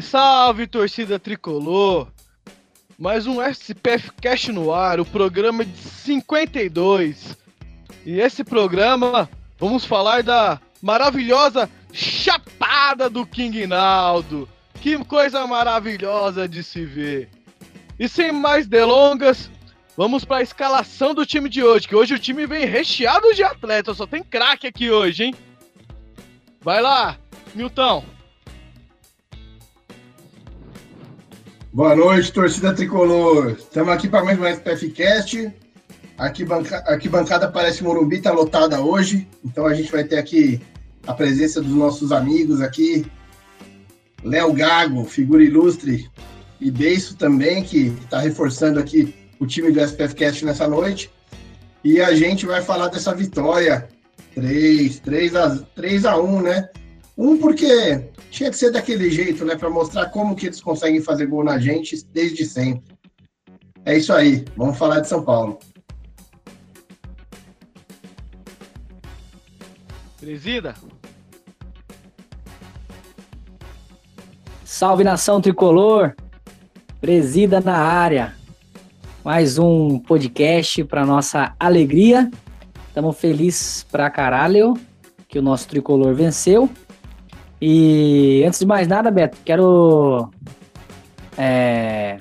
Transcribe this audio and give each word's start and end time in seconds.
Salve, 0.00 0.02
salve, 0.02 0.66
torcida 0.66 1.18
tricolor! 1.18 2.08
Mais 2.98 3.26
um 3.26 3.42
SPF 3.42 4.12
Cast 4.20 4.52
no 4.52 4.72
ar, 4.72 5.00
o 5.00 5.04
programa 5.04 5.64
de 5.64 5.76
52. 5.76 7.36
E 8.04 8.20
esse 8.20 8.42
programa 8.44 9.28
vamos 9.58 9.84
falar 9.84 10.22
da 10.22 10.60
maravilhosa 10.82 11.70
Chapada 11.92 13.08
do 13.08 13.26
King 13.26 13.66
Naldo. 13.66 14.48
Que 14.80 14.96
coisa 15.04 15.46
maravilhosa 15.46 16.48
de 16.48 16.62
se 16.62 16.84
ver. 16.84 17.28
E 17.98 18.08
sem 18.08 18.30
mais 18.30 18.66
delongas, 18.66 19.50
vamos 19.96 20.24
para 20.24 20.38
a 20.38 20.42
escalação 20.42 21.14
do 21.14 21.26
time 21.26 21.48
de 21.48 21.62
hoje, 21.62 21.88
que 21.88 21.96
hoje 21.96 22.14
o 22.14 22.18
time 22.18 22.46
vem 22.46 22.64
recheado 22.64 23.34
de 23.34 23.42
atletas, 23.42 23.96
só 23.96 24.06
tem 24.06 24.22
craque 24.22 24.66
aqui 24.66 24.90
hoje, 24.90 25.24
hein? 25.24 25.34
Vai 26.60 26.80
lá, 26.80 27.16
Milton. 27.54 28.17
Boa 31.70 31.94
noite, 31.94 32.32
torcida 32.32 32.72
tricolor. 32.72 33.50
Estamos 33.50 33.92
aqui 33.92 34.08
para 34.08 34.24
mais 34.24 34.40
um 34.40 34.46
SPFcast. 34.46 35.52
Aqui, 36.16 36.42
banca... 36.42 36.78
aqui 36.78 37.10
bancada 37.10 37.46
parece 37.46 37.84
Morumbi, 37.84 38.22
tá 38.22 38.32
lotada 38.32 38.80
hoje. 38.80 39.28
Então 39.44 39.66
a 39.66 39.74
gente 39.74 39.92
vai 39.92 40.02
ter 40.02 40.18
aqui 40.18 40.62
a 41.06 41.12
presença 41.12 41.60
dos 41.60 41.74
nossos 41.74 42.10
amigos 42.10 42.62
aqui. 42.62 43.04
Léo 44.24 44.54
Gago, 44.54 45.04
figura 45.04 45.44
ilustre, 45.44 46.10
e 46.58 46.70
Beiço 46.70 47.16
também, 47.16 47.62
que 47.62 47.88
está 48.02 48.18
reforçando 48.18 48.80
aqui 48.80 49.14
o 49.38 49.46
time 49.46 49.70
do 49.70 49.78
SPFcast 49.78 50.46
nessa 50.46 50.66
noite. 50.66 51.10
E 51.84 52.00
a 52.00 52.14
gente 52.14 52.46
vai 52.46 52.62
falar 52.62 52.88
dessa 52.88 53.14
vitória. 53.14 53.88
3, 54.34 55.00
3 55.00 55.36
a, 55.36 55.56
3 55.74 56.06
a 56.06 56.18
1, 56.18 56.40
né? 56.40 56.68
Um 57.18 57.36
porque 57.36 58.12
tinha 58.30 58.48
que 58.48 58.56
ser 58.56 58.70
daquele 58.70 59.10
jeito, 59.10 59.44
né? 59.44 59.56
Para 59.56 59.68
mostrar 59.68 60.06
como 60.10 60.36
que 60.36 60.46
eles 60.46 60.60
conseguem 60.60 61.02
fazer 61.02 61.26
gol 61.26 61.42
na 61.42 61.58
gente 61.58 62.00
desde 62.12 62.44
sempre. 62.44 62.96
É 63.84 63.96
isso 63.96 64.12
aí. 64.12 64.44
Vamos 64.56 64.78
falar 64.78 65.00
de 65.00 65.08
São 65.08 65.24
Paulo. 65.24 65.58
Presida. 70.20 70.76
Salve 74.64 75.02
nação 75.02 75.40
tricolor. 75.40 76.14
Presida 77.00 77.60
na 77.60 77.78
área. 77.78 78.36
Mais 79.24 79.58
um 79.58 79.98
podcast 79.98 80.84
para 80.84 81.04
nossa 81.04 81.52
alegria. 81.58 82.30
Estamos 82.86 83.18
felizes 83.18 83.82
pra 83.90 84.08
caralho 84.08 84.74
que 85.28 85.36
o 85.36 85.42
nosso 85.42 85.66
tricolor 85.66 86.14
venceu. 86.14 86.70
E 87.60 88.44
antes 88.46 88.60
de 88.60 88.66
mais 88.66 88.86
nada, 88.86 89.10
Beto, 89.10 89.36
quero 89.44 90.30
é, 91.36 92.18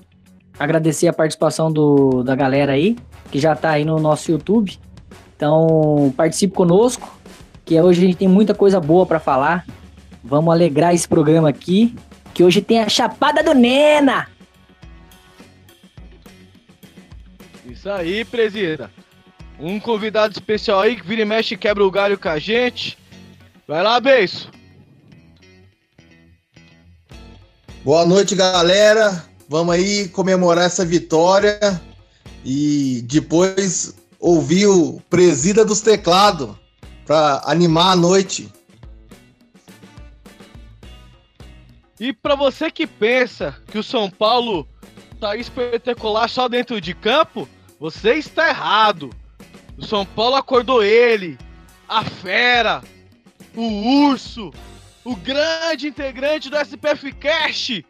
agradecer 0.59 1.07
a 1.07 1.13
participação 1.13 1.71
do, 1.71 2.23
da 2.23 2.35
galera 2.35 2.73
aí, 2.73 2.97
que 3.31 3.39
já 3.39 3.55
tá 3.55 3.71
aí 3.71 3.85
no 3.85 3.99
nosso 3.99 4.31
YouTube. 4.31 4.79
Então, 5.35 6.13
participe 6.17 6.55
conosco, 6.55 7.15
que 7.63 7.79
hoje 7.79 8.01
a 8.01 8.05
gente 8.07 8.17
tem 8.17 8.27
muita 8.27 8.55
coisa 8.55 8.79
boa 8.79 9.05
para 9.05 9.19
falar. 9.19 9.65
Vamos 10.23 10.51
alegrar 10.51 10.95
esse 10.95 11.07
programa 11.07 11.49
aqui, 11.49 11.95
que 12.33 12.43
hoje 12.43 12.61
tem 12.61 12.79
a 12.79 12.89
Chapada 12.89 13.43
do 13.43 13.53
Nena. 13.53 14.27
Isso 17.65 17.89
aí, 17.89 18.25
presida. 18.25 18.89
Um 19.59 19.79
convidado 19.79 20.33
especial 20.33 20.79
aí 20.79 20.95
que 20.95 21.05
vira 21.05 21.21
e 21.21 21.25
mexe 21.25 21.53
e 21.53 21.57
quebra 21.57 21.83
o 21.83 21.91
galho 21.91 22.17
com 22.17 22.29
a 22.29 22.39
gente. 22.39 22.97
Vai 23.67 23.83
lá, 23.83 23.99
beijo. 23.99 24.56
Boa 27.87 28.05
noite, 28.05 28.35
galera. 28.35 29.23
Vamos 29.47 29.73
aí 29.73 30.09
comemorar 30.09 30.65
essa 30.65 30.85
vitória 30.85 31.57
e 32.43 33.01
depois 33.05 33.95
ouvir 34.19 34.67
o 34.67 34.99
Presida 35.09 35.63
dos 35.63 35.79
Teclados 35.79 36.53
para 37.05 37.41
animar 37.45 37.93
a 37.93 37.95
noite. 37.95 38.51
E 41.97 42.11
para 42.11 42.35
você 42.35 42.69
que 42.69 42.85
pensa 42.85 43.55
que 43.71 43.77
o 43.77 43.83
São 43.83 44.11
Paulo 44.11 44.67
tá 45.17 45.37
espetacular 45.37 46.27
só 46.29 46.49
dentro 46.49 46.81
de 46.81 46.93
campo, 46.93 47.47
você 47.79 48.15
está 48.15 48.49
errado. 48.49 49.11
O 49.77 49.85
São 49.85 50.05
Paulo 50.05 50.35
acordou 50.35 50.83
ele, 50.83 51.37
a 51.87 52.03
fera, 52.03 52.83
o 53.55 54.09
urso, 54.09 54.51
o 55.07 55.15
grande 55.15 55.87
integrante 55.87 56.49
do 56.49 56.57
SPF 56.57 57.13
Cash. 57.13 57.81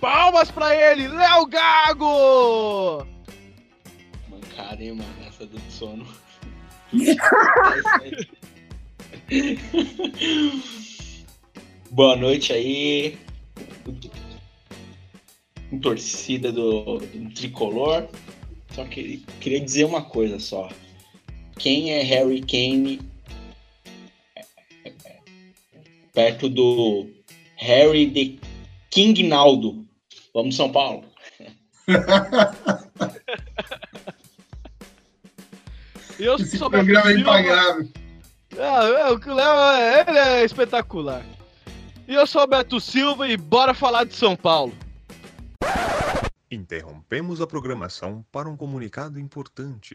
Palmas 0.00 0.52
para 0.52 0.76
ele, 0.76 1.08
Léo 1.08 1.44
Gago! 1.46 3.04
Mancada, 4.28 4.84
hein, 4.84 4.92
mano, 4.92 5.10
essa 5.26 5.44
do 5.44 5.58
sono. 5.68 6.06
Boa 11.90 12.14
noite 12.14 12.52
aí. 12.52 13.18
Torcida 15.82 16.52
do, 16.52 16.98
do 16.98 17.34
tricolor. 17.34 18.06
Só 18.76 18.84
que 18.84 19.24
queria 19.40 19.60
dizer 19.60 19.86
uma 19.86 20.02
coisa 20.02 20.38
só. 20.38 20.68
Quem 21.58 21.90
é 21.90 22.04
Harry 22.04 22.42
Kane 22.42 23.00
perto 26.18 26.48
do 26.48 27.06
Harry 27.58 28.06
de 28.06 28.40
King 28.90 29.22
Naldo. 29.22 29.84
Vamos 30.34 30.56
São 30.56 30.72
Paulo. 30.72 31.04
eu 36.18 36.34
Esse 36.34 36.58
programa 36.58 37.12
é 37.12 37.14
impagável. 37.14 37.88
É, 38.56 38.62
é, 38.62 39.12
o 39.12 39.16
Léo 39.32 40.08
ele 40.08 40.18
é 40.18 40.44
espetacular. 40.44 41.24
E 42.08 42.14
eu 42.14 42.26
sou 42.26 42.42
o 42.42 42.48
Beto 42.48 42.80
Silva 42.80 43.28
e 43.28 43.36
bora 43.36 43.72
falar 43.72 44.02
de 44.02 44.16
São 44.16 44.34
Paulo. 44.34 44.74
Interrompemos 46.50 47.40
a 47.40 47.46
programação 47.46 48.26
para 48.32 48.48
um 48.48 48.56
comunicado 48.56 49.20
importante. 49.20 49.94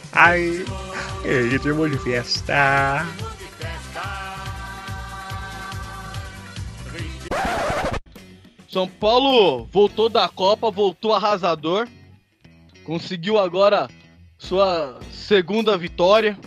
Ai, 0.13 0.65
ritmo 1.49 1.89
de 1.89 1.97
festa. 1.97 3.07
São 8.67 8.87
Paulo 8.87 9.65
voltou 9.65 10.09
da 10.09 10.27
Copa, 10.27 10.69
voltou 10.69 11.13
arrasador. 11.13 11.87
Conseguiu 12.83 13.37
agora 13.37 13.89
sua 14.37 14.99
segunda 15.11 15.77
vitória 15.77 16.37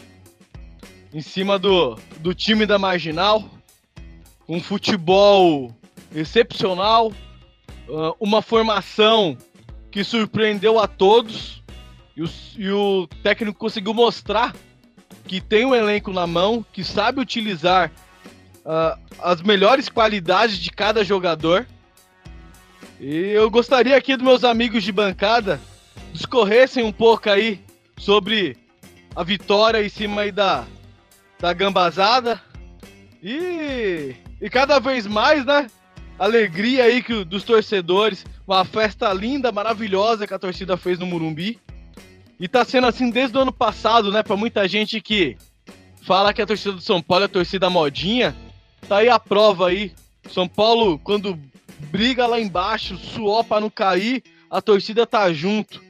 em 1.12 1.22
cima 1.22 1.58
do, 1.58 1.99
do 2.19 2.34
time 2.34 2.66
da 2.66 2.78
Marginal. 2.78 3.49
Um 4.46 4.61
futebol 4.61 5.75
excepcional, 6.14 7.12
ah, 7.88 8.14
uma 8.20 8.43
formação 8.43 9.38
que 9.90 10.05
surpreendeu 10.05 10.78
a 10.78 10.87
todos. 10.87 11.63
E 12.16 12.22
o, 12.22 12.31
e 12.56 12.70
o 12.70 13.08
técnico 13.22 13.58
conseguiu 13.58 13.93
mostrar 13.93 14.55
que 15.26 15.40
tem 15.40 15.64
um 15.64 15.75
elenco 15.75 16.12
na 16.12 16.26
mão, 16.26 16.64
que 16.72 16.84
sabe 16.84 17.20
utilizar 17.20 17.90
uh, 18.64 18.99
as 19.20 19.43
melhores 19.43 19.88
qualidades 19.88 20.58
de 20.58 20.70
cada 20.70 21.02
jogador. 21.05 21.66
E 23.00 23.14
eu 23.14 23.50
gostaria 23.50 23.96
aqui 23.96 24.16
dos 24.16 24.25
meus 24.25 24.44
amigos 24.44 24.82
de 24.82 24.93
bancada 24.93 25.61
discorressem 26.12 26.84
um 26.84 26.93
pouco 26.93 27.28
aí 27.28 27.61
sobre 27.99 28.56
a 29.16 29.25
vitória 29.25 29.84
em 29.84 29.88
cima 29.88 30.22
aí 30.22 30.32
da, 30.32 30.64
da 31.40 31.52
gambazada. 31.52 32.40
E, 33.22 34.14
e 34.40 34.49
cada 34.49 34.78
vez 34.78 35.06
mais, 35.06 35.44
né? 35.44 35.69
Alegria 36.19 36.84
aí 36.84 37.02
que, 37.02 37.25
dos 37.25 37.43
torcedores. 37.43 38.25
Uma 38.46 38.64
festa 38.64 39.12
linda, 39.12 39.50
maravilhosa 39.50 40.26
que 40.26 40.34
a 40.34 40.38
torcida 40.38 40.76
fez 40.76 40.99
no 40.99 41.06
Murumbi. 41.06 41.58
E 42.38 42.48
tá 42.48 42.64
sendo 42.64 42.86
assim 42.86 43.10
desde 43.10 43.36
o 43.36 43.40
ano 43.40 43.52
passado, 43.52 44.10
né? 44.10 44.22
Pra 44.22 44.36
muita 44.36 44.66
gente 44.69 45.00
que 45.00 45.36
fala 46.02 46.32
que 46.32 46.42
a 46.42 46.46
torcida 46.46 46.72
do 46.72 46.81
São 46.81 47.00
Paulo 47.00 47.25
é 47.25 47.26
a 47.26 47.28
torcida 47.28 47.70
modinha. 47.70 48.34
Tá 48.88 48.98
aí 48.98 49.08
a 49.08 49.19
prova 49.19 49.69
aí. 49.69 49.92
São 50.31 50.48
Paulo, 50.48 50.98
quando 50.98 51.38
briga 51.90 52.26
lá 52.26 52.40
embaixo, 52.40 52.96
suor 52.96 53.44
pra 53.44 53.60
não 53.60 53.70
cair, 53.70 54.22
a 54.50 54.60
torcida 54.60 55.06
tá 55.06 55.32
junto. 55.32 55.82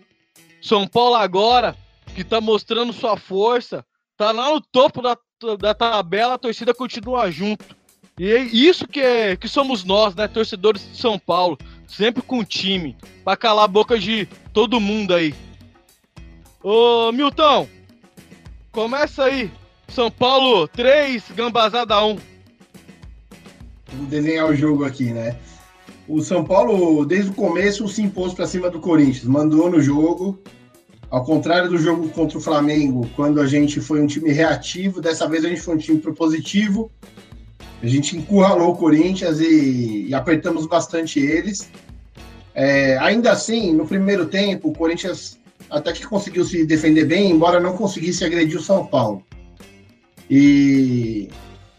São 0.61 0.87
Paulo 0.87 1.17
agora, 1.17 1.76
que 2.14 2.25
tá 2.25 2.41
mostrando 2.41 2.93
sua 2.93 3.17
força, 3.17 3.85
tá 4.17 4.31
lá 4.32 4.50
no 4.50 4.61
topo 4.61 5.02
da, 5.02 5.17
da 5.58 5.75
tabela, 5.75 6.35
a 6.35 6.38
torcida 6.38 6.75
continua 6.75 7.31
junto. 7.31 7.76
E 8.19 8.31
é 8.31 8.40
isso 8.40 8.87
que, 8.87 9.00
é, 9.00 9.37
que 9.37 9.49
somos 9.49 9.82
nós, 9.82 10.14
né? 10.14 10.29
Torcedores 10.29 10.88
de 10.88 10.97
São 10.97 11.19
Paulo. 11.19 11.58
Sempre 11.88 12.23
com 12.23 12.44
time. 12.44 12.97
Pra 13.25 13.37
calar 13.37 13.64
a 13.64 13.69
boca 13.69 13.99
de 13.99 14.26
todo 14.52 14.81
mundo 14.81 15.14
aí. 15.14 15.35
Ô, 16.66 17.12
Milton, 17.12 17.69
começa 18.72 19.25
aí. 19.25 19.50
São 19.87 20.11
Paulo 20.11 20.66
3, 20.69 21.22
Gambazada 21.37 22.02
1. 22.02 22.19
Vou 23.93 24.06
desenhar 24.06 24.49
o 24.49 24.55
jogo 24.56 24.82
aqui, 24.82 25.12
né? 25.12 25.37
O 26.08 26.22
São 26.22 26.43
Paulo, 26.43 27.05
desde 27.05 27.32
o 27.32 27.34
começo, 27.34 27.87
se 27.87 28.00
impôs 28.00 28.32
para 28.32 28.46
cima 28.46 28.70
do 28.70 28.81
Corinthians, 28.81 29.25
mandou 29.25 29.70
no 29.70 29.78
jogo. 29.78 30.40
Ao 31.11 31.22
contrário 31.22 31.69
do 31.69 31.76
jogo 31.76 32.08
contra 32.08 32.38
o 32.38 32.40
Flamengo, 32.40 33.11
quando 33.14 33.43
a 33.43 33.46
gente 33.46 33.78
foi 33.78 34.00
um 34.00 34.06
time 34.06 34.32
reativo, 34.32 35.02
dessa 35.02 35.28
vez 35.28 35.44
a 35.44 35.50
gente 35.50 35.61
foi 35.61 35.75
um 35.75 35.78
time 35.78 35.99
propositivo. 35.99 36.90
A 37.82 37.87
gente 37.87 38.16
encurralou 38.16 38.72
o 38.72 38.76
Corinthians 38.76 39.38
e, 39.38 40.06
e 40.08 40.14
apertamos 40.14 40.64
bastante 40.64 41.20
eles. 41.20 41.70
É, 42.55 42.96
ainda 42.96 43.32
assim, 43.32 43.75
no 43.75 43.87
primeiro 43.87 44.25
tempo, 44.25 44.70
o 44.70 44.72
Corinthians 44.72 45.38
até 45.70 45.93
que 45.93 46.06
conseguiu 46.06 46.44
se 46.44 46.64
defender 46.64 47.05
bem, 47.05 47.31
embora 47.31 47.61
não 47.61 47.76
conseguisse 47.76 48.25
agredir 48.25 48.58
o 48.58 48.62
São 48.62 48.87
Paulo. 48.87 49.22
E 50.31 51.28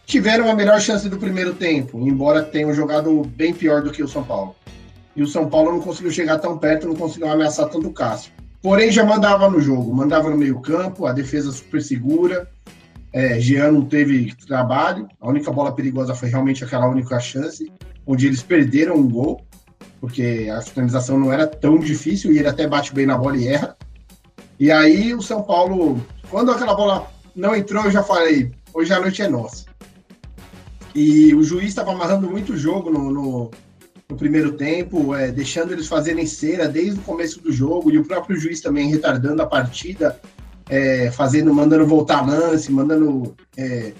tiveram 0.05 0.49
a 0.49 0.55
melhor 0.55 0.79
chance 0.79 1.09
do 1.09 1.17
primeiro 1.17 1.53
tempo, 1.53 2.07
embora 2.07 2.43
tenham 2.43 2.73
jogado 2.73 3.23
bem 3.35 3.53
pior 3.53 3.81
do 3.81 3.91
que 3.91 4.03
o 4.03 4.07
São 4.07 4.23
Paulo. 4.23 4.55
E 5.15 5.23
o 5.23 5.27
São 5.27 5.49
Paulo 5.49 5.71
não 5.71 5.81
conseguiu 5.81 6.11
chegar 6.11 6.39
tão 6.39 6.57
perto, 6.57 6.87
não 6.87 6.95
conseguiu 6.95 7.29
ameaçar 7.29 7.69
tanto 7.69 7.87
o 7.87 7.93
Cássio. 7.93 8.31
Porém, 8.61 8.91
já 8.91 9.05
mandava 9.05 9.49
no 9.49 9.61
jogo, 9.61 9.95
mandava 9.95 10.29
no 10.29 10.37
meio-campo, 10.37 11.05
a 11.05 11.13
defesa 11.13 11.51
super 11.51 11.81
segura. 11.81 12.49
É, 13.13 13.39
Jean 13.39 13.71
não 13.71 13.85
teve 13.85 14.35
trabalho, 14.45 15.07
a 15.21 15.29
única 15.29 15.51
bola 15.51 15.73
perigosa 15.73 16.13
foi 16.13 16.29
realmente 16.29 16.65
aquela 16.65 16.87
única 16.87 17.17
chance, 17.19 17.71
onde 18.05 18.27
eles 18.27 18.43
perderam 18.43 18.95
um 18.95 19.07
gol, 19.07 19.41
porque 20.05 20.47
a 20.55 20.61
finalização 20.61 21.19
não 21.19 21.33
era 21.33 21.47
tão 21.47 21.79
difícil 21.79 22.31
e 22.31 22.37
ele 22.37 22.47
até 22.47 22.67
bate 22.67 22.93
bem 22.93 23.07
na 23.07 23.17
bola 23.17 23.37
e 23.37 23.47
erra. 23.47 23.75
E 24.59 24.71
aí 24.71 25.15
o 25.15 25.21
São 25.21 25.41
Paulo, 25.41 25.99
quando 26.29 26.51
aquela 26.51 26.75
bola 26.75 27.11
não 27.35 27.55
entrou, 27.55 27.83
eu 27.85 27.91
já 27.91 28.03
falei, 28.03 28.51
hoje 28.71 28.93
a 28.93 28.99
noite 28.99 29.23
é 29.23 29.27
nossa. 29.27 29.65
E 30.93 31.33
o 31.33 31.41
juiz 31.41 31.69
estava 31.69 31.91
amarrando 31.91 32.29
muito 32.29 32.53
o 32.53 32.57
jogo 32.57 32.91
no, 32.91 33.09
no, 33.09 33.51
no 34.07 34.15
primeiro 34.15 34.51
tempo, 34.51 35.15
é, 35.15 35.31
deixando 35.31 35.73
eles 35.73 35.87
fazerem 35.87 36.27
cera 36.27 36.67
desde 36.67 36.99
o 36.99 37.03
começo 37.03 37.41
do 37.41 37.51
jogo, 37.51 37.89
e 37.89 37.97
o 37.97 38.05
próprio 38.05 38.39
juiz 38.39 38.61
também 38.61 38.87
retardando 38.91 39.41
a 39.41 39.47
partida, 39.47 40.21
é, 40.69 41.09
fazendo, 41.09 41.51
mandando 41.51 41.87
voltar 41.87 42.23
lance, 42.23 42.71
mandando. 42.71 43.35
É, 43.57 43.91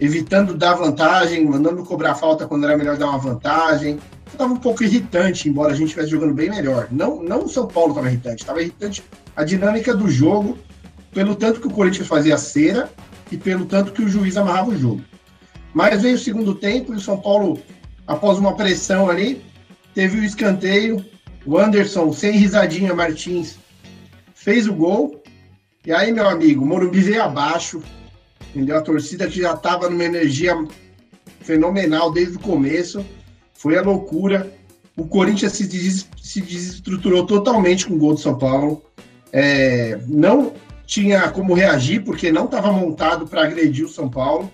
evitando 0.00 0.52
dar 0.52 0.74
vantagem, 0.74 1.44
mandando 1.44 1.84
cobrar 1.84 2.16
falta 2.16 2.44
quando 2.44 2.64
era 2.64 2.76
melhor 2.76 2.96
dar 2.96 3.06
uma 3.06 3.18
vantagem. 3.18 4.00
Estava 4.32 4.52
um 4.52 4.56
pouco 4.56 4.82
irritante, 4.82 5.48
embora 5.48 5.72
a 5.72 5.74
gente 5.74 5.88
estivesse 5.88 6.10
jogando 6.10 6.32
bem 6.32 6.48
melhor. 6.48 6.88
Não, 6.90 7.22
não 7.22 7.44
o 7.44 7.48
São 7.48 7.66
Paulo 7.66 7.90
estava 7.90 8.08
irritante, 8.08 8.42
estava 8.42 8.62
irritante 8.62 9.04
a 9.36 9.44
dinâmica 9.44 9.94
do 9.94 10.10
jogo, 10.10 10.58
pelo 11.12 11.36
tanto 11.36 11.60
que 11.60 11.66
o 11.66 11.70
Corinthians 11.70 12.08
fazia 12.08 12.38
cera 12.38 12.90
e 13.30 13.36
pelo 13.36 13.66
tanto 13.66 13.92
que 13.92 14.02
o 14.02 14.08
juiz 14.08 14.36
amarrava 14.36 14.70
o 14.70 14.78
jogo. 14.78 15.02
Mas 15.74 16.02
veio 16.02 16.16
o 16.16 16.18
segundo 16.18 16.54
tempo 16.54 16.92
e 16.92 16.96
o 16.96 17.00
São 17.00 17.20
Paulo, 17.20 17.60
após 18.06 18.38
uma 18.38 18.56
pressão 18.56 19.08
ali, 19.08 19.44
teve 19.94 20.18
o 20.18 20.24
escanteio. 20.24 21.04
O 21.44 21.58
Anderson, 21.58 22.12
sem 22.12 22.32
risadinha, 22.32 22.94
Martins, 22.94 23.58
fez 24.34 24.66
o 24.66 24.72
gol. 24.72 25.22
E 25.84 25.92
aí, 25.92 26.12
meu 26.12 26.28
amigo, 26.28 26.64
o 26.64 26.66
Morumbi 26.66 27.00
veio 27.00 27.22
abaixo. 27.22 27.82
Entendeu? 28.50 28.76
A 28.76 28.82
torcida 28.82 29.26
que 29.26 29.40
já 29.40 29.54
estava 29.54 29.90
numa 29.90 30.04
energia 30.04 30.54
fenomenal 31.40 32.12
desde 32.12 32.36
o 32.36 32.40
começo. 32.40 33.04
Foi 33.62 33.78
a 33.78 33.82
loucura. 33.82 34.52
O 34.96 35.06
Corinthians 35.06 35.52
se, 35.52 35.68
des 35.68 36.08
se 36.20 36.40
desestruturou 36.40 37.24
totalmente 37.24 37.86
com 37.86 37.94
o 37.94 37.98
gol 37.98 38.14
do 38.14 38.20
São 38.20 38.36
Paulo 38.36 38.82
é, 39.32 40.00
não 40.08 40.52
tinha 40.84 41.30
como 41.30 41.54
reagir, 41.54 42.02
porque 42.04 42.32
não 42.32 42.46
estava 42.46 42.72
montado 42.72 43.24
para 43.24 43.44
agredir 43.44 43.84
o 43.84 43.88
São 43.88 44.10
Paulo. 44.10 44.50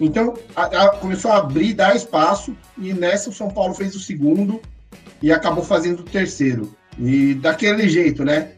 Então, 0.00 0.34
a, 0.56 0.64
a, 0.64 0.88
começou 0.96 1.30
a 1.30 1.38
abrir, 1.38 1.72
dar 1.72 1.94
espaço, 1.94 2.56
e 2.76 2.92
nessa 2.92 3.30
o 3.30 3.32
São 3.32 3.48
Paulo 3.48 3.74
fez 3.74 3.94
o 3.94 4.00
segundo 4.00 4.60
e 5.22 5.30
acabou 5.30 5.62
fazendo 5.62 6.00
o 6.00 6.04
terceiro. 6.04 6.76
E 6.98 7.34
daquele 7.34 7.88
jeito, 7.88 8.24
né? 8.24 8.54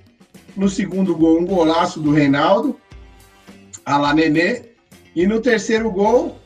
No 0.57 0.71
segundo 0.71 1.15
gol, 1.15 1.39
um 1.39 1.45
golaço 1.45 2.01
do 2.01 2.11
Reinaldo, 2.11 2.81
a 3.85 3.99
lá 3.99 4.15
Nenê. 4.15 4.63
E 5.15 5.27
no 5.27 5.41
terceiro 5.41 5.91
gol, 5.91 6.39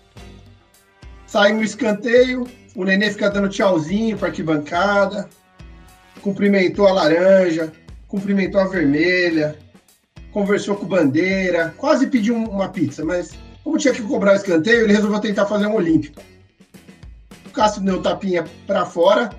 sai 1.25 1.53
um 1.53 1.63
escanteio, 1.63 2.45
o 2.79 2.85
Nenê 2.85 3.11
fica 3.11 3.29
dando 3.29 3.49
tchauzinho 3.49 4.17
para 4.17 4.29
arquibancada, 4.29 5.29
cumprimentou 6.23 6.87
a 6.87 6.93
laranja, 6.93 7.73
cumprimentou 8.07 8.61
a 8.61 8.69
vermelha, 8.69 9.59
conversou 10.31 10.77
com 10.77 10.87
bandeira, 10.87 11.75
quase 11.77 12.07
pediu 12.07 12.37
uma 12.37 12.69
pizza, 12.69 13.05
mas 13.05 13.33
como 13.65 13.79
tinha 13.79 13.93
que 13.93 14.03
cobrar 14.03 14.35
o 14.35 14.37
escanteio, 14.37 14.85
ele 14.85 14.93
resolveu 14.93 15.19
tentar 15.19 15.47
fazer 15.47 15.67
um 15.67 15.75
olímpico. 15.75 16.23
O 17.47 17.51
Cássio 17.51 17.83
deu 17.83 18.01
tapinha 18.01 18.45
para 18.65 18.87
fora, 18.87 19.31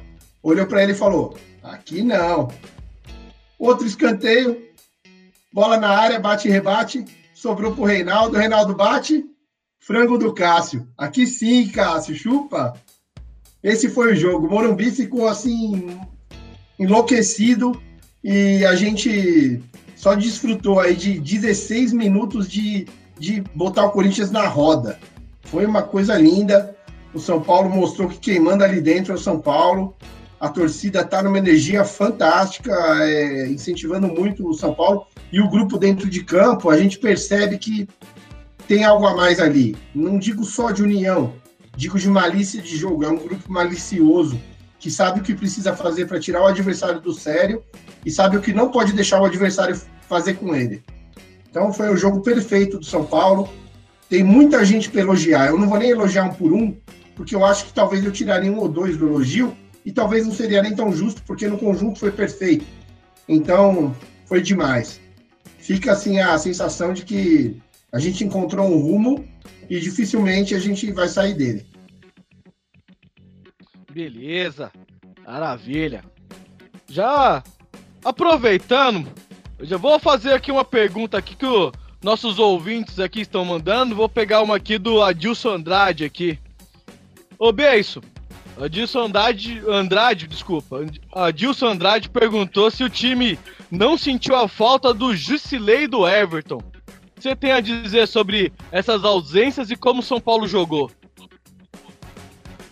olhou 0.44 0.68
para 0.68 0.84
ele 0.84 0.92
e 0.92 0.96
falou: 0.96 1.38
aqui 1.64 2.04
não. 2.04 2.52
Outro 3.58 3.88
escanteio, 3.88 4.62
bola 5.54 5.78
na 5.78 5.98
área, 5.98 6.20
bate 6.20 6.50
e 6.50 6.52
rebate, 6.52 7.06
sobrou 7.34 7.72
Reinaldo, 7.86 8.36
o 8.36 8.40
Reinaldo 8.40 8.76
bate, 8.76 9.24
frango 9.80 10.18
do 10.18 10.34
Cássio. 10.34 10.86
Aqui 10.98 11.26
sim, 11.26 11.70
Cássio, 11.70 12.14
chupa. 12.14 12.74
Esse 13.64 13.90
foi 13.90 14.14
o 14.14 14.16
jogo. 14.16 14.48
O 14.48 14.50
Morumbi 14.50 14.90
ficou 14.92 15.28
assim 15.28 16.00
enlouquecido 16.78 17.80
e 18.24 18.66
a 18.66 18.76
gente 18.76 19.62
só 19.96 20.16
desfrutou 20.16 20.80
aí 20.80 20.96
de 20.96 21.20
16 21.20 21.92
minutos 21.92 22.48
de, 22.48 22.88
de 23.18 23.44
botar 23.54 23.86
o 23.86 23.92
Corinthians 23.92 24.32
na 24.32 24.48
roda. 24.48 24.98
Foi 25.42 25.66
uma 25.66 25.82
coisa 25.82 26.18
linda. 26.18 26.76
O 27.14 27.20
São 27.20 27.42
Paulo 27.42 27.70
mostrou 27.70 28.08
que 28.08 28.18
quem 28.18 28.40
manda 28.40 28.64
ali 28.64 28.80
dentro 28.80 29.12
é 29.12 29.16
o 29.16 29.20
São 29.20 29.40
Paulo. 29.40 29.94
A 30.40 30.48
torcida 30.48 31.02
está 31.02 31.22
numa 31.22 31.38
energia 31.38 31.84
fantástica, 31.84 32.72
é, 33.04 33.48
incentivando 33.48 34.08
muito 34.08 34.48
o 34.48 34.54
São 34.54 34.74
Paulo. 34.74 35.06
E 35.34 35.42
o 35.42 35.50
grupo 35.50 35.78
dentro 35.78 36.10
de 36.10 36.24
campo, 36.24 36.70
a 36.70 36.78
gente 36.78 36.98
percebe 36.98 37.58
que 37.58 37.88
tem 38.68 38.86
algo 38.86 39.06
a 39.06 39.16
mais 39.16 39.40
ali. 39.40 39.76
Não 39.94 40.18
digo 40.18 40.46
só 40.46 40.72
de 40.72 40.82
união, 40.82 41.34
digo 41.80 41.98
de 41.98 42.10
malícia 42.10 42.62
de 42.62 42.76
jogo. 42.76 43.06
É 43.06 43.10
um 43.10 43.16
grupo 43.16 43.50
malicioso 43.52 44.40
que 44.78 44.92
sabe 44.92 45.22
o 45.22 45.24
que 45.24 45.34
precisa 45.34 45.74
fazer 45.74 46.08
para 46.08 46.20
tirar 46.20 46.42
o 46.42 46.48
adversário 46.48 47.00
do 47.00 47.14
sério 47.14 47.64
e 48.06 48.12
sabe 48.12 48.36
o 48.36 48.42
que 48.42 48.52
não 48.52 48.70
pode 48.70 48.92
deixar 48.92 49.22
o 49.22 49.26
adversário 49.26 49.80
fazer 50.10 50.34
com 50.34 50.54
ele. 50.54 50.84
Então 51.50 51.72
foi 51.72 51.90
o 51.90 51.96
jogo 51.96 52.20
perfeito 52.20 52.78
do 52.78 52.86
São 52.86 53.06
Paulo. 53.06 53.50
Tem 54.10 54.24
muita 54.24 54.66
gente 54.66 54.90
para 54.90 55.00
elogiar. 55.00 55.48
Eu 55.48 55.58
não 55.58 55.70
vou 55.70 55.80
nem 55.80 55.90
elogiar 55.90 56.26
um 56.26 56.34
por 56.34 56.52
um, 56.52 56.76
porque 57.16 57.34
eu 57.34 57.46
acho 57.46 57.66
que 57.68 57.74
talvez 57.74 58.04
eu 58.04 58.12
tiraria 58.12 58.52
um 58.52 58.58
ou 58.58 58.68
dois 58.68 58.98
do 58.98 59.08
elogio 59.08 59.56
e 59.86 59.92
talvez 59.92 60.26
não 60.26 60.34
seria 60.34 60.62
nem 60.62 60.76
tão 60.76 60.92
justo, 60.92 61.24
porque 61.26 61.48
no 61.48 61.58
conjunto 61.58 61.98
foi 61.98 62.12
perfeito. 62.12 62.66
Então 63.26 63.96
foi 64.26 64.42
demais. 64.42 65.00
Fica 65.58 65.94
assim 65.94 66.20
a 66.20 66.38
sensação 66.38 66.92
de 66.92 67.06
que 67.06 67.58
a 67.90 68.00
gente 68.00 68.26
encontrou 68.26 68.68
um 68.68 68.78
rumo 68.78 69.26
e 69.70 69.80
dificilmente 69.80 70.56
a 70.56 70.60
gente 70.60 70.92
vai 70.92 71.08
sair 71.08 71.34
dele. 71.34 71.66
Beleza, 73.92 74.72
maravilha. 75.26 76.04
Já 76.88 77.44
aproveitando, 78.04 79.08
eu 79.58 79.66
já 79.66 79.78
vou 79.78 80.00
fazer 80.00 80.34
aqui 80.34 80.52
uma 80.52 80.66
pergunta 80.66 81.18
aqui 81.18 81.36
que 81.36 81.46
os 81.46 81.72
nossos 82.02 82.40
ouvintes 82.40 83.00
aqui 83.00 83.22
estão 83.22 83.44
mandando. 83.44 83.96
Vou 83.96 84.10
pegar 84.10 84.42
uma 84.42 84.56
aqui 84.56 84.78
do 84.78 85.02
Adilson 85.04 85.56
Andrade 85.56 86.06
aqui. 86.06 86.40
Ô, 87.38 87.52
Beiço, 87.52 88.02
Adilson 88.60 89.06
Andrade, 89.06 89.62
Andrade, 89.68 90.28
desculpa. 90.28 90.86
Adilson 91.14 91.68
Andrade 91.68 92.10
perguntou 92.10 92.70
se 92.70 92.84
o 92.84 92.90
time 92.90 93.40
não 93.72 93.98
sentiu 93.98 94.36
a 94.36 94.48
falta 94.48 94.94
do 94.94 95.16
Jusilei 95.16 95.88
do 95.88 96.08
Everton. 96.08 96.62
Você 97.20 97.36
tem 97.36 97.52
a 97.52 97.60
dizer 97.60 98.08
sobre 98.08 98.54
essas 98.72 99.04
ausências 99.04 99.70
e 99.70 99.76
como 99.76 100.02
São 100.02 100.22
Paulo 100.22 100.48
jogou? 100.48 100.90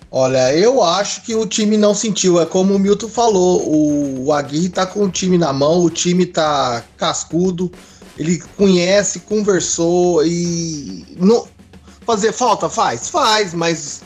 Olha, 0.10 0.56
eu 0.56 0.82
acho 0.82 1.22
que 1.24 1.36
o 1.36 1.46
time 1.46 1.76
não 1.76 1.94
sentiu. 1.94 2.40
É 2.40 2.46
como 2.46 2.74
o 2.74 2.80
Milton 2.80 3.10
falou, 3.10 3.62
o 4.26 4.32
Aguirre 4.32 4.70
tá 4.70 4.86
com 4.86 5.04
o 5.04 5.12
time 5.12 5.38
na 5.38 5.52
mão, 5.52 5.82
o 5.82 5.90
time 5.90 6.26
tá 6.26 6.82
cascudo, 6.96 7.70
ele 8.18 8.42
conhece, 8.56 9.20
conversou 9.22 10.26
e. 10.26 11.06
Fazer 12.06 12.32
falta? 12.32 12.70
Faz, 12.70 13.10
faz, 13.10 13.54
mas 13.54 14.02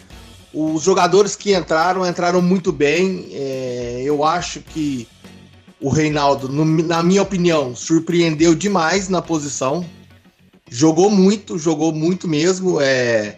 os 0.52 0.82
jogadores 0.82 1.36
que 1.36 1.56
entraram, 1.56 2.04
entraram 2.04 2.42
muito 2.42 2.72
bem. 2.72 3.28
É, 3.32 4.02
eu 4.04 4.24
acho 4.24 4.60
que 4.60 5.08
o 5.80 5.88
Reinaldo, 5.88 6.50
no, 6.50 6.66
na 6.66 7.04
minha 7.04 7.22
opinião, 7.22 7.76
surpreendeu 7.76 8.56
demais 8.56 9.08
na 9.08 9.22
posição. 9.22 9.86
Jogou 10.74 11.10
muito, 11.10 11.60
jogou 11.60 11.92
muito 11.92 12.30
mesmo. 12.30 12.80
É, 12.80 13.36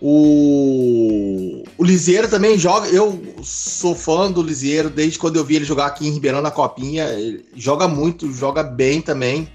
o, 0.00 1.62
o 1.76 1.84
Liseiro 1.84 2.30
também 2.30 2.58
joga. 2.58 2.88
Eu 2.88 3.20
sou 3.42 3.94
fã 3.94 4.32
do 4.32 4.42
Liseiro 4.42 4.88
desde 4.88 5.18
quando 5.18 5.36
eu 5.36 5.44
vi 5.44 5.56
ele 5.56 5.66
jogar 5.66 5.84
aqui 5.84 6.08
em 6.08 6.12
Ribeirão 6.12 6.40
na 6.40 6.50
Copinha. 6.50 7.04
Ele 7.10 7.44
joga 7.54 7.86
muito, 7.86 8.32
joga 8.32 8.62
bem 8.62 9.02
também. 9.02 9.46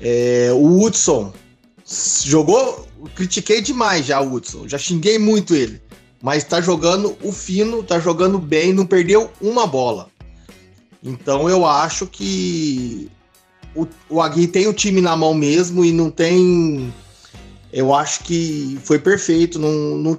É, 0.00 0.48
o 0.54 0.82
Hudson 0.82 1.30
jogou. 2.24 2.88
Critiquei 3.14 3.60
demais 3.60 4.06
já 4.06 4.18
o 4.18 4.32
Hudson. 4.32 4.66
Já 4.66 4.78
xinguei 4.78 5.18
muito 5.18 5.54
ele. 5.54 5.78
Mas 6.22 6.42
tá 6.42 6.58
jogando 6.58 7.18
o 7.22 7.30
fino, 7.30 7.82
tá 7.82 8.00
jogando 8.00 8.38
bem, 8.38 8.72
não 8.72 8.86
perdeu 8.86 9.30
uma 9.42 9.66
bola. 9.66 10.08
Então 11.02 11.50
eu 11.50 11.66
acho 11.66 12.06
que 12.06 13.10
o, 13.74 13.86
o 14.08 14.20
Agui 14.20 14.46
tem 14.46 14.66
o 14.66 14.72
time 14.72 15.00
na 15.00 15.16
mão 15.16 15.34
mesmo 15.34 15.84
e 15.84 15.92
não 15.92 16.10
tem 16.10 16.92
eu 17.74 17.92
acho 17.92 18.22
que 18.22 18.78
foi 18.84 19.00
perfeito. 19.00 19.58
Não, 19.58 19.72
não, 19.96 20.18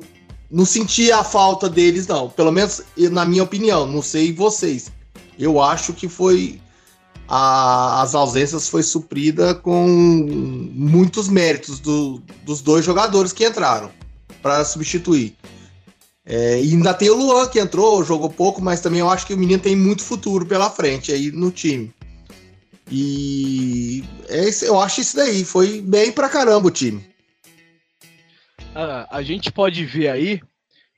não 0.52 0.66
senti 0.66 1.10
a 1.10 1.24
falta 1.24 1.70
deles, 1.70 2.06
não. 2.06 2.30
Pelo 2.30 2.52
menos 2.52 2.82
na 2.98 3.24
minha 3.24 3.44
opinião. 3.44 3.88
Não 3.88 4.02
sei 4.02 4.34
vocês. 4.34 4.92
Eu 5.40 5.62
acho 5.62 5.94
que 5.94 6.10
foi. 6.10 6.60
A, 7.28 8.04
as 8.04 8.14
ausências 8.14 8.68
foi 8.68 8.84
suprida 8.84 9.56
com 9.56 9.88
muitos 9.88 11.28
méritos 11.30 11.80
do, 11.80 12.22
dos 12.44 12.62
dois 12.62 12.86
jogadores 12.86 13.32
que 13.32 13.48
entraram 13.48 13.90
para 14.42 14.64
substituir. 14.66 15.36
É, 16.26 16.62
e 16.62 16.74
ainda 16.74 16.94
tem 16.94 17.10
o 17.10 17.16
Luan 17.16 17.48
que 17.48 17.60
entrou, 17.60 18.04
jogou 18.04 18.30
pouco, 18.30 18.62
mas 18.62 18.82
também 18.82 19.00
eu 19.00 19.10
acho 19.10 19.26
que 19.26 19.34
o 19.34 19.38
menino 19.38 19.62
tem 19.62 19.76
muito 19.76 20.04
futuro 20.04 20.46
pela 20.46 20.70
frente 20.70 21.12
aí 21.12 21.32
no 21.32 21.50
time. 21.50 21.92
E 22.92 24.04
é, 24.30 24.50
eu 24.64 24.80
acho 24.80 25.02
isso 25.02 25.16
daí. 25.16 25.44
Foi 25.44 25.82
bem 25.82 26.12
pra 26.12 26.30
caramba 26.30 26.68
o 26.68 26.72
time 26.72 27.16
a, 28.76 29.08
a 29.10 29.24
gente 29.24 29.52
pode 29.52 29.86
ver 29.86 30.10
aí 30.10 30.42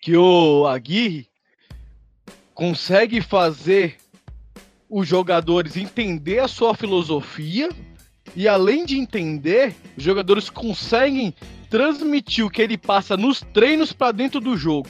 que 0.02 0.18
o 0.18 0.66
Aguirre 0.66 1.28
consegue 2.54 3.22
fazer 3.22 3.98
os 4.90 5.08
jogadores 5.08 5.78
entender 5.78 6.40
a 6.40 6.48
sua 6.48 6.74
filosofia 6.74 7.70
e 8.36 8.48
além 8.48 8.86
de 8.86 8.98
entender, 8.98 9.76
os 9.96 10.04
jogadores 10.04 10.50
conseguem 10.50 11.34
transmitir 11.70 12.46
o 12.46 12.50
que 12.50 12.62
ele 12.62 12.78
passa 12.78 13.16
nos 13.16 13.42
treinos 13.42 13.94
para 13.94 14.12
dentro 14.12 14.40
do 14.40 14.58
jogo. 14.58 14.90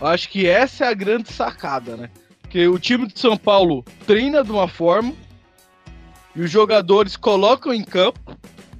Eu 0.00 0.06
acho 0.06 0.28
que 0.28 0.46
essa 0.46 0.84
é 0.84 0.88
a 0.88 0.94
grande 0.94 1.32
sacada, 1.32 1.96
né? 1.96 2.10
Que 2.50 2.66
o 2.66 2.78
time 2.78 3.06
de 3.06 3.18
São 3.18 3.36
Paulo 3.36 3.84
treina 4.06 4.44
de 4.44 4.50
uma 4.50 4.68
forma 4.68 5.14
e 6.34 6.42
os 6.42 6.50
jogadores 6.50 7.16
colocam 7.16 7.72
em 7.72 7.84
campo, 7.84 8.36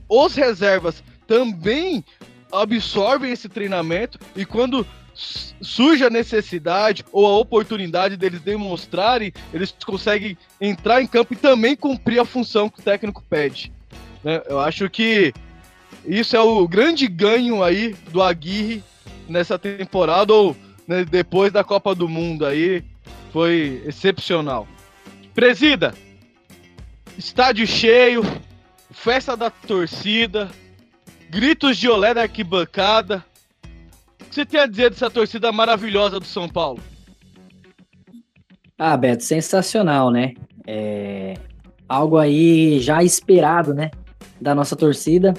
os 0.09 0.35
reservas 0.35 1.03
também 1.27 2.05
absorvem 2.51 3.33
esse 3.33 3.49
treinamento 3.49 4.19
e 4.37 4.45
quando 4.45 4.87
surge 5.15 6.05
a 6.05 6.11
necessidade 6.11 7.05
ou 7.13 7.27
a 7.27 7.39
oportunidade 7.39 8.17
deles 8.17 8.41
demonstrarem, 8.41 9.33
eles 9.53 9.75
conseguem 9.85 10.37
entrar 10.61 11.03
em 11.03 11.07
campo 11.07 11.35
e 11.35 11.37
também 11.37 11.77
cumprir 11.77 12.19
a 12.19 12.25
função 12.25 12.69
que 12.69 12.81
o 12.81 12.83
técnico 12.83 13.23
pede. 13.29 13.73
Né? 14.25 14.43
Eu 14.47 14.59
acho 14.59 14.89
que 14.89 15.33
isso 16.07 16.37
é 16.37 16.41
o 16.41 16.67
grande 16.67 17.07
ganho 17.07 17.63
aí 17.63 17.95
do 18.11 18.23
Aguirre 18.23 18.83
nessa 19.29 19.59
temporada 19.59 20.33
ou 20.33 20.57
né, 20.87 21.05
depois 21.05 21.53
da 21.53 21.63
Copa 21.63 21.95
do 21.95 22.09
Mundo 22.09 22.45
aí 22.45 22.83
foi 23.33 23.83
excepcional. 23.87 24.67
Presida, 25.35 25.95
estádio 27.17 27.67
cheio, 27.67 28.23
festa 28.91 29.37
da 29.37 29.51
torcida, 29.51 30.51
gritos 31.31 31.77
de 31.77 31.89
olé 31.89 32.15
na 32.15 32.23
arquibancada. 32.23 33.25
O 34.21 34.25
que 34.25 34.35
você 34.35 34.47
tem 34.47 34.61
a 34.61 34.67
dizer 34.67 34.91
dessa 34.91 35.11
torcida 35.11 35.53
maravilhosa 35.53 36.19
do 36.19 36.27
São 36.27 36.49
Paulo? 36.49 36.81
Ah, 38.79 38.97
Beto, 38.97 39.23
sensacional, 39.23 40.11
né? 40.11 40.35
É 40.67 41.35
algo 41.89 42.17
aí 42.17 42.81
já 42.81 43.03
esperado, 43.03 43.75
né? 43.75 43.91
Da 44.41 44.55
nossa 44.55 44.75
torcida. 44.75 45.35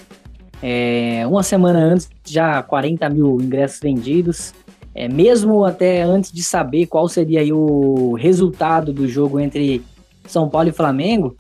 É, 0.62 1.26
uma 1.28 1.44
semana 1.44 1.80
antes, 1.80 2.10
já 2.26 2.62
40 2.62 3.10
mil 3.10 3.42
ingressos 3.42 3.80
vendidos. 3.80 4.54
É, 4.96 5.08
mesmo 5.08 5.66
até 5.66 6.04
antes 6.04 6.32
de 6.32 6.44
saber 6.44 6.86
qual 6.86 7.10
seria 7.10 7.44
o 7.54 8.14
resultado 8.14 8.94
do 8.94 9.08
jogo 9.08 9.40
entre 9.40 9.82
São 10.28 10.48
Paulo 10.48 10.70
e 10.70 10.72
Flamengo, 10.72 11.36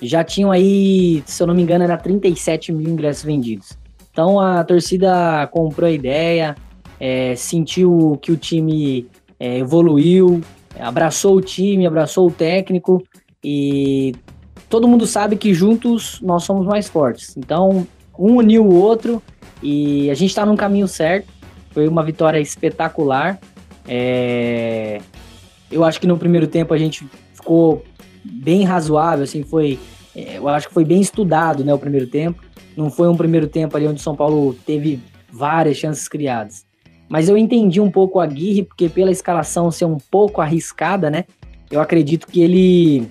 já 0.00 0.22
tinham 0.22 0.50
aí, 0.50 1.22
se 1.26 1.42
eu 1.42 1.46
não 1.46 1.54
me 1.54 1.62
engano, 1.62 1.84
era 1.84 1.96
37 1.96 2.72
mil 2.72 2.90
ingressos 2.90 3.24
vendidos. 3.24 3.78
Então 4.12 4.40
a 4.40 4.64
torcida 4.64 5.46
comprou 5.52 5.88
a 5.88 5.92
ideia, 5.92 6.54
é, 6.98 7.34
sentiu 7.36 8.18
que 8.20 8.32
o 8.32 8.36
time 8.36 9.06
é, 9.38 9.58
evoluiu, 9.58 10.40
abraçou 10.78 11.36
o 11.36 11.40
time, 11.40 11.86
abraçou 11.86 12.28
o 12.28 12.30
técnico 12.30 13.02
e 13.44 14.14
todo 14.68 14.88
mundo 14.88 15.06
sabe 15.06 15.36
que 15.36 15.52
juntos 15.52 16.20
nós 16.22 16.44
somos 16.44 16.66
mais 16.66 16.88
fortes. 16.88 17.36
Então 17.36 17.86
um 18.18 18.36
uniu 18.36 18.64
o 18.64 18.74
outro 18.74 19.22
e 19.62 20.10
a 20.10 20.14
gente 20.14 20.30
está 20.30 20.46
no 20.46 20.56
caminho 20.56 20.88
certo. 20.88 21.28
Foi 21.70 21.86
uma 21.86 22.02
vitória 22.02 22.38
espetacular. 22.38 23.38
É... 23.86 25.00
Eu 25.70 25.84
acho 25.84 26.00
que 26.00 26.06
no 26.06 26.16
primeiro 26.16 26.46
tempo 26.46 26.72
a 26.72 26.78
gente 26.78 27.06
ficou 27.34 27.84
bem 28.32 28.64
razoável, 28.64 29.24
assim, 29.24 29.42
foi. 29.42 29.78
É, 30.14 30.38
eu 30.38 30.48
acho 30.48 30.68
que 30.68 30.74
foi 30.74 30.84
bem 30.84 31.00
estudado, 31.00 31.64
né, 31.64 31.72
o 31.72 31.78
primeiro 31.78 32.06
tempo. 32.06 32.42
Não 32.76 32.90
foi 32.90 33.08
um 33.08 33.16
primeiro 33.16 33.46
tempo 33.46 33.76
ali 33.76 33.86
onde 33.86 34.00
o 34.00 34.02
São 34.02 34.16
Paulo 34.16 34.54
teve 34.66 35.00
várias 35.30 35.76
chances 35.76 36.08
criadas. 36.08 36.64
Mas 37.08 37.28
eu 37.28 37.36
entendi 37.36 37.80
um 37.80 37.90
pouco 37.90 38.18
a 38.18 38.26
Guirre, 38.26 38.64
porque 38.64 38.88
pela 38.88 39.10
escalação 39.10 39.70
ser 39.70 39.84
um 39.84 39.98
pouco 40.10 40.40
arriscada, 40.40 41.10
né? 41.10 41.24
Eu 41.70 41.80
acredito 41.80 42.26
que 42.26 42.40
ele 42.40 43.08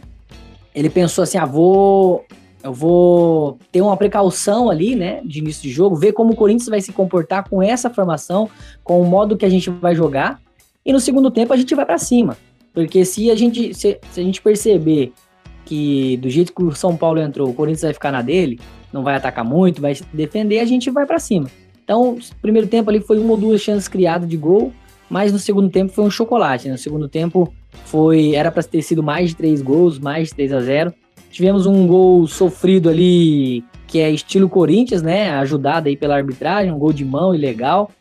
ele 0.74 0.90
pensou 0.90 1.24
assim: 1.24 1.38
ah, 1.38 1.46
vou 1.46 2.26
eu 2.66 2.74
vou 2.74 3.60
ter 3.72 3.82
uma 3.82 3.96
precaução 3.96 4.72
ali, 4.72 4.96
né, 4.96 5.22
de 5.24 5.38
início 5.38 5.62
de 5.62 5.70
jogo, 5.70 5.96
ver 5.96 6.14
como 6.14 6.34
o 6.34 6.36
Corinthians 6.36 6.68
vai 6.68 6.82
se 6.82 6.92
comportar 6.92 7.48
com 7.48 7.62
essa 7.62 7.92
formação, 7.92 8.50
com 8.84 9.00
o 9.00 9.06
modo 9.06 9.38
que 9.38 9.46
a 9.46 9.50
gente 9.50 9.70
vai 9.70 9.96
jogar, 9.96 10.42
e 10.84 10.92
no 10.92 11.00
segundo 11.00 11.30
tempo 11.30 11.54
a 11.54 11.58
gente 11.58 11.76
vai 11.76 11.86
para 11.86 12.00
cima. 12.00 12.36
Porque 12.76 13.06
se 13.06 13.32
a 13.32 13.36
gente, 13.36 13.74
se, 13.74 13.98
se 14.12 14.20
a 14.20 14.24
gente 14.24 14.42
perceber 14.42 15.14
que 15.64 16.18
do 16.18 16.30
jeito 16.30 16.54
que 16.54 16.62
o 16.62 16.76
São 16.76 16.96
Paulo 16.96 17.20
entrou, 17.20 17.50
o 17.50 17.54
Corinthians 17.54 17.82
vai 17.84 17.94
ficar 17.94 18.12
na 18.12 18.22
dele, 18.22 18.60
não 18.94 19.02
vai 19.02 19.16
atacar 19.16 19.44
muito, 19.44 19.82
vai 19.82 19.98
defender, 20.14 20.60
a 20.60 20.66
gente 20.66 20.92
vai 20.92 21.06
para 21.06 21.18
cima. 21.18 21.50
Então, 21.84 22.18
primeiro 22.42 22.68
tempo 22.68 22.90
ali 22.90 23.00
foi 23.00 23.18
uma 23.18 23.32
ou 23.32 23.38
duas 23.38 23.62
chances 23.62 23.88
criadas 23.88 24.28
de 24.28 24.36
gol, 24.36 24.74
mas 25.10 25.32
no 25.32 25.40
segundo 25.40 25.70
tempo 25.70 25.94
foi 25.94 26.04
um 26.04 26.10
chocolate. 26.10 26.68
Né? 26.68 26.74
No 26.74 26.78
segundo 26.78 27.08
tempo 27.08 27.54
foi 27.86 28.36
era 28.36 28.52
para 28.52 28.62
ter 28.62 28.82
sido 28.82 29.02
mais 29.02 29.30
de 29.30 29.36
três 29.38 29.62
gols, 29.62 29.98
mais 29.98 30.30
de 30.30 30.36
3 30.36 30.54
a 30.54 30.60
0. 30.62 30.94
Tivemos 31.32 31.66
um 31.66 31.88
gol 31.88 32.28
sofrido 32.28 32.90
ali 32.90 33.64
que 33.88 34.00
é 34.00 34.10
estilo 34.10 34.50
Corinthians, 34.50 35.02
né? 35.02 35.32
Ajudado 35.32 35.88
aí 35.88 35.96
pela 35.96 36.16
arbitragem, 36.16 36.72
um 36.72 36.80
gol 36.80 36.92
de 36.92 37.06
mão 37.06 37.36
ilegal. 37.36 37.92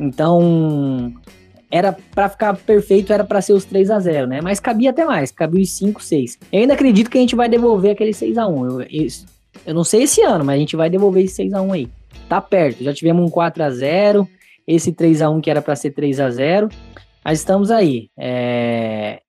Então, 0.00 1.12
era 1.70 1.92
para 1.92 2.28
ficar 2.28 2.56
perfeito, 2.56 3.12
era 3.12 3.24
para 3.24 3.40
ser 3.40 3.52
os 3.52 3.64
3 3.64 3.90
a 3.90 4.00
0 4.00 4.26
né? 4.26 4.40
Mas 4.40 4.60
cabia 4.60 4.90
até 4.90 5.04
mais, 5.04 5.30
cabia 5.30 5.62
os 5.62 5.70
5, 5.72 6.02
6. 6.02 6.38
Eu 6.52 6.60
ainda 6.60 6.74
acredito 6.74 7.10
que 7.10 7.18
a 7.18 7.20
gente 7.20 7.36
vai 7.36 7.48
devolver 7.48 7.92
aquele 7.92 8.12
6 8.12 8.38
a 8.38 8.46
1 8.46 8.66
eu, 8.66 8.80
eu, 8.82 9.06
eu 9.66 9.74
não 9.74 9.84
sei 9.84 10.04
esse 10.04 10.22
ano, 10.22 10.44
mas 10.44 10.56
a 10.56 10.58
gente 10.58 10.76
vai 10.76 10.88
devolver 10.88 11.24
esse 11.24 11.34
6 11.34 11.52
a 11.52 11.62
1 11.62 11.72
aí. 11.72 11.88
Tá 12.28 12.40
perto, 12.40 12.82
já 12.82 12.92
tivemos 12.92 13.24
um 13.24 13.30
4 13.30 13.62
a 13.62 13.70
0 13.70 14.28
esse 14.66 14.92
3 14.92 15.22
a 15.22 15.30
1 15.30 15.40
que 15.40 15.50
era 15.50 15.62
para 15.62 15.76
ser 15.76 15.90
3 15.90 16.20
a 16.20 16.30
0 16.30 16.68
mas 17.24 17.40
estamos 17.40 17.70
aí. 17.70 18.08
É... 18.16 19.20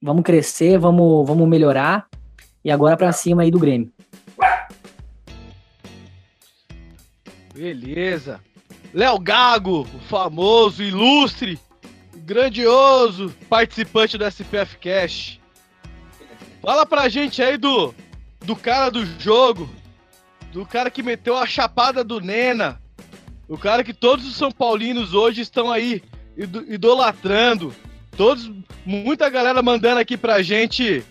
Vamos 0.00 0.22
crescer, 0.22 0.78
vamos, 0.78 1.26
vamos 1.26 1.48
melhorar. 1.48 2.06
E 2.64 2.70
agora 2.70 2.96
para 2.96 3.10
cima 3.10 3.42
aí 3.42 3.50
do 3.50 3.58
Grêmio. 3.58 3.90
Beleza. 7.52 8.40
Léo 8.92 9.18
Gago, 9.18 9.86
o 9.94 9.98
famoso, 10.08 10.82
ilustre, 10.82 11.58
grandioso 12.16 13.34
participante 13.48 14.16
do 14.16 14.24
SPF 14.24 14.78
Cash. 14.78 15.38
Fala 16.62 16.84
pra 16.86 17.08
gente 17.08 17.42
aí 17.42 17.56
do, 17.56 17.94
do 18.44 18.56
cara 18.56 18.90
do 18.90 19.04
jogo, 19.20 19.68
do 20.52 20.64
cara 20.64 20.90
que 20.90 21.02
meteu 21.02 21.36
a 21.36 21.46
chapada 21.46 22.02
do 22.02 22.20
Nena, 22.20 22.80
o 23.48 23.56
cara 23.56 23.84
que 23.84 23.94
todos 23.94 24.26
os 24.26 24.36
São 24.36 24.50
Paulinos 24.50 25.14
hoje 25.14 25.40
estão 25.40 25.70
aí 25.70 26.02
idolatrando. 26.68 27.74
Todos, 28.16 28.50
muita 28.84 29.30
galera 29.30 29.62
mandando 29.62 30.00
aqui 30.00 30.16
pra 30.16 30.42
gente 30.42 31.04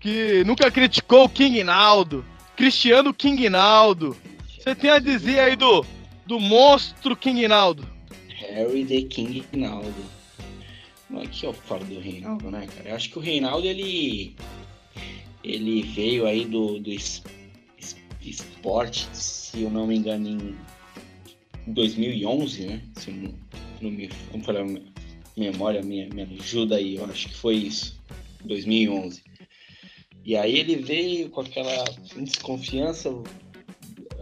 que 0.00 0.42
nunca 0.44 0.70
criticou 0.70 1.24
o 1.24 1.28
King 1.28 1.62
Naldo, 1.62 2.24
Cristiano 2.56 3.12
King 3.12 3.48
Naldo. 3.48 4.16
Você 4.58 4.74
tem 4.74 4.90
a 4.90 4.98
dizer 4.98 5.38
aí 5.38 5.56
do 5.56 5.84
do 6.26 6.40
monstro 6.40 7.16
King 7.16 7.48
Naldo? 7.48 7.86
Harry 8.28 8.84
the 8.84 9.02
King 9.02 9.44
Naldo. 9.52 10.16
É 11.14 11.26
que 11.26 11.46
eu 11.46 11.52
falo 11.52 11.84
do 11.84 12.00
Reinaldo, 12.00 12.50
né, 12.50 12.66
cara? 12.66 12.90
Eu 12.90 12.96
acho 12.96 13.10
que 13.10 13.18
o 13.18 13.22
Reinaldo, 13.22 13.66
ele. 13.66 14.34
Ele 15.42 15.82
veio 15.82 16.26
aí 16.26 16.44
do, 16.44 16.80
do 16.80 16.90
esporte, 18.20 19.08
se 19.12 19.62
eu 19.62 19.70
não 19.70 19.86
me 19.86 19.96
engano, 19.96 20.28
em 20.28 21.72
2011, 21.72 22.66
né? 22.66 22.82
Se 22.96 23.12
não, 23.12 23.34
não 23.80 23.90
me. 23.90 24.10
Vamos 24.32 24.44
falar, 24.44 24.66
memória 25.36 25.82
minha, 25.82 26.08
me 26.08 26.22
ajuda 26.22 26.76
aí, 26.76 26.96
eu 26.96 27.04
acho 27.04 27.28
que 27.28 27.36
foi 27.36 27.54
isso. 27.54 27.96
2011. 28.44 29.22
E 30.24 30.36
aí 30.36 30.58
ele 30.58 30.76
veio 30.76 31.30
com 31.30 31.40
aquela 31.40 31.84
desconfiança, 32.16 33.10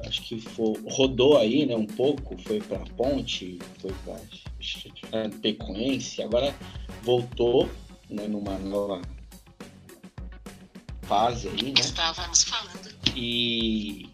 acho 0.06 0.22
que 0.22 0.40
foi, 0.40 0.74
rodou 0.88 1.38
aí, 1.38 1.66
né, 1.66 1.76
um 1.76 1.86
pouco, 1.86 2.36
foi 2.38 2.60
para 2.60 2.78
Ponte, 2.96 3.58
foi 3.80 3.92
para 4.04 5.28
Pecoense, 5.40 6.22
agora 6.22 6.54
voltou, 7.02 7.68
né, 8.08 8.26
numa 8.26 8.58
nova 8.58 9.00
fase 11.02 11.48
aí, 11.48 11.72
né? 11.72 11.80
Estávamos 11.80 12.44
falando. 12.44 12.94
E 13.14 14.08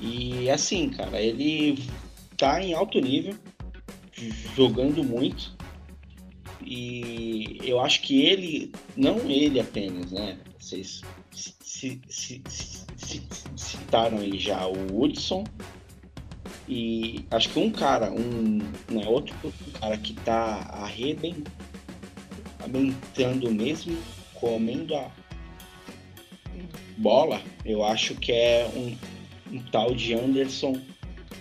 e 0.00 0.50
assim, 0.50 0.90
cara, 0.90 1.20
ele 1.20 1.88
tá 2.36 2.60
em 2.60 2.74
alto 2.74 3.00
nível, 3.00 3.38
jogando 4.56 5.04
muito. 5.04 5.56
E 6.60 7.58
eu 7.62 7.80
acho 7.80 8.02
que 8.02 8.22
ele, 8.22 8.72
não 8.96 9.18
ele 9.30 9.60
apenas, 9.60 10.10
né? 10.10 10.38
Vocês 10.58 11.02
se, 11.30 11.54
se, 12.08 12.42
se, 12.48 12.84
citaram 13.56 14.18
aí 14.18 14.38
já 14.38 14.66
o 14.66 14.92
Woodson. 14.92 15.44
E 16.68 17.24
acho 17.30 17.48
que 17.50 17.58
um 17.58 17.70
cara, 17.70 18.10
um 18.10 18.58
né, 18.90 19.06
outro 19.06 19.34
cara 19.80 19.96
que 19.98 20.14
tá 20.14 20.68
arrebentando 20.70 21.50
mesmo, 23.50 23.98
comendo 24.34 24.94
a 24.94 25.10
bola, 26.96 27.42
eu 27.64 27.84
acho 27.84 28.14
que 28.14 28.32
é 28.32 28.70
um, 28.74 28.96
um 29.54 29.62
tal 29.70 29.94
de 29.94 30.14
Anderson 30.14 30.80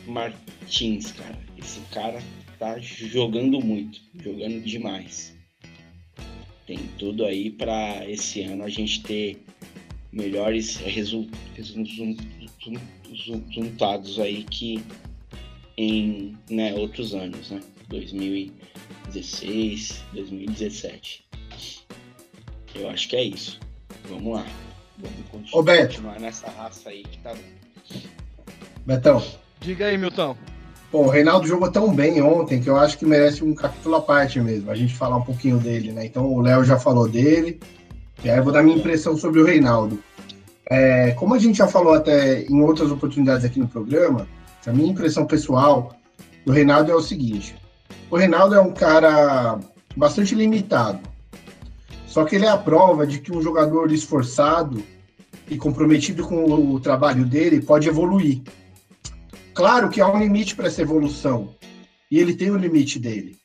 Martins, 0.08 1.12
cara. 1.12 1.40
Esse 1.58 1.80
cara 1.92 2.22
tá 2.58 2.80
jogando 2.80 3.60
muito, 3.64 4.02
jogando 4.22 4.62
demais. 4.62 5.36
Tem 6.66 6.78
tudo 6.98 7.26
aí 7.26 7.52
para 7.52 8.10
esse 8.10 8.42
ano 8.42 8.64
a 8.64 8.70
gente 8.70 9.02
ter 9.04 9.44
melhores 10.12 10.78
resultados 13.06 14.20
aí 14.20 14.44
que 14.44 14.84
em 15.78 16.36
né, 16.50 16.74
outros 16.74 17.14
anos, 17.14 17.52
né? 17.52 17.62
2016, 17.88 20.04
2017. 20.14 21.24
Eu 22.76 22.90
acho 22.90 23.08
que 23.10 23.16
é 23.16 23.24
isso. 23.24 23.60
Vamos 24.10 24.34
lá. 24.36 24.46
Vamos 24.98 25.18
continuar, 25.30 25.60
Ô, 25.60 25.64
Beto. 25.64 25.96
continuar 25.96 26.20
nessa 26.20 26.50
raça 26.50 26.90
aí 26.90 27.04
que 27.04 27.18
tá 27.20 27.34
bom. 27.34 27.40
Betão. 28.86 29.24
Diga 29.60 29.86
aí, 29.88 29.98
Milton. 29.98 30.36
Bom, 30.92 31.06
o 31.06 31.10
Reinaldo 31.10 31.48
jogou 31.48 31.72
tão 31.72 31.94
bem 31.94 32.22
ontem 32.22 32.62
que 32.62 32.70
eu 32.70 32.76
acho 32.76 32.98
que 32.98 33.06
merece 33.06 33.42
um 33.44 33.56
capítulo 33.56 33.96
à 33.96 34.02
parte 34.02 34.42
mesmo, 34.42 34.70
a 34.70 34.76
gente 34.76 34.94
falar 34.94 35.16
um 35.18 35.24
pouquinho 35.24 35.58
dele, 35.58 35.94
né? 35.94 36.06
Então 36.06 36.26
o 36.26 36.42
Léo 36.42 36.66
já 36.66 36.78
falou 36.78 37.08
dele, 37.08 37.62
e 38.24 38.30
aí 38.30 38.38
eu 38.38 38.44
vou 38.44 38.54
dar 38.54 38.64
minha 38.64 38.78
impressão 38.78 39.18
sobre 39.18 39.42
o 39.42 39.46
Reinaldo. 39.46 40.02
É, 40.70 41.12
como 41.12 41.34
a 41.34 41.40
gente 41.40 41.58
já 41.58 41.68
falou 41.68 41.94
até 41.94 42.44
em 42.44 42.62
outras 42.62 42.92
oportunidades 42.92 43.44
aqui 43.44 43.60
no 43.60 43.68
programa, 43.68 44.28
a 44.66 44.72
minha 44.72 44.92
impressão 44.92 45.26
pessoal 45.26 45.96
do 46.46 46.52
Reinaldo 46.52 46.92
é 46.92 46.96
o 46.96 47.02
seguinte: 47.02 47.56
o 48.10 48.16
Reinaldo 48.16 48.56
é 48.56 48.62
um 48.62 48.74
cara 48.74 49.60
bastante 49.96 50.36
limitado. 50.36 51.00
Só 52.06 52.26
que 52.26 52.36
ele 52.36 52.46
é 52.46 52.50
a 52.50 52.58
prova 52.58 53.08
de 53.08 53.20
que 53.20 53.36
um 53.36 53.42
jogador 53.42 53.92
esforçado 53.92 54.84
e 55.50 55.58
comprometido 55.58 56.26
com 56.26 56.44
o 56.46 56.80
trabalho 56.80 57.26
dele 57.26 57.62
pode 57.62 57.88
evoluir. 57.88 58.42
Claro 59.54 59.90
que 59.90 60.00
há 60.00 60.08
um 60.08 60.20
limite 60.20 60.56
para 60.56 60.68
essa 60.68 60.82
evolução, 60.82 61.56
e 62.10 62.20
ele 62.20 62.34
tem 62.34 62.52
o 62.52 62.58
limite 62.58 63.00
dele. 63.00 63.38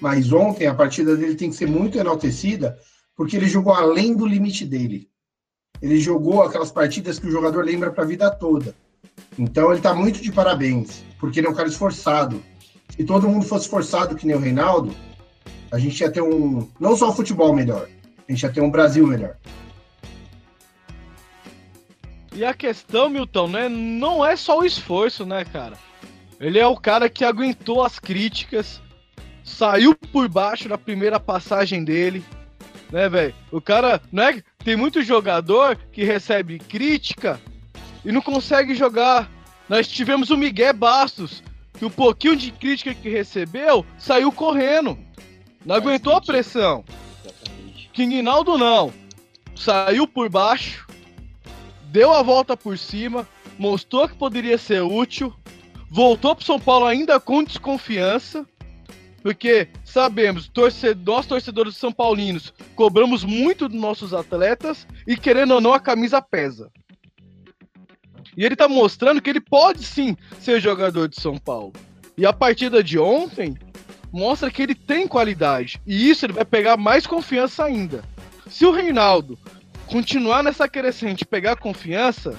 Mas 0.00 0.32
ontem 0.32 0.66
a 0.66 0.74
partida 0.74 1.16
dele 1.16 1.34
tem 1.34 1.50
que 1.50 1.56
ser 1.56 1.66
muito 1.66 1.98
enaltecida, 1.98 2.76
porque 3.16 3.36
ele 3.36 3.48
jogou 3.48 3.72
além 3.72 4.16
do 4.16 4.26
limite 4.26 4.64
dele. 4.64 5.08
Ele 5.80 5.98
jogou 6.00 6.42
aquelas 6.42 6.72
partidas 6.72 7.18
que 7.18 7.26
o 7.26 7.30
jogador 7.30 7.64
lembra 7.64 7.90
para 7.90 8.04
a 8.04 8.06
vida 8.06 8.30
toda. 8.30 8.74
Então 9.38 9.68
ele 9.68 9.78
está 9.78 9.94
muito 9.94 10.20
de 10.20 10.32
parabéns, 10.32 11.04
porque 11.18 11.40
ele 11.40 11.46
é 11.46 11.50
um 11.50 11.54
cara 11.54 11.68
esforçado. 11.68 12.42
Se 12.90 13.04
todo 13.04 13.28
mundo 13.28 13.44
fosse 13.44 13.64
esforçado 13.64 14.14
que 14.14 14.26
nem 14.26 14.36
o 14.36 14.40
Reinaldo, 14.40 14.94
a 15.70 15.78
gente 15.78 16.00
ia 16.00 16.10
ter 16.10 16.22
um 16.22 16.68
não 16.78 16.96
só 16.96 17.10
um 17.10 17.14
futebol 17.14 17.52
melhor, 17.54 17.88
a 18.28 18.32
gente 18.32 18.42
ia 18.42 18.52
ter 18.52 18.60
um 18.60 18.70
Brasil 18.70 19.06
melhor. 19.06 19.36
E 22.32 22.44
a 22.44 22.52
questão, 22.52 23.08
Milton, 23.08 23.48
né, 23.48 23.68
não 23.68 24.24
é 24.24 24.34
só 24.34 24.58
o 24.58 24.64
esforço, 24.64 25.24
né, 25.24 25.44
cara? 25.44 25.78
Ele 26.40 26.58
é 26.58 26.66
o 26.66 26.76
cara 26.76 27.08
que 27.08 27.24
aguentou 27.24 27.84
as 27.84 27.98
críticas, 27.98 28.82
saiu 29.44 29.94
por 29.94 30.28
baixo 30.28 30.68
na 30.68 30.76
primeira 30.76 31.20
passagem 31.20 31.84
dele, 31.84 32.24
né, 32.94 33.08
velho? 33.08 33.34
O 33.50 33.60
cara, 33.60 34.00
né? 34.12 34.40
Tem 34.64 34.76
muito 34.76 35.02
jogador 35.02 35.76
que 35.90 36.04
recebe 36.04 36.60
crítica 36.60 37.40
e 38.04 38.12
não 38.12 38.20
consegue 38.20 38.72
jogar. 38.72 39.28
Nós 39.68 39.88
tivemos 39.88 40.30
o 40.30 40.36
Miguel 40.36 40.72
Bastos, 40.74 41.42
que 41.76 41.84
o 41.84 41.90
pouquinho 41.90 42.36
de 42.36 42.52
crítica 42.52 42.94
que 42.94 43.08
recebeu 43.08 43.84
saiu 43.98 44.30
correndo. 44.30 44.96
Não 45.66 45.74
aguentou 45.74 46.14
a 46.14 46.20
pressão. 46.20 46.84
King 47.92 48.22
Naldo 48.22 48.56
não. 48.56 48.92
Saiu 49.56 50.06
por 50.06 50.28
baixo, 50.28 50.86
deu 51.86 52.12
a 52.12 52.22
volta 52.22 52.56
por 52.56 52.78
cima, 52.78 53.26
mostrou 53.58 54.08
que 54.08 54.14
poderia 54.14 54.56
ser 54.56 54.82
útil, 54.82 55.34
voltou 55.90 56.36
para 56.36 56.44
São 56.44 56.60
Paulo 56.60 56.86
ainda 56.86 57.18
com 57.18 57.42
desconfiança, 57.42 58.46
porque 59.24 59.68
sabemos, 59.82 60.48
torcedor, 60.48 61.16
nós 61.16 61.24
torcedores 61.24 61.78
são 61.78 61.90
paulinos, 61.90 62.52
cobramos 62.76 63.24
muito 63.24 63.70
dos 63.70 63.80
nossos 63.80 64.12
atletas 64.12 64.86
e 65.06 65.16
querendo 65.16 65.54
ou 65.54 65.62
não 65.62 65.72
a 65.72 65.80
camisa 65.80 66.20
pesa. 66.20 66.70
E 68.36 68.44
ele 68.44 68.54
tá 68.54 68.68
mostrando 68.68 69.22
que 69.22 69.30
ele 69.30 69.40
pode 69.40 69.82
sim 69.82 70.14
ser 70.38 70.60
jogador 70.60 71.08
de 71.08 71.18
São 71.18 71.38
Paulo. 71.38 71.72
E 72.18 72.26
a 72.26 72.34
partida 72.34 72.84
de 72.84 72.98
ontem 72.98 73.56
mostra 74.12 74.50
que 74.50 74.60
ele 74.60 74.74
tem 74.74 75.08
qualidade. 75.08 75.80
E 75.86 76.10
isso 76.10 76.26
ele 76.26 76.34
vai 76.34 76.44
pegar 76.44 76.76
mais 76.76 77.06
confiança 77.06 77.64
ainda. 77.64 78.04
Se 78.46 78.66
o 78.66 78.72
Reinaldo 78.72 79.38
continuar 79.86 80.42
nessa 80.42 80.68
crescente 80.68 81.24
pegar 81.24 81.56
confiança, 81.56 82.38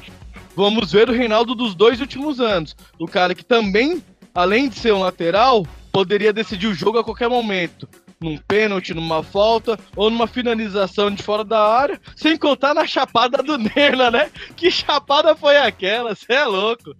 vamos 0.55 0.91
ver 0.91 1.09
o 1.09 1.13
Reinaldo 1.13 1.55
dos 1.55 1.73
dois 1.73 1.99
últimos 1.99 2.39
anos. 2.39 2.75
O 2.99 3.07
cara 3.07 3.33
que 3.33 3.43
também, 3.43 4.03
além 4.35 4.69
de 4.69 4.77
ser 4.77 4.93
um 4.93 4.99
lateral, 4.99 5.65
poderia 5.95 6.33
decidir 6.33 6.67
o 6.67 6.73
jogo 6.73 6.97
a 6.97 7.03
qualquer 7.05 7.29
momento. 7.29 7.87
Num 8.19 8.37
pênalti, 8.37 8.93
numa 8.93 9.23
falta 9.23 9.79
ou 9.95 10.09
numa 10.09 10.27
finalização 10.27 11.09
de 11.09 11.23
fora 11.23 11.45
da 11.45 11.57
área, 11.57 12.01
sem 12.17 12.37
contar 12.37 12.73
na 12.73 12.85
chapada 12.85 13.41
do 13.41 13.55
Nerla, 13.73 14.11
né? 14.11 14.29
Que 14.57 14.69
chapada 14.69 15.33
foi 15.37 15.55
aquela? 15.55 16.13
Você 16.13 16.33
é 16.33 16.43
louco. 16.43 16.93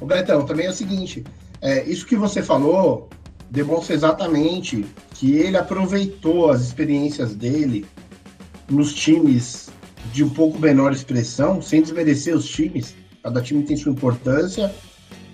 Ô 0.00 0.06
Betão, 0.06 0.46
também 0.46 0.66
é 0.66 0.70
o 0.70 0.72
seguinte: 0.72 1.24
é, 1.60 1.82
isso 1.82 2.06
que 2.06 2.14
você 2.14 2.44
falou 2.44 3.10
demonstra 3.50 3.96
exatamente 3.96 4.86
que 5.14 5.34
ele 5.34 5.56
aproveitou 5.56 6.48
as 6.48 6.60
experiências 6.60 7.34
dele 7.34 7.84
nos 8.70 8.94
times 8.94 9.68
de 10.12 10.22
um 10.22 10.30
pouco 10.30 10.60
menor 10.60 10.92
expressão, 10.92 11.60
sem 11.60 11.82
desmerecer 11.82 12.36
os 12.36 12.48
times. 12.48 12.94
Cada 13.20 13.42
time 13.42 13.64
tem 13.64 13.76
sua 13.76 13.90
importância 13.90 14.72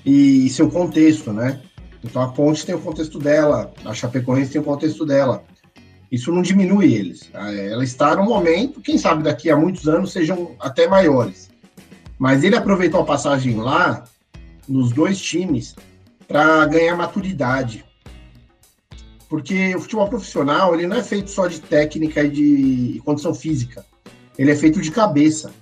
e 0.07 0.49
seu 0.49 0.71
contexto, 0.71 1.35
né? 1.35 1.61
Então 2.03 2.23
a 2.23 2.29
Ponte 2.29 2.65
tem 2.65 2.75
o 2.75 2.81
contexto 2.81 3.19
dela, 3.19 3.73
a 3.85 3.93
Chapecoense 3.93 4.53
tem 4.53 4.61
o 4.61 4.65
contexto 4.65 5.05
dela. 5.05 5.45
Isso 6.11 6.33
não 6.33 6.41
diminui 6.41 6.95
eles. 6.95 7.31
Ela 7.35 7.85
está 7.85 8.17
no 8.17 8.25
momento, 8.25 8.81
quem 8.81 8.97
sabe 8.97 9.23
daqui 9.23 9.51
a 9.51 9.57
muitos 9.57 9.87
anos 9.87 10.13
sejam 10.13 10.55
até 10.59 10.87
maiores. 10.87 11.51
Mas 12.19 12.43
ele 12.43 12.57
aproveitou 12.57 13.01
a 13.01 13.05
passagem 13.05 13.57
lá, 13.57 14.05
nos 14.67 14.91
dois 14.93 15.21
times, 15.21 15.77
para 16.27 16.65
ganhar 16.67 16.97
maturidade. 16.97 17.85
Porque 19.29 19.75
o 19.77 19.81
futebol 19.81 20.09
profissional, 20.09 20.75
ele 20.75 20.87
não 20.87 20.97
é 20.97 21.03
feito 21.03 21.31
só 21.31 21.47
de 21.47 21.61
técnica 21.61 22.25
e 22.25 22.31
de 22.31 23.03
condição 23.05 23.35
física. 23.35 23.85
Ele 24.39 24.51
é 24.51 24.57
feito 24.57 24.81
de 24.81 24.91
cabeça. 24.91 25.53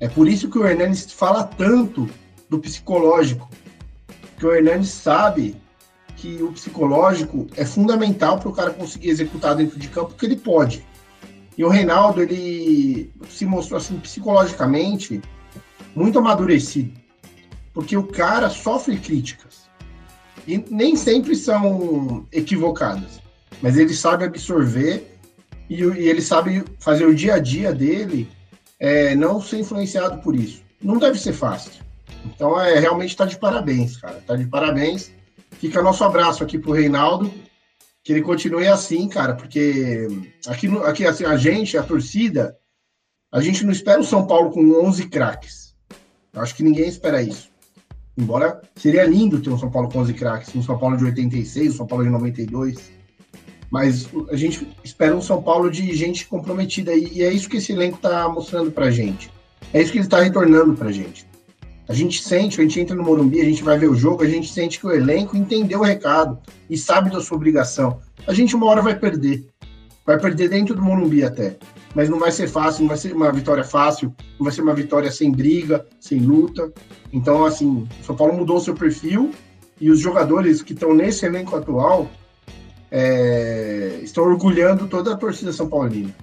É 0.00 0.08
por 0.08 0.26
isso 0.26 0.50
que 0.50 0.58
o 0.58 0.66
Hernandes 0.66 1.12
fala 1.12 1.44
tanto 1.44 2.10
do 2.50 2.58
psicológico. 2.58 3.48
Porque 4.44 4.46
o 4.46 4.58
Hernandes 4.58 4.90
sabe 4.90 5.56
que 6.16 6.42
o 6.42 6.52
psicológico 6.52 7.46
é 7.56 7.64
fundamental 7.64 8.38
para 8.38 8.50
o 8.50 8.52
cara 8.52 8.70
conseguir 8.72 9.08
executar 9.08 9.56
dentro 9.56 9.78
de 9.78 9.88
campo, 9.88 10.14
que 10.14 10.26
ele 10.26 10.36
pode. 10.36 10.84
E 11.56 11.64
o 11.64 11.68
Reinaldo, 11.70 12.20
ele 12.20 13.10
se 13.26 13.46
mostrou 13.46 13.78
assim 13.78 13.98
psicologicamente 13.98 15.22
muito 15.96 16.18
amadurecido. 16.18 16.92
Porque 17.72 17.96
o 17.96 18.02
cara 18.02 18.50
sofre 18.50 18.98
críticas. 18.98 19.62
E 20.46 20.62
nem 20.70 20.94
sempre 20.94 21.34
são 21.34 22.26
equivocadas. 22.30 23.22
Mas 23.62 23.78
ele 23.78 23.94
sabe 23.94 24.24
absorver 24.24 25.18
e, 25.70 25.76
e 25.76 26.06
ele 26.06 26.20
sabe 26.20 26.62
fazer 26.80 27.06
o 27.06 27.14
dia 27.14 27.36
a 27.36 27.38
dia 27.38 27.72
dele 27.72 28.28
é, 28.78 29.14
não 29.14 29.40
ser 29.40 29.60
influenciado 29.60 30.18
por 30.18 30.36
isso. 30.36 30.62
Não 30.82 30.98
deve 30.98 31.18
ser 31.18 31.32
fácil. 31.32 31.83
Então, 32.24 32.60
é 32.60 32.78
realmente 32.78 33.10
está 33.10 33.24
de 33.24 33.38
parabéns, 33.38 33.96
cara. 33.96 34.18
Está 34.18 34.36
de 34.36 34.46
parabéns. 34.46 35.12
Fica 35.52 35.82
nosso 35.82 36.04
abraço 36.04 36.42
aqui 36.42 36.58
pro 36.58 36.72
Reinaldo. 36.72 37.32
Que 38.02 38.12
ele 38.12 38.22
continue 38.22 38.66
assim, 38.66 39.08
cara, 39.08 39.34
porque 39.34 40.06
aqui, 40.46 40.68
aqui 40.84 41.06
assim, 41.06 41.24
a 41.24 41.38
gente, 41.38 41.78
a 41.78 41.82
torcida, 41.82 42.54
a 43.32 43.40
gente 43.40 43.64
não 43.64 43.72
espera 43.72 43.98
o 43.98 44.04
São 44.04 44.26
Paulo 44.26 44.50
com 44.50 44.84
11 44.84 45.08
craques. 45.08 45.74
Eu 46.30 46.42
acho 46.42 46.54
que 46.54 46.62
ninguém 46.62 46.86
espera 46.86 47.22
isso. 47.22 47.50
Embora 48.16 48.60
seria 48.76 49.04
lindo 49.04 49.40
ter 49.40 49.50
um 49.50 49.58
São 49.58 49.70
Paulo 49.70 49.88
com 49.88 50.00
11 50.00 50.12
craques, 50.14 50.54
um 50.54 50.62
São 50.62 50.78
Paulo 50.78 50.96
de 50.96 51.04
86, 51.04 51.72
um 51.72 51.76
São 51.78 51.86
Paulo 51.86 52.04
de 52.04 52.10
92. 52.10 52.92
Mas 53.70 54.08
a 54.30 54.36
gente 54.36 54.68
espera 54.84 55.16
um 55.16 55.22
São 55.22 55.42
Paulo 55.42 55.70
de 55.70 55.94
gente 55.96 56.26
comprometida 56.26 56.94
e 56.94 57.22
é 57.22 57.32
isso 57.32 57.48
que 57.48 57.56
esse 57.56 57.72
elenco 57.72 57.96
está 57.96 58.28
mostrando 58.28 58.70
pra 58.70 58.90
gente. 58.90 59.30
É 59.72 59.82
isso 59.82 59.90
que 59.90 59.98
ele 59.98 60.06
está 60.06 60.20
retornando 60.20 60.74
pra 60.74 60.92
gente. 60.92 61.26
A 61.86 61.92
gente 61.92 62.22
sente, 62.22 62.60
a 62.60 62.62
gente 62.62 62.80
entra 62.80 62.96
no 62.96 63.02
Morumbi, 63.02 63.40
a 63.40 63.44
gente 63.44 63.62
vai 63.62 63.78
ver 63.78 63.90
o 63.90 63.94
jogo, 63.94 64.22
a 64.22 64.28
gente 64.28 64.50
sente 64.50 64.80
que 64.80 64.86
o 64.86 64.92
elenco 64.92 65.36
entendeu 65.36 65.80
o 65.80 65.84
recado 65.84 66.38
e 66.68 66.78
sabe 66.78 67.10
da 67.10 67.20
sua 67.20 67.36
obrigação. 67.36 68.00
A 68.26 68.32
gente 68.32 68.56
uma 68.56 68.66
hora 68.66 68.80
vai 68.80 68.98
perder. 68.98 69.46
Vai 70.06 70.18
perder 70.18 70.48
dentro 70.48 70.74
do 70.74 70.82
Morumbi 70.82 71.22
até. 71.22 71.56
Mas 71.94 72.08
não 72.08 72.18
vai 72.18 72.32
ser 72.32 72.48
fácil, 72.48 72.82
não 72.82 72.88
vai 72.88 72.96
ser 72.96 73.12
uma 73.12 73.30
vitória 73.30 73.64
fácil, 73.64 74.14
não 74.38 74.44
vai 74.44 74.52
ser 74.52 74.62
uma 74.62 74.74
vitória 74.74 75.10
sem 75.10 75.30
briga, 75.30 75.86
sem 76.00 76.20
luta. 76.20 76.72
Então, 77.12 77.44
assim, 77.44 77.86
o 78.00 78.04
São 78.04 78.16
Paulo 78.16 78.34
mudou 78.34 78.56
o 78.56 78.60
seu 78.60 78.74
perfil 78.74 79.30
e 79.80 79.90
os 79.90 80.00
jogadores 80.00 80.62
que 80.62 80.72
estão 80.72 80.94
nesse 80.94 81.26
elenco 81.26 81.54
atual 81.54 82.10
é, 82.90 84.00
estão 84.02 84.24
orgulhando 84.24 84.88
toda 84.88 85.12
a 85.12 85.16
torcida 85.16 85.52
São 85.52 85.68
Paulina. 85.68 86.14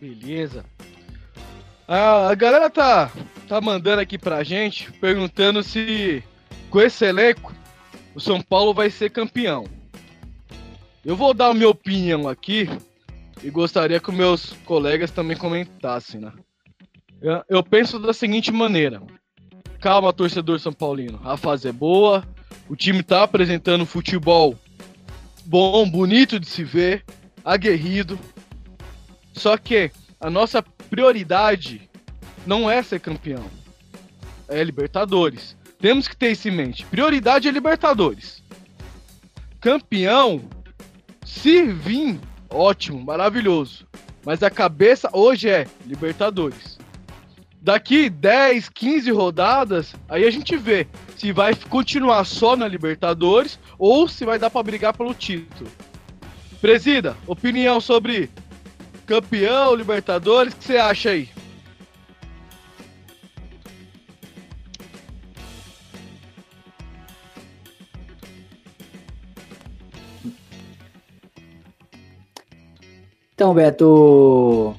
Beleza. 0.00 0.64
A, 1.88 2.34
galera 2.34 2.68
tá, 2.68 3.12
tá 3.46 3.60
mandando 3.60 4.00
aqui 4.00 4.18
pra 4.18 4.42
gente, 4.42 4.90
perguntando 4.92 5.62
se 5.62 6.22
com 6.68 6.80
esse 6.80 7.04
elenco 7.04 7.54
o 8.14 8.20
São 8.20 8.40
Paulo 8.40 8.74
vai 8.74 8.90
ser 8.90 9.10
campeão. 9.10 9.66
Eu 11.04 11.14
vou 11.14 11.32
dar 11.32 11.48
a 11.48 11.54
minha 11.54 11.68
opinião 11.68 12.28
aqui 12.28 12.68
e 13.42 13.50
gostaria 13.50 14.00
que 14.00 14.10
meus 14.10 14.52
colegas 14.64 15.12
também 15.12 15.36
comentassem, 15.36 16.20
né? 16.20 16.32
Eu, 17.22 17.42
eu 17.48 17.62
penso 17.62 17.98
da 17.98 18.12
seguinte 18.12 18.50
maneira: 18.50 19.00
calma, 19.80 20.12
torcedor 20.12 20.58
São 20.58 20.72
Paulino, 20.72 21.20
a 21.22 21.36
fase 21.36 21.68
é 21.68 21.72
boa, 21.72 22.26
o 22.68 22.74
time 22.74 23.02
tá 23.02 23.22
apresentando 23.22 23.86
futebol 23.86 24.58
bom, 25.46 25.88
bonito 25.88 26.40
de 26.40 26.46
se 26.46 26.64
ver, 26.64 27.04
aguerrido. 27.44 28.18
Só 29.32 29.56
que 29.56 29.92
a 30.20 30.30
nossa 30.30 30.62
prioridade 30.62 31.88
não 32.46 32.70
é 32.70 32.82
ser 32.82 33.00
campeão, 33.00 33.44
é 34.48 34.62
Libertadores. 34.62 35.56
Temos 35.78 36.08
que 36.08 36.16
ter 36.16 36.32
isso 36.32 36.48
em 36.48 36.52
mente. 36.52 36.86
Prioridade 36.86 37.48
é 37.48 37.50
Libertadores. 37.50 38.42
Campeão 39.60 40.42
se 41.24 41.66
vir, 41.66 42.18
ótimo, 42.48 43.04
maravilhoso. 43.04 43.86
Mas 44.24 44.42
a 44.42 44.50
cabeça 44.50 45.10
hoje 45.12 45.48
é 45.48 45.66
Libertadores. 45.84 46.78
Daqui 47.60 48.08
10, 48.08 48.68
15 48.68 49.10
rodadas, 49.10 49.94
aí 50.08 50.24
a 50.24 50.30
gente 50.30 50.56
vê 50.56 50.86
se 51.16 51.32
vai 51.32 51.54
continuar 51.54 52.24
só 52.24 52.56
na 52.56 52.68
Libertadores 52.68 53.58
ou 53.78 54.06
se 54.06 54.24
vai 54.24 54.38
dar 54.38 54.50
para 54.50 54.62
brigar 54.62 54.96
pelo 54.96 55.12
título. 55.12 55.68
Presida, 56.60 57.16
opinião 57.26 57.80
sobre 57.80 58.30
campeão, 59.06 59.74
Libertadores, 59.74 60.52
o 60.52 60.56
que 60.56 60.64
você 60.64 60.76
acha 60.76 61.10
aí? 61.10 61.28
Então, 73.34 73.52
Beto, 73.52 74.74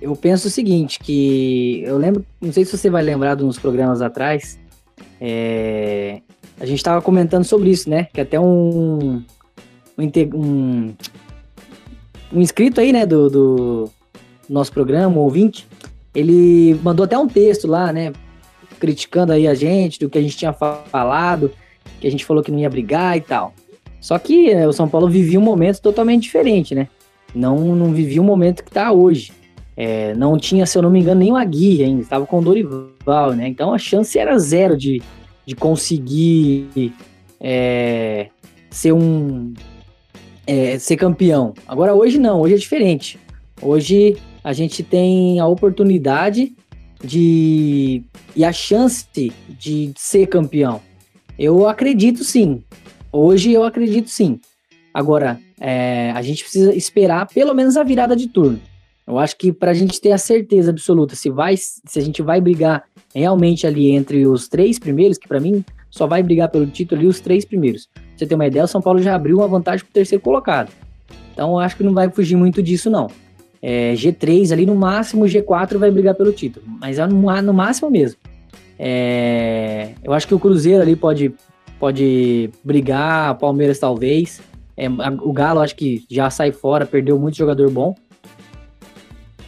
eu 0.00 0.16
penso 0.16 0.48
o 0.48 0.50
seguinte, 0.50 0.98
que 0.98 1.82
eu 1.84 1.98
lembro, 1.98 2.24
não 2.40 2.50
sei 2.50 2.64
se 2.64 2.76
você 2.76 2.88
vai 2.88 3.02
lembrar 3.02 3.34
de 3.34 3.44
uns 3.44 3.58
programas 3.58 4.00
atrás, 4.00 4.58
é, 5.20 6.22
a 6.58 6.64
gente 6.64 6.78
estava 6.78 7.02
comentando 7.02 7.44
sobre 7.44 7.70
isso, 7.70 7.90
né? 7.90 8.04
Que 8.14 8.22
até 8.22 8.40
um, 8.40 9.22
um, 9.98 10.10
um 10.34 10.94
inscrito 12.32 12.80
aí, 12.80 12.92
né, 12.92 13.06
do, 13.06 13.30
do 13.30 13.90
nosso 14.48 14.72
programa, 14.72 15.16
um 15.16 15.20
ouvinte, 15.20 15.66
ele 16.14 16.78
mandou 16.82 17.04
até 17.04 17.18
um 17.18 17.28
texto 17.28 17.66
lá, 17.66 17.92
né, 17.92 18.12
criticando 18.78 19.32
aí 19.32 19.46
a 19.46 19.54
gente, 19.54 19.98
do 19.98 20.08
que 20.08 20.18
a 20.18 20.22
gente 20.22 20.36
tinha 20.36 20.52
falado, 20.52 21.50
que 22.00 22.06
a 22.06 22.10
gente 22.10 22.24
falou 22.24 22.42
que 22.42 22.50
não 22.50 22.58
ia 22.58 22.70
brigar 22.70 23.16
e 23.16 23.20
tal. 23.20 23.52
Só 24.00 24.18
que 24.18 24.50
é, 24.50 24.66
o 24.66 24.72
São 24.72 24.88
Paulo 24.88 25.08
vivia 25.08 25.38
um 25.38 25.42
momento 25.42 25.80
totalmente 25.80 26.22
diferente, 26.22 26.74
né? 26.74 26.88
não, 27.34 27.74
não 27.74 27.92
vivia 27.92 28.20
o 28.20 28.24
momento 28.24 28.62
que 28.62 28.70
está 28.70 28.92
hoje. 28.92 29.32
É, 29.76 30.12
não 30.14 30.36
tinha, 30.36 30.66
se 30.66 30.76
eu 30.76 30.82
não 30.82 30.90
me 30.90 31.00
engano, 31.00 31.20
nem 31.20 31.30
o 31.30 31.36
Agui 31.36 31.84
ainda, 31.84 32.02
estava 32.02 32.26
com 32.26 32.40
o 32.40 32.42
Dorival, 32.42 33.32
né? 33.34 33.46
Então 33.46 33.72
a 33.72 33.78
chance 33.78 34.18
era 34.18 34.36
zero 34.38 34.76
de, 34.76 35.00
de 35.46 35.54
conseguir 35.54 36.92
é, 37.40 38.28
ser 38.70 38.92
um 38.92 39.54
é, 40.48 40.78
ser 40.78 40.96
campeão. 40.96 41.52
Agora 41.66 41.94
hoje 41.94 42.18
não, 42.18 42.40
hoje 42.40 42.54
é 42.54 42.58
diferente. 42.58 43.18
Hoje 43.60 44.16
a 44.42 44.54
gente 44.54 44.82
tem 44.82 45.38
a 45.38 45.46
oportunidade 45.46 46.54
de 47.04 48.02
e 48.34 48.44
a 48.44 48.52
chance 48.52 49.06
de 49.46 49.92
ser 49.96 50.26
campeão. 50.26 50.80
Eu 51.38 51.68
acredito 51.68 52.24
sim. 52.24 52.62
Hoje 53.12 53.52
eu 53.52 53.62
acredito 53.62 54.08
sim. 54.08 54.40
Agora, 54.92 55.38
é, 55.60 56.10
a 56.12 56.22
gente 56.22 56.42
precisa 56.42 56.74
esperar 56.74 57.26
pelo 57.28 57.54
menos 57.54 57.76
a 57.76 57.84
virada 57.84 58.16
de 58.16 58.26
turno. 58.26 58.58
Eu 59.06 59.18
acho 59.18 59.36
que 59.36 59.52
para 59.52 59.70
a 59.70 59.74
gente 59.74 60.00
ter 60.00 60.12
a 60.12 60.18
certeza 60.18 60.70
absoluta 60.70 61.14
se 61.14 61.30
vai, 61.30 61.56
se 61.56 61.98
a 61.98 62.00
gente 62.00 62.22
vai 62.22 62.40
brigar 62.40 62.84
realmente 63.14 63.66
ali 63.66 63.90
entre 63.90 64.26
os 64.26 64.48
três 64.48 64.78
primeiros, 64.78 65.18
que 65.18 65.28
para 65.28 65.40
mim 65.40 65.64
só 65.90 66.06
vai 66.06 66.22
brigar 66.22 66.50
pelo 66.50 66.66
título 66.66 67.00
ali 67.00 67.08
os 67.08 67.20
três 67.20 67.44
primeiros. 67.44 67.88
Você 68.18 68.26
ter 68.26 68.34
uma 68.34 68.46
ideia, 68.46 68.64
o 68.64 68.68
São 68.68 68.82
Paulo 68.82 69.00
já 69.00 69.14
abriu 69.14 69.36
uma 69.36 69.46
vantagem 69.46 69.84
pro 69.84 69.94
terceiro 69.94 70.22
colocado. 70.22 70.72
Então 71.32 71.56
acho 71.56 71.76
que 71.76 71.84
não 71.84 71.94
vai 71.94 72.10
fugir 72.10 72.34
muito 72.34 72.60
disso, 72.60 72.90
não. 72.90 73.06
É, 73.62 73.92
G3 73.94 74.52
ali 74.52 74.66
no 74.66 74.74
máximo, 74.74 75.24
G4 75.24 75.78
vai 75.78 75.90
brigar 75.90 76.14
pelo 76.14 76.32
título, 76.32 76.64
mas 76.66 76.98
é 76.98 77.06
no, 77.06 77.42
no 77.42 77.54
máximo 77.54 77.90
mesmo. 77.90 78.18
É, 78.76 79.90
eu 80.02 80.12
acho 80.12 80.26
que 80.26 80.34
o 80.34 80.38
Cruzeiro 80.38 80.82
ali 80.82 80.96
pode, 80.96 81.32
pode 81.78 82.50
brigar, 82.64 83.36
Palmeiras 83.38 83.78
talvez. 83.78 84.40
É, 84.76 84.88
o 84.88 85.32
Galo 85.32 85.60
acho 85.60 85.76
que 85.76 86.04
já 86.10 86.28
sai 86.30 86.50
fora, 86.50 86.86
perdeu 86.86 87.18
muito 87.18 87.36
jogador 87.36 87.70
bom. 87.70 87.94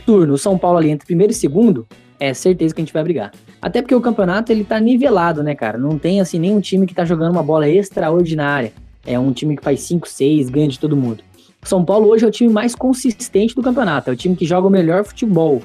Turno, 0.07 0.35
o 0.35 0.39
São 0.39 0.57
Paulo 0.57 0.79
ali 0.79 0.91
entre 0.91 1.07
primeiro 1.07 1.33
e 1.33 1.37
segundo, 1.37 1.87
é 2.19 2.33
certeza 2.35 2.75
que 2.75 2.81
a 2.81 2.85
gente 2.85 2.93
vai 2.93 3.03
brigar. 3.03 3.33
Até 3.61 3.83
porque 3.83 3.95
o 3.95 4.01
campeonato 4.01 4.51
ele 4.51 4.65
tá 4.65 4.81
nivelado, 4.81 5.43
né, 5.43 5.55
cara? 5.55 5.77
Não 5.77 5.99
tem 5.99 6.21
assim 6.21 6.39
nenhum 6.39 6.61
time 6.61 6.87
que 6.87 6.95
tá 6.95 7.05
jogando 7.05 7.33
uma 7.33 7.43
bola 7.43 7.69
extraordinária. 7.69 8.73
É 9.05 9.19
um 9.19 9.33
time 9.33 9.57
que 9.57 9.63
faz 9.63 9.81
5, 9.83 10.09
6, 10.09 10.51
ganha 10.51 10.69
de 10.69 10.79
todo 10.79 10.97
mundo. 10.97 11.23
O 11.63 11.69
São 11.69 11.85
Paulo 11.85 12.09
hoje 12.09 12.25
é 12.25 12.29
o 12.29 12.31
time 12.31 12.51
mais 12.51 12.75
consistente 12.75 13.55
do 13.55 13.63
campeonato, 13.63 14.09
é 14.09 14.13
o 14.13 14.17
time 14.17 14.35
que 14.35 14.47
joga 14.47 14.67
o 14.67 14.71
melhor 14.71 15.05
futebol. 15.05 15.63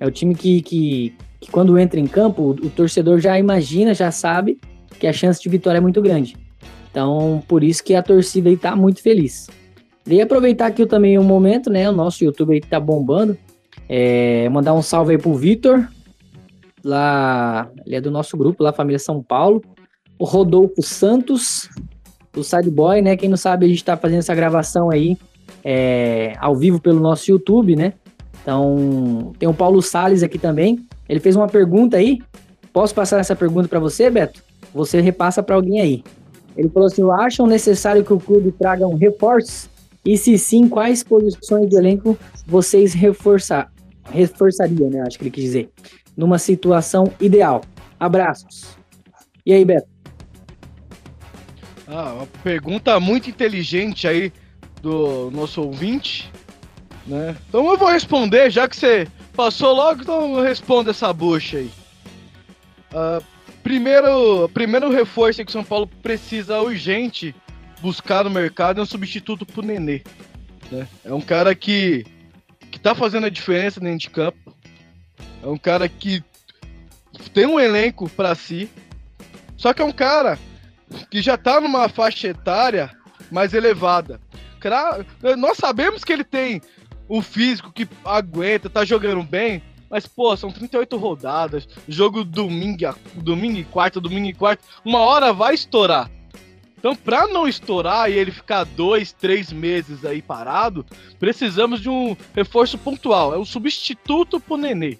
É 0.00 0.06
o 0.06 0.10
time 0.10 0.34
que, 0.34 0.60
que, 0.60 1.14
que 1.40 1.50
quando 1.50 1.78
entra 1.78 2.00
em 2.00 2.06
campo, 2.06 2.42
o, 2.42 2.50
o 2.50 2.70
torcedor 2.70 3.20
já 3.20 3.38
imagina, 3.38 3.94
já 3.94 4.10
sabe 4.10 4.58
que 4.98 5.06
a 5.06 5.12
chance 5.12 5.40
de 5.40 5.48
vitória 5.48 5.78
é 5.78 5.80
muito 5.80 6.02
grande. 6.02 6.36
Então, 6.90 7.42
por 7.46 7.62
isso 7.62 7.84
que 7.84 7.94
a 7.94 8.02
torcida 8.02 8.48
aí 8.48 8.56
tá 8.56 8.74
muito 8.74 9.02
feliz. 9.02 9.48
E 10.06 10.20
aproveitar 10.20 10.66
aqui 10.66 10.86
também 10.86 11.18
um 11.18 11.24
momento, 11.24 11.68
né? 11.68 11.88
O 11.88 11.92
nosso 11.92 12.24
YouTube 12.24 12.54
aí 12.54 12.60
tá 12.60 12.78
bombando. 12.78 13.36
É, 13.88 14.48
mandar 14.48 14.74
um 14.74 14.82
salve 14.82 15.12
aí 15.12 15.18
pro 15.18 15.34
Vitor. 15.34 15.88
Lá, 16.86 17.68
ele 17.84 17.96
é 17.96 18.00
do 18.00 18.12
nosso 18.12 18.36
grupo, 18.36 18.62
lá, 18.62 18.72
Família 18.72 19.00
São 19.00 19.20
Paulo. 19.20 19.60
O 20.16 20.24
Rodolfo 20.24 20.80
Santos, 20.82 21.68
o 22.36 22.44
Sad 22.44 22.70
Boy, 22.70 23.02
né? 23.02 23.16
Quem 23.16 23.28
não 23.28 23.36
sabe, 23.36 23.66
a 23.66 23.68
gente 23.68 23.84
tá 23.84 23.96
fazendo 23.96 24.20
essa 24.20 24.32
gravação 24.36 24.88
aí 24.88 25.18
é, 25.64 26.34
ao 26.38 26.54
vivo 26.54 26.80
pelo 26.80 27.00
nosso 27.00 27.28
YouTube, 27.28 27.74
né? 27.74 27.94
Então, 28.40 29.32
tem 29.36 29.48
o 29.48 29.52
Paulo 29.52 29.82
Sales 29.82 30.22
aqui 30.22 30.38
também. 30.38 30.86
Ele 31.08 31.18
fez 31.18 31.34
uma 31.34 31.48
pergunta 31.48 31.96
aí. 31.96 32.22
Posso 32.72 32.94
passar 32.94 33.18
essa 33.18 33.34
pergunta 33.34 33.66
para 33.66 33.80
você, 33.80 34.08
Beto? 34.08 34.40
Você 34.72 35.00
repassa 35.00 35.42
para 35.42 35.56
alguém 35.56 35.80
aí. 35.80 36.04
Ele 36.56 36.68
falou 36.68 36.86
assim: 36.86 37.02
acham 37.10 37.48
necessário 37.48 38.04
que 38.04 38.12
o 38.12 38.20
clube 38.20 38.52
traga 38.52 38.86
um 38.86 38.94
reforço? 38.94 39.68
E 40.04 40.16
se 40.16 40.38
sim, 40.38 40.68
quais 40.68 41.02
posições 41.02 41.68
do 41.68 41.76
elenco 41.76 42.16
vocês 42.46 42.94
reforçar, 42.94 43.72
reforçariam, 44.04 44.88
né? 44.88 45.02
Acho 45.04 45.18
que 45.18 45.24
ele 45.24 45.32
quis 45.32 45.42
dizer. 45.42 45.70
Numa 46.16 46.38
situação 46.38 47.12
ideal. 47.20 47.62
Abraços. 47.98 48.76
E 49.44 49.52
aí, 49.52 49.64
Beto? 49.64 49.88
Ah, 51.86 52.14
uma 52.14 52.26
pergunta 52.42 52.98
muito 52.98 53.30
inteligente 53.30 54.08
aí 54.08 54.32
do 54.82 55.30
nosso 55.30 55.62
ouvinte, 55.62 56.30
né? 57.06 57.36
Então 57.48 57.70
eu 57.70 57.78
vou 57.78 57.88
responder, 57.88 58.50
já 58.50 58.68
que 58.68 58.76
você 58.76 59.06
passou 59.34 59.74
logo, 59.74 60.02
então 60.02 60.42
responda 60.42 60.90
essa 60.90 61.12
bucha 61.12 61.58
aí. 61.58 61.70
Uh, 62.92 63.22
primeiro, 63.62 64.48
primeiro 64.48 64.90
reforço 64.90 65.44
que 65.44 65.50
o 65.50 65.52
São 65.52 65.64
Paulo 65.64 65.86
precisa 66.02 66.60
urgente 66.60 67.34
buscar 67.80 68.24
no 68.24 68.30
mercado 68.30 68.80
é 68.80 68.82
um 68.82 68.86
substituto 68.86 69.44
pro 69.46 69.62
Nenê. 69.62 70.02
Né? 70.70 70.88
É 71.04 71.12
um 71.12 71.20
cara 71.20 71.54
que, 71.54 72.04
que 72.70 72.80
tá 72.80 72.94
fazendo 72.94 73.26
a 73.26 73.30
diferença 73.30 73.80
dentro 73.80 73.98
de 73.98 74.10
campo. 74.10 74.55
É 75.46 75.48
um 75.48 75.56
cara 75.56 75.88
que 75.88 76.24
tem 77.32 77.46
um 77.46 77.60
elenco 77.60 78.10
para 78.10 78.34
si. 78.34 78.68
Só 79.56 79.72
que 79.72 79.80
é 79.80 79.84
um 79.84 79.92
cara 79.92 80.36
que 81.08 81.22
já 81.22 81.36
tá 81.36 81.60
numa 81.60 81.88
faixa 81.88 82.26
etária 82.26 82.90
mais 83.30 83.54
elevada. 83.54 84.20
Nós 85.38 85.56
sabemos 85.56 86.02
que 86.02 86.12
ele 86.12 86.24
tem 86.24 86.60
o 87.08 87.22
físico 87.22 87.72
que 87.72 87.88
aguenta, 88.04 88.68
tá 88.68 88.84
jogando 88.84 89.22
bem, 89.22 89.62
mas, 89.88 90.04
pô, 90.04 90.36
são 90.36 90.50
38 90.50 90.96
rodadas, 90.96 91.68
jogo 91.88 92.24
domingo, 92.24 92.92
domingo 93.14 93.58
e 93.58 93.64
quarta, 93.64 94.00
domingo 94.00 94.26
e 94.26 94.34
quarta, 94.34 94.64
uma 94.84 94.98
hora 94.98 95.32
vai 95.32 95.54
estourar. 95.54 96.10
Então, 96.76 96.96
pra 96.96 97.28
não 97.28 97.46
estourar 97.46 98.10
e 98.10 98.14
ele 98.14 98.32
ficar 98.32 98.64
dois, 98.64 99.12
três 99.12 99.52
meses 99.52 100.04
aí 100.04 100.20
parado, 100.20 100.84
precisamos 101.20 101.80
de 101.80 101.88
um 101.88 102.16
reforço 102.34 102.76
pontual. 102.76 103.32
É 103.32 103.38
um 103.38 103.44
substituto 103.44 104.40
pro 104.40 104.56
Nenê. 104.56 104.98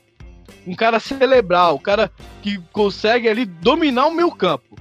Um 0.67 0.75
cara 0.75 0.99
cerebral, 0.99 1.77
um 1.77 1.81
cara 1.81 2.11
que 2.43 2.59
consegue 2.73 3.29
ali 3.29 3.45
dominar 3.45 4.07
o 4.07 4.15
meio 4.15 4.31
campo. 4.31 4.77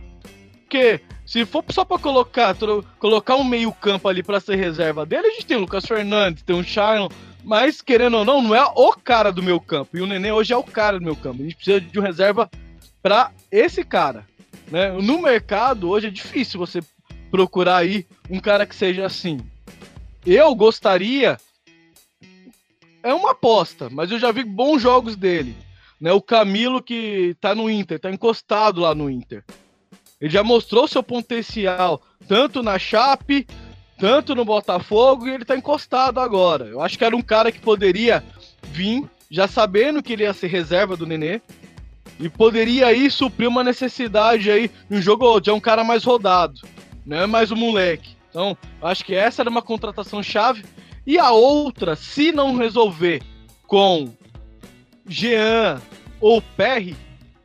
Porque 0.62 1.02
se 1.26 1.46
for 1.46 1.64
só 1.70 1.86
pra 1.86 1.98
colocar, 1.98 2.56
colocar 3.00 3.36
um 3.36 3.44
meio 3.44 3.72
campo 3.72 4.08
ali 4.08 4.22
pra 4.22 4.40
ser 4.40 4.56
reserva 4.56 5.06
dele, 5.06 5.28
a 5.28 5.32
gente 5.32 5.46
tem 5.46 5.58
o 5.58 5.62
Lucas 5.62 5.86
Fernandes, 5.86 6.44
tem 6.44 6.58
o 6.58 6.64
Sharon, 6.64 7.10
mas, 7.46 7.80
querendo 7.80 8.18
ou 8.18 8.26
não, 8.26 8.42
não 8.42 8.56
é 8.56 8.64
o 8.64 8.92
cara 8.94 9.32
do 9.32 9.44
meu 9.44 9.60
campo. 9.60 9.96
E 9.96 10.02
o 10.02 10.08
Nenê 10.08 10.32
hoje 10.32 10.52
é 10.52 10.58
o 10.58 10.64
cara 10.64 10.98
do 10.98 11.06
meu 11.06 11.16
campo. 11.16 11.42
A 11.42 11.44
gente 11.44 11.56
precisa 11.56 11.80
de 11.80 12.00
uma 12.00 12.08
reserva 12.08 12.50
para 13.04 13.32
esse 13.52 13.84
cara. 13.84 14.26
Né? 14.72 14.92
No 14.92 15.22
mercado, 15.22 15.88
hoje 15.90 16.08
é 16.08 16.10
difícil 16.10 16.60
você 16.60 16.82
procurar 17.30 17.78
aí 17.78 18.08
um 18.30 18.40
cara 18.40 18.66
que 18.66 18.76
seja 18.76 19.06
assim. 19.06 19.40
Eu 20.26 20.56
gostaria. 20.56 21.38
É 23.06 23.14
uma 23.14 23.32
aposta, 23.32 23.90
mas 23.90 24.12
eu 24.12 24.20
já 24.20 24.32
vi 24.32 24.44
bons 24.44 24.82
jogos 24.82 25.16
dele. 25.16 25.56
Né? 26.02 26.12
O 26.12 26.22
Camilo 26.22 26.82
que 26.82 27.38
tá 27.40 27.54
no 27.54 27.70
Inter, 27.70 28.00
tá 28.00 28.12
encostado 28.12 28.82
lá 28.82 28.96
no 28.96 29.10
Inter. 29.10 29.44
Ele 30.20 30.32
já 30.32 30.44
mostrou 30.44 30.88
seu 30.88 31.04
potencial, 31.04 32.02
tanto 32.28 32.64
na 32.64 32.80
Chape 32.80 33.46
tanto 33.98 34.36
no 34.36 34.44
Botafogo 34.44 35.28
e 35.28 35.32
ele 35.32 35.46
tá 35.46 35.56
encostado 35.56 36.20
agora. 36.20 36.66
Eu 36.66 36.82
acho 36.82 36.98
que 36.98 37.06
era 37.06 37.16
um 37.16 37.22
cara 37.22 37.52
que 37.52 37.60
poderia 37.60 38.24
vir 38.64 39.04
já 39.30 39.48
sabendo 39.48 40.04
que 40.04 40.14
ele 40.14 40.24
ia 40.24 40.34
ser 40.34 40.48
reserva 40.48 40.96
do 40.96 41.06
Nenê 41.06 41.42
e 42.20 42.30
poderia 42.30 42.88
aí 42.88 43.10
suprir 43.10 43.48
uma 43.48 43.64
necessidade 43.64 44.52
aí 44.52 44.70
no 44.90 45.02
jogo 45.02 45.40
de 45.40 45.52
um 45.52 45.60
cara 45.60 45.84
mais 45.84 46.04
rodado, 46.04 46.62
não 47.06 47.18
é 47.18 47.26
mais 47.26 47.52
um 47.52 47.56
moleque. 47.56 48.16
Então, 48.30 48.58
acho 48.82 49.04
que 49.04 49.16
essa 49.16 49.42
era 49.42 49.50
uma 49.50 49.62
contratação 49.62 50.22
chave. 50.22 50.66
E 51.06 51.20
a 51.20 51.32
outra, 51.32 51.96
se 51.96 52.32
não 52.32 52.56
resolver 52.56 53.22
com 53.68 54.12
Jean 55.08 55.82
ou 56.20 56.42
Perry, 56.42 56.96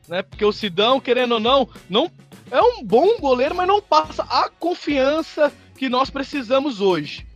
né? 0.08 0.22
Porque 0.22 0.44
o 0.44 0.52
Sidão, 0.52 0.98
querendo 0.98 1.32
ou 1.32 1.40
não, 1.40 1.68
não 1.88 2.10
é 2.50 2.60
um 2.60 2.82
bom 2.82 3.18
goleiro, 3.18 3.54
mas 3.54 3.68
não 3.68 3.80
passa 3.80 4.24
a 4.24 4.48
confiança 4.48 5.52
que 5.76 5.88
nós 5.88 6.10
precisamos 6.10 6.80
hoje. 6.80 7.26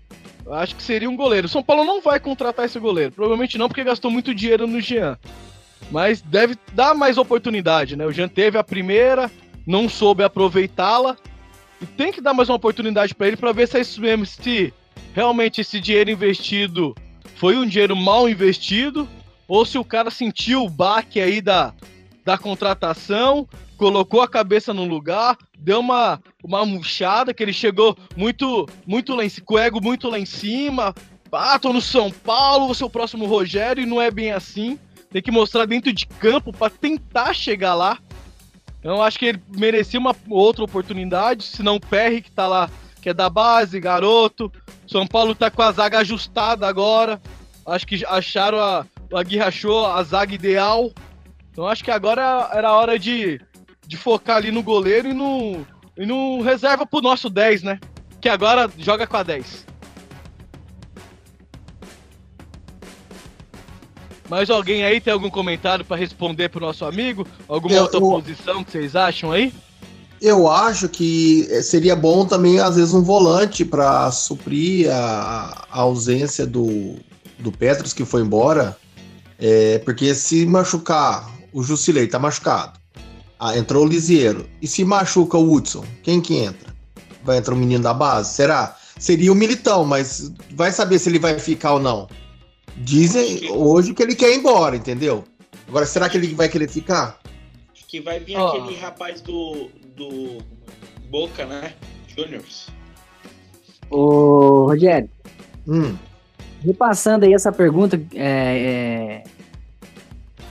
Eu 0.44 0.52
acho 0.52 0.74
que 0.76 0.82
seria 0.82 1.08
um 1.08 1.16
goleiro. 1.16 1.48
São 1.48 1.62
Paulo 1.62 1.84
não 1.84 2.02
vai 2.02 2.20
contratar 2.20 2.66
esse 2.66 2.78
goleiro. 2.78 3.12
Provavelmente 3.12 3.56
não, 3.56 3.68
porque 3.68 3.84
gastou 3.84 4.10
muito 4.10 4.34
dinheiro 4.34 4.66
no 4.66 4.80
Jean. 4.80 5.18
Mas 5.90 6.20
deve 6.20 6.56
dar 6.72 6.94
mais 6.94 7.16
oportunidade, 7.16 7.96
né? 7.96 8.04
O 8.04 8.12
Jean 8.12 8.28
teve 8.28 8.58
a 8.58 8.64
primeira, 8.64 9.30
não 9.66 9.88
soube 9.88 10.22
aproveitá-la. 10.22 11.16
E 11.80 11.86
tem 11.86 12.12
que 12.12 12.20
dar 12.20 12.34
mais 12.34 12.48
uma 12.48 12.56
oportunidade 12.56 13.14
para 13.14 13.28
ele 13.28 13.36
para 13.36 13.52
ver 13.52 13.68
se 13.68 13.78
é 13.78 13.80
isso 13.80 14.00
mesmo. 14.00 14.26
Se 14.26 14.72
realmente 15.12 15.60
esse 15.60 15.80
dinheiro 15.80 16.10
investido 16.10 16.94
foi 17.36 17.56
um 17.56 17.66
dinheiro 17.66 17.96
mal 17.96 18.28
investido. 18.28 19.08
Ou 19.46 19.66
se 19.66 19.76
o 19.76 19.84
cara 19.84 20.10
sentiu 20.10 20.64
o 20.64 20.70
baque 20.70 21.20
aí 21.20 21.40
da, 21.40 21.74
da 22.24 22.38
contratação 22.38 23.46
colocou 23.76 24.22
a 24.22 24.28
cabeça 24.28 24.72
no 24.72 24.84
lugar, 24.84 25.36
deu 25.58 25.80
uma, 25.80 26.20
uma 26.42 26.64
murchada, 26.64 27.34
que 27.34 27.42
ele 27.42 27.52
chegou 27.52 27.96
muito, 28.16 28.68
muito 28.86 29.14
lá 29.14 29.24
em 29.24 29.30
com 29.44 29.54
o 29.54 29.58
ego 29.58 29.80
muito 29.80 30.08
lá 30.08 30.18
em 30.18 30.26
cima. 30.26 30.94
Ah, 31.32 31.58
tô 31.58 31.72
no 31.72 31.80
São 31.80 32.10
Paulo, 32.10 32.66
vou 32.66 32.74
ser 32.74 32.84
o 32.84 32.90
próximo 32.90 33.26
Rogério, 33.26 33.82
e 33.82 33.86
não 33.86 34.00
é 34.00 34.10
bem 34.10 34.30
assim. 34.30 34.78
Tem 35.10 35.20
que 35.20 35.30
mostrar 35.30 35.66
dentro 35.66 35.92
de 35.92 36.06
campo 36.06 36.52
para 36.52 36.70
tentar 36.70 37.34
chegar 37.34 37.74
lá. 37.74 37.98
Então, 38.78 39.02
acho 39.02 39.18
que 39.18 39.26
ele 39.26 39.42
merecia 39.48 39.98
uma 39.98 40.14
outra 40.28 40.62
oportunidade, 40.62 41.44
se 41.44 41.62
não 41.62 41.76
o 41.76 41.80
Perry, 41.80 42.22
que 42.22 42.30
tá 42.30 42.46
lá, 42.46 42.70
que 43.04 43.10
é 43.10 43.14
da 43.14 43.28
base, 43.28 43.78
garoto. 43.78 44.50
São 44.88 45.06
Paulo 45.06 45.34
tá 45.34 45.50
com 45.50 45.60
a 45.60 45.70
zaga 45.70 45.98
ajustada 45.98 46.66
agora. 46.66 47.20
Acho 47.66 47.86
que 47.86 48.02
acharam 48.06 48.58
a. 48.58 48.86
A 49.12 49.22
Guerra 49.22 49.48
achou 49.48 49.86
a 49.86 50.02
zaga 50.02 50.34
ideal. 50.34 50.90
Então 51.52 51.68
acho 51.68 51.84
que 51.84 51.90
agora 51.90 52.48
era 52.50 52.68
a 52.68 52.72
hora 52.72 52.98
de 52.98 53.38
de 53.86 53.98
focar 53.98 54.38
ali 54.38 54.50
no 54.50 54.62
goleiro 54.62 55.08
e 55.08 55.12
no, 55.12 55.66
e 55.98 56.06
no 56.06 56.40
reserva 56.40 56.86
pro 56.86 57.02
nosso 57.02 57.28
10, 57.28 57.62
né? 57.62 57.78
Que 58.22 58.28
agora 58.30 58.70
joga 58.78 59.06
com 59.06 59.18
a 59.18 59.22
10. 59.22 59.66
Mais 64.30 64.48
alguém 64.48 64.82
aí 64.82 64.98
tem 64.98 65.12
algum 65.12 65.28
comentário 65.28 65.84
para 65.84 65.98
responder 65.98 66.48
pro 66.48 66.58
nosso 66.58 66.86
amigo? 66.86 67.28
Alguma 67.46 67.74
eu, 67.74 67.82
outra 67.82 68.00
eu, 68.00 68.08
posição 68.08 68.64
que 68.64 68.72
vocês 68.72 68.96
acham 68.96 69.30
aí? 69.30 69.52
Eu 70.24 70.48
acho 70.48 70.88
que 70.88 71.46
seria 71.62 71.94
bom 71.94 72.24
também, 72.24 72.58
às 72.58 72.76
vezes, 72.76 72.94
um 72.94 73.02
volante 73.02 73.62
para 73.62 74.10
suprir 74.10 74.90
a, 74.90 75.66
a, 75.70 75.80
ausência 75.80 76.46
do, 76.46 76.96
do 77.38 77.52
Petros, 77.52 77.92
que 77.92 78.06
foi 78.06 78.22
embora. 78.22 78.74
É, 79.38 79.80
porque 79.80 80.14
se 80.14 80.46
machucar 80.46 81.30
o 81.52 81.62
Jusilei 81.62 82.06
tá 82.06 82.18
machucado. 82.18 82.80
Ah, 83.38 83.58
entrou 83.58 83.84
o 83.84 83.86
Lisieiro. 83.86 84.48
E 84.62 84.66
se 84.66 84.82
machuca 84.82 85.36
o 85.36 85.52
Hudson, 85.52 85.84
quem 86.02 86.22
que 86.22 86.38
entra? 86.38 86.74
Vai 87.22 87.36
entrar 87.36 87.52
o 87.52 87.58
menino 87.58 87.84
da 87.84 87.92
base? 87.92 88.32
Será? 88.32 88.78
Seria 88.98 89.30
o 89.30 89.34
Militão, 89.34 89.84
mas 89.84 90.32
vai 90.52 90.72
saber 90.72 90.98
se 91.00 91.10
ele 91.10 91.18
vai 91.18 91.38
ficar 91.38 91.74
ou 91.74 91.80
não. 91.80 92.08
Dizem 92.78 93.50
hoje 93.50 93.92
que 93.92 94.02
ele 94.02 94.14
quer 94.14 94.32
ir 94.32 94.38
embora, 94.38 94.74
entendeu? 94.74 95.22
Agora, 95.68 95.84
será 95.84 96.08
que 96.08 96.16
ele 96.16 96.34
vai 96.34 96.48
querer 96.48 96.70
ficar? 96.70 97.20
Que 97.88 98.00
vai 98.00 98.18
vir 98.20 98.36
Ó. 98.36 98.48
aquele 98.48 98.76
rapaz 98.78 99.20
do, 99.20 99.68
do 99.96 100.38
Boca, 101.10 101.44
né? 101.46 101.72
Juniors. 102.08 102.68
Ô, 103.90 104.66
Rogério, 104.66 105.08
Hum, 105.66 105.96
repassando 106.62 107.24
aí 107.24 107.32
essa 107.32 107.50
pergunta, 107.50 107.96
é, 108.14 109.22
é, 109.22 109.88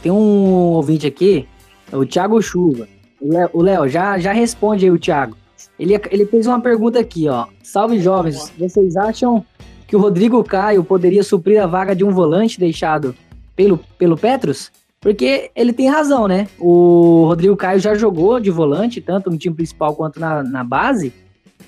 tem 0.01 0.11
um 0.11 0.71
ouvinte 0.73 1.05
aqui, 1.05 1.47
o 1.91 2.05
Thiago 2.05 2.41
Chuva. 2.41 2.87
O 3.21 3.31
Léo- 3.31 3.49
O 3.53 3.61
Léo, 3.61 3.87
já, 3.87 4.17
já 4.17 4.33
responde 4.33 4.85
aí 4.85 4.91
o 4.91 4.97
Thiago. 4.99 5.37
Ele, 5.79 5.93
ele 6.11 6.25
fez 6.25 6.47
uma 6.47 6.59
pergunta 6.59 6.99
aqui, 6.99 7.27
ó. 7.29 7.45
Salve 7.61 7.99
jovens, 7.99 8.51
vocês 8.57 8.95
acham 8.97 9.45
que 9.87 9.95
o 9.95 9.99
Rodrigo 9.99 10.43
Caio 10.43 10.83
poderia 10.83 11.23
suprir 11.23 11.61
a 11.61 11.67
vaga 11.67 11.95
de 11.95 12.03
um 12.03 12.11
volante 12.11 12.59
deixado 12.59 13.15
pelo, 13.55 13.77
pelo 13.97 14.17
Petros? 14.17 14.71
Porque 15.03 15.51
ele 15.53 15.73
tem 15.73 15.89
razão, 15.89 16.29
né? 16.29 16.47
O 16.57 17.25
Rodrigo 17.27 17.57
Caio 17.57 17.77
já 17.77 17.93
jogou 17.93 18.39
de 18.39 18.49
volante, 18.49 19.01
tanto 19.01 19.29
no 19.29 19.37
time 19.37 19.53
principal 19.53 19.93
quanto 19.95 20.17
na, 20.17 20.41
na 20.41 20.63
base. 20.63 21.11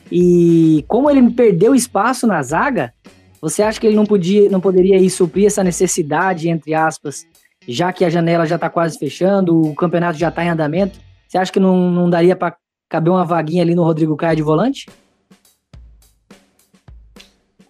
E 0.10 0.86
como 0.88 1.10
ele 1.12 1.30
perdeu 1.32 1.76
espaço 1.76 2.26
na 2.26 2.41
zaga, 2.41 2.93
você 3.41 3.62
acha 3.62 3.78
que 3.78 3.86
ele 3.86 3.95
não, 3.95 4.06
podia, 4.06 4.50
não 4.50 4.62
poderia 4.62 4.98
ir 4.98 5.10
suprir 5.10 5.48
essa 5.48 5.65
necessidade, 5.65 6.48
entre 6.48 6.74
aspas, 6.74 7.28
já 7.67 7.91
que 7.91 8.06
a 8.06 8.10
janela 8.10 8.45
já 8.45 8.56
está 8.56 8.69
quase 8.69 8.98
fechando, 8.98 9.62
o 9.62 9.76
campeonato 9.76 10.17
já 10.17 10.30
está 10.30 10.45
em 10.45 10.50
andamento? 10.50 10.98
Você 11.28 11.38
acha 11.38 11.52
que 11.52 11.60
não, 11.60 11.91
não 11.91 12.10
daria 12.10 12.38
para 12.38 12.56
caber 12.88 13.12
uma 13.12 13.26
vaguinha 13.26 13.63
ali 13.63 13.76
no 13.76 13.84
Rodrigo 13.84 14.15
Caio 14.15 14.38
de 14.38 14.43
volante? 14.43 14.86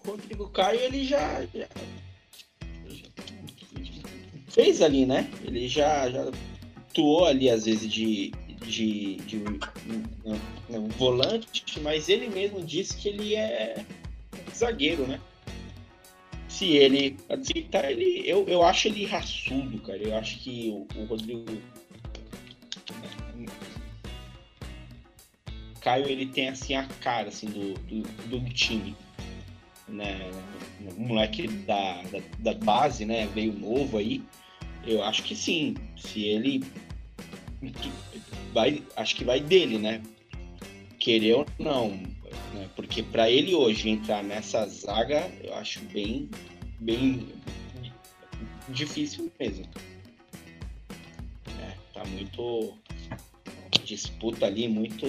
O 0.06 0.10
Rodrigo 0.12 0.48
Caio, 0.50 0.78
ele 0.78 1.02
já, 1.04 1.42
já- 1.52 1.66
fez 4.56 4.80
ali, 4.80 5.04
né? 5.04 5.30
Ele 5.44 5.68
já, 5.68 6.10
já 6.10 6.30
atuou 6.88 7.26
ali, 7.26 7.50
às 7.50 7.66
vezes, 7.66 7.92
de, 7.92 8.32
de, 8.64 9.16
de 9.16 9.44
volante, 10.96 11.78
mas 11.82 12.08
ele 12.08 12.28
mesmo 12.28 12.64
disse 12.64 12.96
que 12.96 13.10
ele 13.10 13.36
é 13.36 13.84
zagueiro, 14.54 15.06
né? 15.06 15.20
Se 16.48 16.74
ele 16.74 17.18
aceitar, 17.28 17.92
ele. 17.92 18.22
Eu, 18.24 18.48
eu 18.48 18.62
acho 18.62 18.88
ele 18.88 19.04
raçudo, 19.04 19.78
cara. 19.82 19.98
Eu 19.98 20.16
acho 20.16 20.38
que 20.38 20.70
o, 20.70 20.86
o 20.98 21.04
Rodrigo. 21.04 21.44
Caio, 25.82 26.08
ele 26.08 26.26
tem 26.26 26.48
assim 26.48 26.74
a 26.74 26.84
cara 27.02 27.28
assim, 27.28 27.46
do, 27.46 27.74
do, 27.74 28.02
do 28.28 28.50
time 28.50 28.96
né, 29.88 30.18
o 30.96 31.00
moleque 31.00 31.46
da, 31.46 32.02
da, 32.02 32.20
da 32.38 32.54
base, 32.54 33.04
né, 33.04 33.26
veio 33.26 33.52
novo 33.52 33.98
aí, 33.98 34.22
eu 34.86 35.02
acho 35.02 35.22
que 35.22 35.34
sim, 35.34 35.74
se 35.96 36.24
ele 36.24 36.64
vai, 38.52 38.82
acho 38.96 39.16
que 39.16 39.24
vai 39.24 39.40
dele, 39.40 39.78
né, 39.78 40.02
querer 40.98 41.34
ou 41.34 41.46
não, 41.58 41.90
né, 42.54 42.68
porque 42.76 43.02
para 43.02 43.30
ele 43.30 43.54
hoje 43.54 43.88
entrar 43.88 44.22
nessa 44.22 44.66
zaga, 44.66 45.30
eu 45.42 45.54
acho 45.54 45.80
bem, 45.86 46.30
bem 46.80 47.28
difícil 48.68 49.30
mesmo. 49.38 49.66
É, 51.60 51.74
tá 51.92 52.04
muito 52.04 52.78
disputa 53.84 54.46
ali, 54.46 54.68
muito 54.68 55.06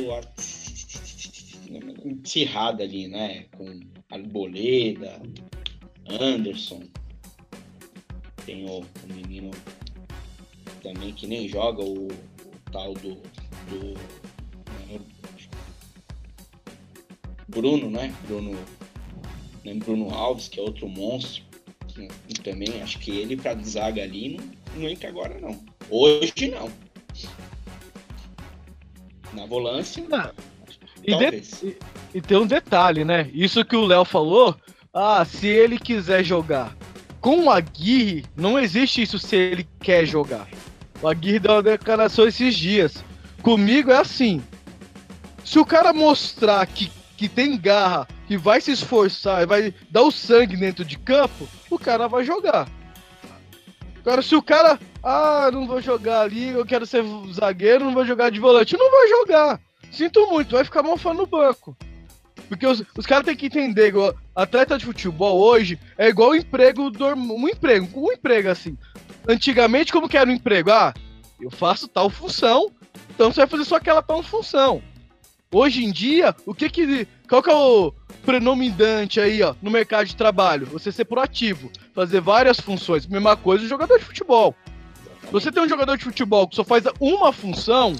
acirrada 2.24 2.84
ali, 2.84 3.08
né, 3.08 3.46
com 3.56 3.80
Arboleda, 4.10 5.22
Anderson. 6.08 6.84
Tem 8.48 8.66
o, 8.66 8.80
o 8.80 9.14
menino 9.14 9.52
também 10.82 11.14
que 11.14 11.28
nem 11.28 11.48
joga, 11.50 11.84
o, 11.84 12.08
o 12.08 12.12
tal 12.72 12.94
do, 12.94 13.16
do 13.70 13.94
Bruno, 17.48 17.90
né? 17.90 18.14
Bruno, 18.26 18.58
né? 19.66 19.74
Bruno 19.76 20.10
Alves, 20.14 20.48
que 20.48 20.60
é 20.60 20.64
outro 20.64 20.88
monstro. 20.88 21.44
E 22.30 22.34
também 22.36 22.82
acho 22.82 23.00
que 23.00 23.12
ele 23.12 23.36
pra 23.36 23.56
zaga 23.56 24.02
ali 24.04 24.38
não, 24.38 24.46
não 24.82 24.88
entra 24.90 25.10
agora 25.10 25.38
não. 25.40 25.60
Hoje 25.90 26.50
não. 26.50 26.70
Na 29.34 29.46
volância, 29.46 30.04
E, 31.04 31.12
de- 31.18 31.68
e- 31.68 31.78
e 32.16 32.22
tem 32.22 32.38
um 32.38 32.48
detalhe, 32.48 33.04
né? 33.04 33.30
Isso 33.34 33.66
que 33.66 33.76
o 33.76 33.86
Léo 33.86 34.06
falou. 34.06 34.56
Ah, 34.94 35.24
se 35.26 35.48
ele 35.48 35.78
quiser 35.78 36.24
jogar. 36.24 36.76
Com 37.22 37.46
o 37.46 37.50
Aguirre, 37.50 38.26
não 38.36 38.60
existe 38.60 39.02
isso 39.02 39.18
se 39.18 39.36
ele 39.36 39.68
quer 39.80 40.06
jogar. 40.06 40.48
O 41.02 41.08
Aguirre 41.08 41.40
deu 41.40 41.54
uma 41.54 41.64
declaração 41.64 42.28
esses 42.28 42.56
dias. 42.56 43.04
Comigo 43.42 43.92
é 43.92 43.98
assim. 43.98 44.42
Se 45.44 45.60
o 45.60 45.66
cara 45.66 45.94
mostrar 45.94 46.66
que, 46.66 46.92
que 47.16 47.30
tem 47.30 47.58
garra, 47.58 48.08
que 48.28 48.38
vai 48.38 48.60
se 48.60 48.72
esforçar 48.72 49.48
vai 49.48 49.74
dar 49.90 50.02
o 50.02 50.12
sangue 50.12 50.58
dentro 50.58 50.84
de 50.84 50.98
campo, 50.98 51.48
o 51.70 51.80
cara 51.80 52.08
vai 52.08 52.24
jogar. 52.24 52.68
Agora, 54.00 54.22
se 54.22 54.36
o 54.36 54.42
cara, 54.42 54.80
ah, 55.04 55.50
não 55.52 55.68
vou 55.68 55.82
jogar 55.82 56.22
ali, 56.22 56.50
eu 56.50 56.66
quero 56.66 56.86
ser 56.86 57.04
zagueiro, 57.34 57.86
não 57.86 57.94
vou 57.94 58.06
jogar 58.06 58.30
de 58.30 58.40
volante, 58.40 58.78
não 58.78 58.90
vai 58.90 59.10
jogar. 59.10 59.60
Sinto 59.92 60.28
muito, 60.28 60.56
vai 60.56 60.64
ficar 60.64 60.84
mofando 60.84 61.22
no 61.22 61.28
banco. 61.28 61.76
Porque 62.48 62.66
os, 62.66 62.84
os 62.98 63.06
caras 63.06 63.26
têm 63.26 63.36
que 63.36 63.48
entender, 63.48 63.88
igual, 63.88 64.16
atleta 64.36 64.78
de 64.78 64.86
futebol 64.86 65.40
hoje 65.40 65.80
é 65.98 66.08
igual 66.08 66.30
o 66.30 66.36
emprego, 66.36 66.92
um 67.16 67.48
emprego, 67.48 67.88
um 67.96 68.12
emprego 68.12 68.50
assim. 68.50 68.78
Antigamente, 69.28 69.92
como 69.92 70.08
que 70.08 70.18
era 70.18 70.30
o 70.30 70.34
emprego? 70.34 70.72
Ah, 70.72 70.94
eu 71.40 71.52
faço 71.52 71.88
tal 71.88 72.10
função, 72.10 72.72
então 73.10 73.32
você 73.32 73.42
vai 73.42 73.48
fazer 73.48 73.66
só 73.66 73.76
aquela 73.76 74.02
tal 74.02 74.24
função. 74.24 74.82
Hoje 75.52 75.84
em 75.84 75.92
dia, 75.92 76.36
o 76.46 76.54
que 76.54 76.70
que. 76.70 77.08
Qual 77.30 77.42
que 77.42 77.50
é 77.50 77.56
o 77.56 77.94
predominante 78.26 79.20
aí, 79.20 79.42
ó, 79.42 79.56
no 79.62 79.72
mercado 79.72 80.06
de 80.06 80.16
trabalho? 80.16 80.66
Você 80.68 80.92
ser 80.92 81.06
proativo, 81.06 81.72
fazer 81.94 82.20
várias 82.20 82.60
funções. 82.60 83.08
Mesma 83.08 83.36
coisa 83.36 83.64
o 83.64 83.68
jogador 83.68 83.98
de 83.98 84.06
futebol. 84.06 84.56
Você 85.32 85.52
tem 85.52 85.64
um 85.64 85.70
jogador 85.70 85.98
de 85.98 86.04
futebol 86.04 86.48
que 86.48 86.56
só 86.56 86.64
faz 86.64 86.84
uma 87.00 87.34
função, 87.34 87.96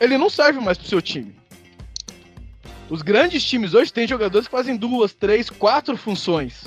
ele 0.00 0.18
não 0.18 0.28
serve 0.28 0.60
mais 0.60 0.78
pro 0.78 0.88
seu 0.88 1.00
time. 1.00 1.34
Os 2.90 3.02
grandes 3.02 3.42
times 3.42 3.74
hoje 3.74 3.92
têm 3.92 4.06
jogadores 4.06 4.46
que 4.46 4.52
fazem 4.52 4.76
duas, 4.76 5.14
três, 5.14 5.48
quatro 5.48 5.96
funções. 5.96 6.64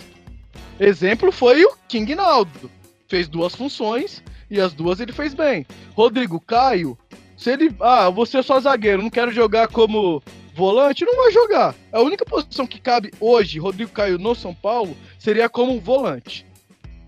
Exemplo 0.80 1.32
foi 1.32 1.64
o 1.64 1.74
King 1.88 2.16
Naldo. 2.16 2.72
Fez 3.08 3.28
duas 3.28 3.56
funções 3.56 4.24
e 4.50 4.60
as 4.60 4.74
duas 4.74 5.00
ele 5.00 5.12
fez 5.12 5.34
bem. 5.34 5.66
Rodrigo 5.94 6.40
Caio, 6.40 6.98
se 7.38 7.52
ele. 7.52 7.74
Ah, 7.80 8.10
você 8.10 8.40
é 8.40 8.42
só 8.42 8.60
zagueiro, 8.60 9.04
não 9.04 9.10
quero 9.10 9.32
jogar 9.32 9.68
como 9.68 10.22
volante, 10.56 11.06
não 11.06 11.16
vai 11.16 11.32
jogar. 11.32 11.76
A 11.92 12.02
única 12.02 12.26
posição 12.26 12.66
que 12.66 12.82
cabe 12.82 13.12
hoje, 13.20 13.60
Rodrigo 13.60 13.92
Caio 13.92 14.18
no 14.18 14.34
São 14.34 14.54
Paulo, 14.54 14.98
seria 15.20 15.48
como 15.48 15.74
um 15.74 15.80
volante. 15.80 16.46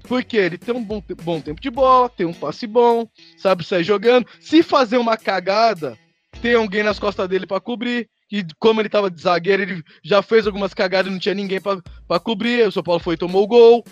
Porque 0.04 0.38
ele 0.38 0.58
tem 0.58 0.74
um 0.74 0.84
bom, 0.84 1.04
bom 1.24 1.42
tempo 1.42 1.60
de 1.60 1.70
bola, 1.70 2.10
tem 2.10 2.26
um 2.26 2.34
passe 2.34 2.66
bom, 2.66 3.08
sabe 3.38 3.64
sair 3.64 3.84
jogando. 3.84 4.28
Se 4.40 4.64
fazer 4.64 4.98
uma 4.98 5.18
cagada, 5.18 5.98
tem 6.42 6.54
alguém 6.54 6.84
nas 6.84 7.00
costas 7.00 7.28
dele 7.28 7.46
pra 7.46 7.60
cobrir. 7.60 8.08
E 8.32 8.46
como 8.60 8.82
ele 8.82 8.90
tava 8.90 9.10
de 9.10 9.22
zagueiro, 9.22 9.64
ele 9.64 9.84
já 10.04 10.22
fez 10.22 10.46
algumas 10.46 10.74
cagadas 10.74 11.10
e 11.10 11.14
não 11.14 11.20
tinha 11.20 11.34
ninguém 11.34 11.60
pra 11.60 12.20
cobrir. 12.20 12.68
O 12.68 12.72
São 12.72 12.84
Paulo 12.84 13.02
foi 13.02 13.16
e 13.16 13.18
tomou 13.18 13.44
o 13.44 13.48
gol. 13.48 13.84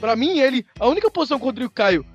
Pra 0.00 0.14
mim, 0.16 0.38
ele. 0.38 0.64
A 0.78 0.86
única 0.86 1.10
posição 1.10 1.38
que 1.38 1.64
o 1.64 1.70
Caio 1.70 2.06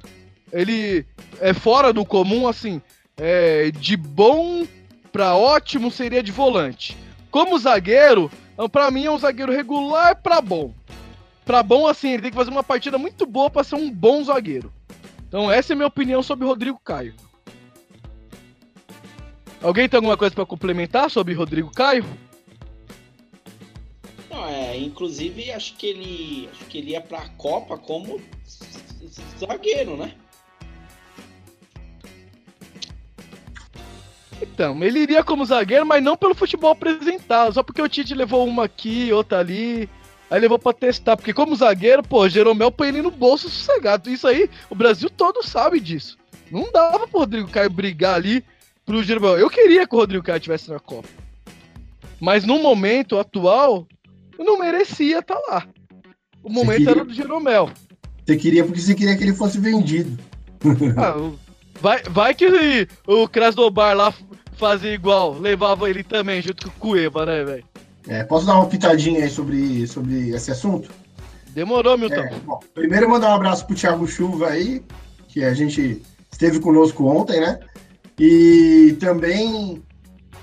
ele 0.51 1.05
é 1.39 1.53
fora 1.53 1.91
do 1.91 2.05
comum, 2.05 2.47
assim, 2.47 2.81
é, 3.17 3.71
de 3.71 3.97
bom 3.97 4.65
pra 5.11 5.35
ótimo 5.35 5.91
seria 5.91 6.23
de 6.23 6.31
volante. 6.31 6.97
Como 7.29 7.59
zagueiro, 7.59 8.31
pra 8.71 8.89
mim 8.89 9.05
é 9.05 9.11
um 9.11 9.19
zagueiro 9.19 9.51
regular 9.51 10.15
pra 10.21 10.41
bom. 10.41 10.73
Pra 11.45 11.63
bom, 11.63 11.87
assim, 11.87 12.09
ele 12.09 12.23
tem 12.23 12.31
que 12.31 12.37
fazer 12.37 12.51
uma 12.51 12.63
partida 12.63 12.97
muito 12.97 13.25
boa 13.25 13.49
pra 13.49 13.63
ser 13.63 13.75
um 13.75 13.91
bom 13.91 14.23
zagueiro. 14.23 14.71
Então, 15.27 15.51
essa 15.51 15.71
é 15.71 15.73
a 15.73 15.77
minha 15.77 15.87
opinião 15.87 16.23
sobre 16.23 16.45
o 16.45 16.47
Rodrigo 16.47 16.79
Caio. 16.83 17.13
Alguém 19.61 19.89
tem 19.89 19.97
alguma 19.97 20.17
coisa 20.17 20.33
pra 20.33 20.45
complementar 20.45 21.09
sobre 21.09 21.33
Rodrigo 21.33 21.71
Caio? 21.71 22.05
Não, 24.29 24.45
é, 24.45 24.77
inclusive 24.77 25.51
acho 25.51 25.75
que 25.75 25.87
ele 25.87 26.49
acho 26.51 26.65
que 26.65 26.77
ele 26.77 26.91
ia 26.91 27.01
pra 27.01 27.27
Copa 27.29 27.77
como 27.77 28.21
zagueiro, 29.39 29.97
né? 29.97 30.13
Então, 34.39 34.83
ele 34.83 34.99
iria 34.99 35.23
como 35.23 35.45
zagueiro, 35.45 35.85
mas 35.85 36.03
não 36.03 36.15
pelo 36.15 36.35
futebol 36.35 36.71
apresentado, 36.71 37.53
só 37.53 37.63
porque 37.63 37.81
o 37.81 37.89
Tite 37.89 38.13
levou 38.13 38.45
uma 38.45 38.65
aqui, 38.65 39.11
outra 39.11 39.39
ali. 39.39 39.89
Aí 40.29 40.39
levou 40.39 40.59
pra 40.59 40.73
testar, 40.73 41.15
porque 41.15 41.33
como 41.33 41.55
zagueiro, 41.55 42.03
pô, 42.03 42.27
Jeromel 42.27 42.71
põe 42.71 42.89
ele 42.89 43.01
no 43.01 43.09
bolso 43.09 43.49
sossegado. 43.49 44.09
Isso 44.09 44.27
aí, 44.27 44.49
o 44.69 44.75
Brasil 44.75 45.09
todo 45.09 45.41
sabe 45.41 45.79
disso. 45.79 46.17
Não 46.51 46.71
dava 46.71 47.07
pro 47.07 47.21
Rodrigo 47.21 47.49
Caio 47.49 47.69
brigar 47.69 48.15
ali 48.15 48.43
pro 48.87 49.03
Jeromel. 49.03 49.37
Eu 49.37 49.49
queria 49.49 49.85
que 49.85 49.93
o 49.93 49.99
Rodrigo 49.99 50.23
Caio 50.23 50.37
estivesse 50.37 50.71
na 50.71 50.79
Copa. 50.79 51.09
Mas 52.19 52.45
no 52.45 52.57
momento 52.57 53.19
atual, 53.19 53.85
eu 54.39 54.45
não 54.45 54.57
merecia 54.57 55.19
estar 55.19 55.35
tá 55.35 55.41
lá. 55.49 55.67
O 56.41 56.49
momento 56.49 56.77
queria... 56.77 56.91
era 56.91 57.05
do 57.05 57.13
Jeromel. 57.13 57.69
Você 58.25 58.37
queria 58.37 58.63
porque 58.63 58.79
você 58.79 58.95
queria 58.95 59.15
que 59.15 59.23
ele 59.23 59.35
fosse 59.35 59.59
vendido. 59.59 60.17
Ah, 60.97 61.13
vai, 61.79 62.01
vai 62.09 62.33
que 62.33 62.87
o 63.05 63.27
Krasnobar 63.27 63.95
lá 63.95 64.11
fazia 64.53 64.91
igual, 64.91 65.37
levava 65.37 65.87
ele 65.87 66.03
também 66.03 66.41
junto 66.41 66.71
com 66.71 66.75
o 66.75 66.79
Cueva, 66.79 67.27
né, 67.27 67.43
velho? 67.43 67.63
É, 68.07 68.23
posso 68.23 68.47
dar 68.47 68.55
uma 68.55 68.65
pitadinha 68.65 69.23
aí 69.23 69.29
sobre, 69.29 69.85
sobre 69.85 70.29
esse 70.29 70.49
assunto? 70.49 70.89
Demorou, 71.49 71.95
Milton. 71.95 72.15
É, 72.15 72.39
bom, 72.43 72.59
primeiro 72.73 73.07
mandar 73.07 73.29
um 73.29 73.35
abraço 73.35 73.67
pro 73.67 73.75
Thiago 73.75 74.07
Chuva 74.07 74.47
aí, 74.47 74.81
que 75.27 75.43
a 75.43 75.53
gente 75.53 76.01
esteve 76.31 76.59
conosco 76.59 77.05
ontem, 77.05 77.39
né? 77.39 77.59
E 78.19 78.97
também 78.99 79.83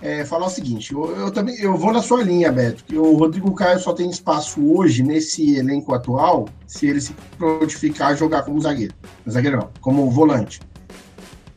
é, 0.01 0.25
falar 0.25 0.47
o 0.47 0.51
seguinte, 0.51 0.93
eu, 0.93 1.17
eu, 1.17 1.31
também 1.31 1.59
eu 1.61 1.77
vou 1.77 1.93
na 1.93 2.03
sua 2.03 2.23
linha, 2.23 2.53
Beto, 2.53 2.85
que 2.85 2.97
o 2.97 3.17
Rodrigo 3.17 3.53
Caio 3.55 3.81
só 3.81 3.93
tem 3.93 4.11
espaço 4.11 4.65
hoje 4.65 5.03
nesse 5.03 5.57
elenco 5.57 5.95
atual 5.95 6.49
se 6.67 6.87
ele 6.87 7.01
se 7.01 7.15
prontificar 7.39 8.17
jogar 8.17 8.43
como 8.43 8.61
zagueiro. 8.61 8.95
Zagueiro 9.29 9.57
não, 9.57 9.71
como 9.81 10.11
volante. 10.11 10.61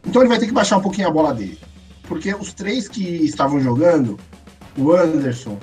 Então 0.05 0.22
ele 0.22 0.30
vai 0.30 0.39
ter 0.39 0.47
que 0.47 0.53
baixar 0.53 0.78
um 0.78 0.82
pouquinho 0.82 1.07
a 1.07 1.11
bola 1.11 1.34
dele. 1.34 1.59
Porque 2.03 2.34
os 2.34 2.53
três 2.53 2.88
que 2.88 3.03
estavam 3.03 3.59
jogando, 3.59 4.18
o 4.78 4.93
Anderson, 4.93 5.57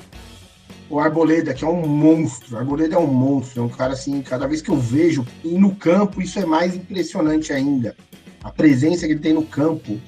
o 0.91 1.01
Arboleda, 1.01 1.55
que 1.55 1.65
é 1.65 1.69
um 1.69 1.87
monstro. 1.87 2.55
O 2.55 2.59
Arboleda 2.59 2.97
é 2.97 2.99
um 2.99 3.07
monstro, 3.07 3.63
é 3.63 3.65
um 3.65 3.69
cara 3.69 3.95
assim, 3.95 4.21
cada 4.21 4.47
vez 4.47 4.61
que 4.61 4.71
eu 4.71 4.77
vejo, 4.77 5.27
no 5.43 5.75
campo 5.75 6.21
isso 6.21 6.39
é 6.39 6.45
mais 6.45 6.75
impressionante 6.75 7.53
ainda. 7.53 7.97
A 8.43 8.51
presença 8.51 9.07
que 9.07 9.13
ele 9.13 9.21
tem 9.21 9.33
no 9.33 9.47
campo. 9.47 9.99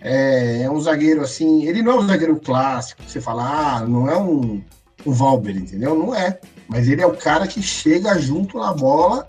É, 0.00 0.62
é 0.62 0.70
um 0.70 0.80
zagueiro 0.80 1.20
assim, 1.20 1.64
ele 1.64 1.82
não 1.82 1.92
é 1.92 1.94
um 1.96 2.06
zagueiro 2.06 2.40
clássico, 2.40 3.02
você 3.06 3.20
fala, 3.20 3.44
ah, 3.76 3.86
não 3.86 4.08
é 4.08 4.16
um, 4.16 4.62
um 5.04 5.12
Valber, 5.12 5.56
entendeu? 5.56 5.94
Não 5.94 6.14
é. 6.14 6.40
Mas 6.68 6.88
ele 6.88 7.02
é 7.02 7.06
o 7.06 7.16
cara 7.16 7.46
que 7.46 7.62
chega 7.62 8.18
junto 8.18 8.58
na 8.58 8.72
bola, 8.72 9.26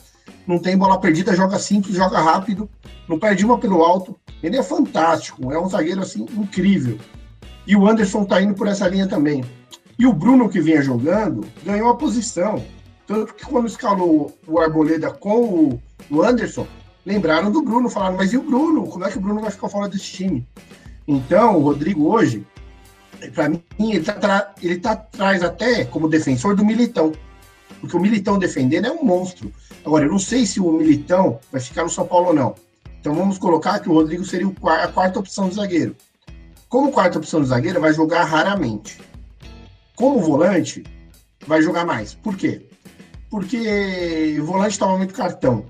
não 0.48 0.60
tem 0.60 0.78
bola 0.78 1.00
perdida, 1.00 1.36
joga 1.36 1.60
simples, 1.60 1.96
joga 1.96 2.20
rápido, 2.20 2.70
não 3.08 3.20
perde 3.20 3.46
uma 3.46 3.58
pelo 3.58 3.84
alto. 3.84 4.16
Ele 4.42 4.58
é 4.58 4.64
fantástico, 4.64 5.52
é 5.52 5.60
um 5.60 5.70
zagueiro 5.70 6.02
assim 6.02 6.26
incrível. 6.38 6.98
E 7.68 7.76
o 7.76 7.88
Anderson 7.88 8.26
tá 8.26 8.42
indo 8.42 8.54
por 8.54 8.68
essa 8.68 8.88
linha 8.88 9.08
também. 9.08 9.44
E 10.00 10.06
o 10.06 10.14
Bruno, 10.14 10.50
que 10.50 10.62
vinha 10.62 10.82
jogando, 10.82 11.46
ganhou 11.64 11.90
a 11.90 11.96
posição. 11.96 12.64
Tanto 13.06 13.36
que 13.36 13.46
quando 13.46 13.68
escalou 13.68 14.36
o 14.48 14.60
Arboleda 14.60 15.12
com 15.12 15.80
o 16.10 16.22
Anderson, 16.24 16.66
lembraram 17.06 17.52
do 17.52 17.62
Bruno, 17.62 17.90
falaram, 17.90 18.18
mas 18.18 18.34
e 18.34 18.38
o 18.38 18.44
Bruno? 18.44 18.88
Como 18.88 19.06
é 19.06 19.12
que 19.12 19.18
o 19.18 19.22
Bruno 19.22 19.42
vai 19.42 19.52
ficar 19.52 19.70
fora 19.70 19.90
desse 19.90 20.12
time? 20.12 20.48
Então, 21.08 21.58
o 21.58 21.64
Rodrigo 21.64 22.08
hoje, 22.08 22.46
para 23.34 23.50
mim, 23.50 23.62
ele 23.80 24.04
tá, 24.04 24.54
ele 24.62 24.80
tá 24.80 24.92
atrás 24.92 25.44
até 25.44 25.86
como 25.86 26.08
defensor 26.08 26.56
do 26.56 26.66
Militão. 26.66 27.12
Porque 27.80 27.98
o 27.98 28.00
Militão 28.00 28.38
defendendo 28.38 28.86
é 28.86 28.92
um 28.92 29.04
monstro. 29.04 29.52
Agora, 29.84 30.06
eu 30.06 30.12
não 30.12 30.20
sei 30.20 30.46
se 30.46 30.60
o 30.60 30.72
Militão 30.72 31.40
vai 31.52 31.60
ficar 31.60 31.84
no 31.84 31.90
São 31.90 32.06
Paulo 32.06 32.28
ou 32.28 32.34
não. 32.34 32.56
Então 33.00 33.16
vamos 33.16 33.40
colocar 33.40 33.80
que 33.80 33.90
o 33.90 33.94
Rodrigo 33.94 34.24
seria 34.24 34.48
a 34.48 34.88
quarta 34.88 35.20
opção 35.20 35.50
de 35.50 35.56
zagueiro. 35.56 35.96
Como 36.70 36.92
quarta 36.92 37.18
opção 37.18 37.42
de 37.42 37.48
zagueiro, 37.48 37.82
vai 37.82 37.94
jogar 37.94 38.24
raramente. 38.26 39.00
Como 39.96 40.20
volante, 40.20 40.84
vai 41.48 41.62
jogar 41.64 41.84
mais. 41.84 42.14
Por 42.14 42.38
quê? 42.38 42.62
Porque 43.30 44.38
o 44.40 44.46
volante 44.46 44.78
toma 44.78 44.98
muito 44.98 45.14
cartão. 45.14 45.66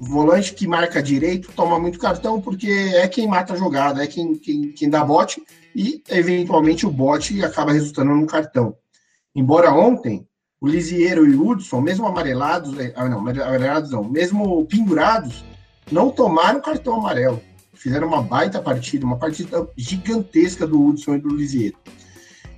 O 0.00 0.04
volante 0.06 0.54
que 0.54 0.66
marca 0.66 1.02
direito 1.02 1.52
toma 1.54 1.78
muito 1.78 1.98
cartão 1.98 2.40
porque 2.40 2.70
é 2.94 3.06
quem 3.06 3.28
mata 3.28 3.52
a 3.52 3.56
jogada, 3.56 4.02
é 4.02 4.06
quem, 4.06 4.34
quem, 4.34 4.72
quem 4.72 4.88
dá 4.88 5.04
bote 5.04 5.42
e, 5.76 6.02
eventualmente, 6.08 6.86
o 6.86 6.90
bote 6.90 7.44
acaba 7.44 7.72
resultando 7.72 8.14
num 8.14 8.24
cartão. 8.24 8.74
Embora 9.34 9.70
ontem, 9.70 10.26
o 10.58 10.66
Lisieiro 10.66 11.26
e 11.26 11.36
o 11.36 11.46
Hudson, 11.46 11.82
mesmo 11.82 12.06
amarelados, 12.06 12.78
é, 12.78 12.94
ah, 12.96 13.10
não, 13.10 13.18
amarelados 13.18 13.90
não, 13.90 14.02
mesmo 14.02 14.64
pendurados, 14.64 15.44
não 15.92 16.10
tomaram 16.10 16.62
cartão 16.62 16.94
amarelo. 16.94 17.42
Fizeram 17.74 18.08
uma 18.08 18.22
baita 18.22 18.58
partida, 18.58 19.04
uma 19.04 19.18
partida 19.18 19.68
gigantesca 19.76 20.66
do 20.66 20.82
Hudson 20.82 21.16
e 21.16 21.18
do 21.18 21.28
Lisieiro. 21.28 21.76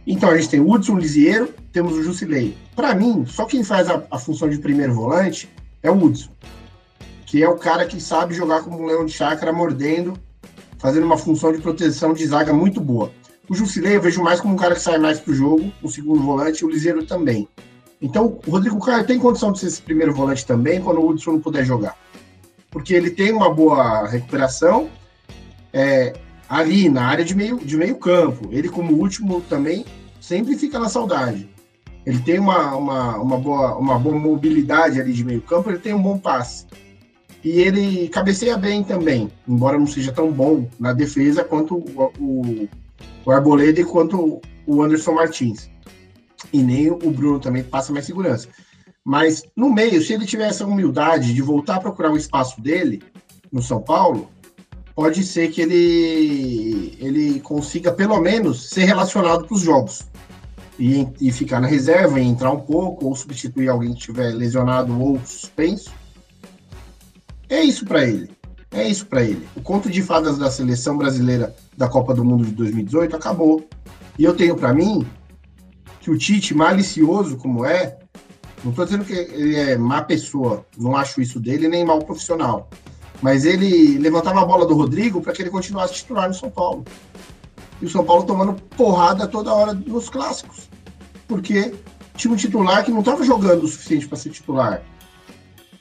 Então 0.07 0.31
a 0.31 0.37
gente 0.37 0.49
tem 0.49 0.61
o 0.61 0.71
Hudson 0.71 0.97
Lisieiro, 0.97 1.53
temos 1.73 1.95
o 1.95 2.05
Jusilei. 2.05 2.57
Para 2.77 2.95
mim, 2.95 3.27
só 3.27 3.47
quem 3.47 3.65
faz 3.65 3.89
a, 3.89 4.01
a, 4.11 4.19
função 4.19 4.49
de 4.49 4.59
primeiro 4.59 4.95
volante 4.95 5.49
é 5.83 5.91
o 5.91 5.97
Hudson, 5.97 6.31
que 7.33 7.43
é 7.43 7.49
o 7.49 7.57
cara 7.57 7.87
que 7.87 7.99
sabe 7.99 8.35
jogar 8.35 8.63
como 8.63 8.79
um 8.79 8.85
leão 8.85 9.07
de 9.07 9.13
chácara, 9.15 9.51
mordendo, 9.55 10.13
fazendo 10.77 11.07
uma 11.07 11.17
função 11.17 11.51
de 11.51 11.63
proteção 11.63 12.13
de 12.13 12.27
zaga 12.27 12.53
muito 12.53 12.79
boa. 12.79 13.11
O 13.49 13.55
Jusilei 13.55 13.97
eu 13.97 14.03
vejo 14.03 14.23
mais 14.23 14.39
como 14.39 14.53
um 14.53 14.57
cara 14.59 14.75
que 14.75 14.83
sai 14.83 14.99
mais 14.99 15.19
pro 15.19 15.33
jogo, 15.33 15.73
o 15.83 15.89
segundo 15.89 16.23
volante, 16.23 16.63
o 16.63 16.69
Lisieiro 16.69 17.07
também. 17.07 17.49
Então, 18.03 18.39
o 18.47 18.51
Rodrigo 18.51 18.79
Caio 18.85 19.07
tem 19.07 19.19
condição 19.19 19.51
de 19.51 19.61
ser 19.61 19.69
esse 19.69 19.81
primeiro 19.81 20.13
volante 20.13 20.45
também, 20.45 20.83
quando 20.83 21.01
o 21.01 21.09
Hudson 21.09 21.33
não 21.33 21.41
puder 21.41 21.65
jogar. 21.65 21.97
Porque 22.71 22.93
ele 22.93 23.09
tem 23.09 23.33
uma 23.33 23.49
boa 23.49 24.07
recuperação, 24.07 24.91
é, 25.73 26.13
ali 26.47 26.91
na 26.91 27.07
área 27.07 27.25
de 27.25 27.35
meio, 27.35 27.57
de 27.57 27.79
meio 27.79 27.97
campo. 27.97 28.51
Ele, 28.53 28.69
como 28.69 28.93
último, 28.93 29.41
também 29.41 29.87
sempre 30.21 30.55
fica 30.55 30.79
na 30.79 30.91
saudade. 30.91 31.49
Ele 32.05 32.19
tem 32.19 32.39
uma, 32.39 32.77
uma, 32.77 33.17
uma, 33.17 33.39
boa, 33.39 33.79
uma 33.79 33.99
boa 33.99 34.19
mobilidade 34.19 35.01
ali 35.01 35.15
de 35.15 35.25
meio 35.25 35.41
campo, 35.41 35.71
ele 35.71 35.79
tem 35.79 35.95
um 35.95 36.03
bom 36.03 36.19
passe. 36.19 36.67
E 37.45 37.61
ele 37.61 38.09
cabeceia 38.09 38.57
bem 38.57 38.85
também, 38.85 39.31
embora 39.49 39.79
não 39.79 39.87
seja 39.87 40.13
tão 40.13 40.31
bom 40.31 40.69
na 40.79 40.93
defesa 40.93 41.43
quanto 41.43 41.77
o, 41.77 42.69
o, 43.27 43.31
Arboleda 43.31 43.81
e 43.81 43.85
quanto 43.85 44.41
o 44.67 44.83
Anderson 44.83 45.15
Martins. 45.15 45.69
E 46.53 46.63
nem 46.63 46.91
o 46.91 47.11
Bruno 47.11 47.41
também 47.41 47.65
passa 47.65 47.93
mais 47.93 48.07
segurança. 48.07 48.49
Mas 49.05 49.43
no 49.57 49.73
meio, 49.73 50.01
se 50.01 50.13
ele 50.13 50.25
tivesse 50.25 50.63
a 50.63 50.67
humildade 50.67 51.35
de 51.35 51.43
voltar 51.43 51.77
a 51.77 51.81
procurar 51.81 52.13
o 52.13 52.17
espaço 52.17 52.61
dele 52.61 53.03
no 53.51 53.61
São 53.61 53.81
Paulo, 53.81 54.31
pode 54.95 55.25
ser 55.25 55.51
que 55.51 55.61
ele, 55.61 56.97
ele 57.01 57.41
consiga, 57.41 57.91
pelo 57.91 58.21
menos, 58.21 58.71
ser 58.71 58.85
relacionado 58.85 59.47
para 59.47 59.55
os 59.55 59.63
jogos. 59.63 60.03
E, 60.79 61.07
e 61.21 61.31
ficar 61.31 61.61
na 61.61 61.67
reserva 61.67 62.19
e 62.19 62.25
entrar 62.25 62.51
um 62.51 62.61
pouco, 62.61 63.07
ou 63.07 63.15
substituir 63.15 63.69
alguém 63.69 63.93
que 63.93 63.99
estiver 63.99 64.33
lesionado 64.33 64.99
ou 65.01 65.21
suspenso. 65.25 65.93
É 67.53 67.63
isso 67.63 67.85
para 67.85 68.03
ele. 68.03 68.31
É 68.71 68.89
isso 68.89 69.05
para 69.05 69.23
ele. 69.23 69.47
O 69.55 69.61
conto 69.61 69.91
de 69.91 70.01
fadas 70.01 70.39
da 70.39 70.51
seleção 70.51 70.97
brasileira 70.97 71.55
da 71.77 71.87
Copa 71.87 72.15
do 72.15 72.25
Mundo 72.25 72.47
de 72.47 72.53
2018 72.53 73.15
acabou. 73.15 73.69
E 74.19 74.25
eu 74.25 74.35
tenho 74.35 74.57
para 74.57 74.73
mim 74.73 75.07
que 76.01 76.11
o 76.11 76.17
Tite, 76.17 76.55
malicioso 76.55 77.37
como 77.37 77.67
é, 77.67 77.99
não 78.65 78.71
estou 78.71 78.87
dizendo 78.87 79.05
que 79.05 79.13
ele 79.13 79.55
é 79.57 79.77
má 79.77 80.01
pessoa, 80.01 80.65
não 80.79 80.97
acho 80.97 81.21
isso 81.21 81.39
dele, 81.39 81.69
nem 81.69 81.85
mau 81.85 81.99
profissional. 81.99 82.71
Mas 83.21 83.45
ele 83.45 83.99
levantava 83.99 84.41
a 84.41 84.47
bola 84.47 84.65
do 84.65 84.75
Rodrigo 84.75 85.21
para 85.21 85.35
que 85.35 85.43
ele 85.43 85.51
continuasse 85.51 85.93
titular 85.93 86.29
no 86.29 86.35
São 86.35 86.51
Paulo. 86.51 86.87
E 87.83 87.85
o 87.85 87.91
São 87.91 88.03
Paulo 88.03 88.25
tomando 88.25 88.55
porrada 88.79 89.29
toda 89.29 89.53
hora 89.53 89.75
nos 89.75 90.09
clássicos. 90.09 90.71
Porque 91.29 91.75
tinha 92.17 92.33
um 92.33 92.37
titular 92.37 92.83
que 92.83 92.91
não 92.91 93.01
estava 93.01 93.23
jogando 93.23 93.65
o 93.65 93.69
suficiente 93.69 94.09
para 94.09 94.17
ser 94.17 94.31
titular. 94.31 94.83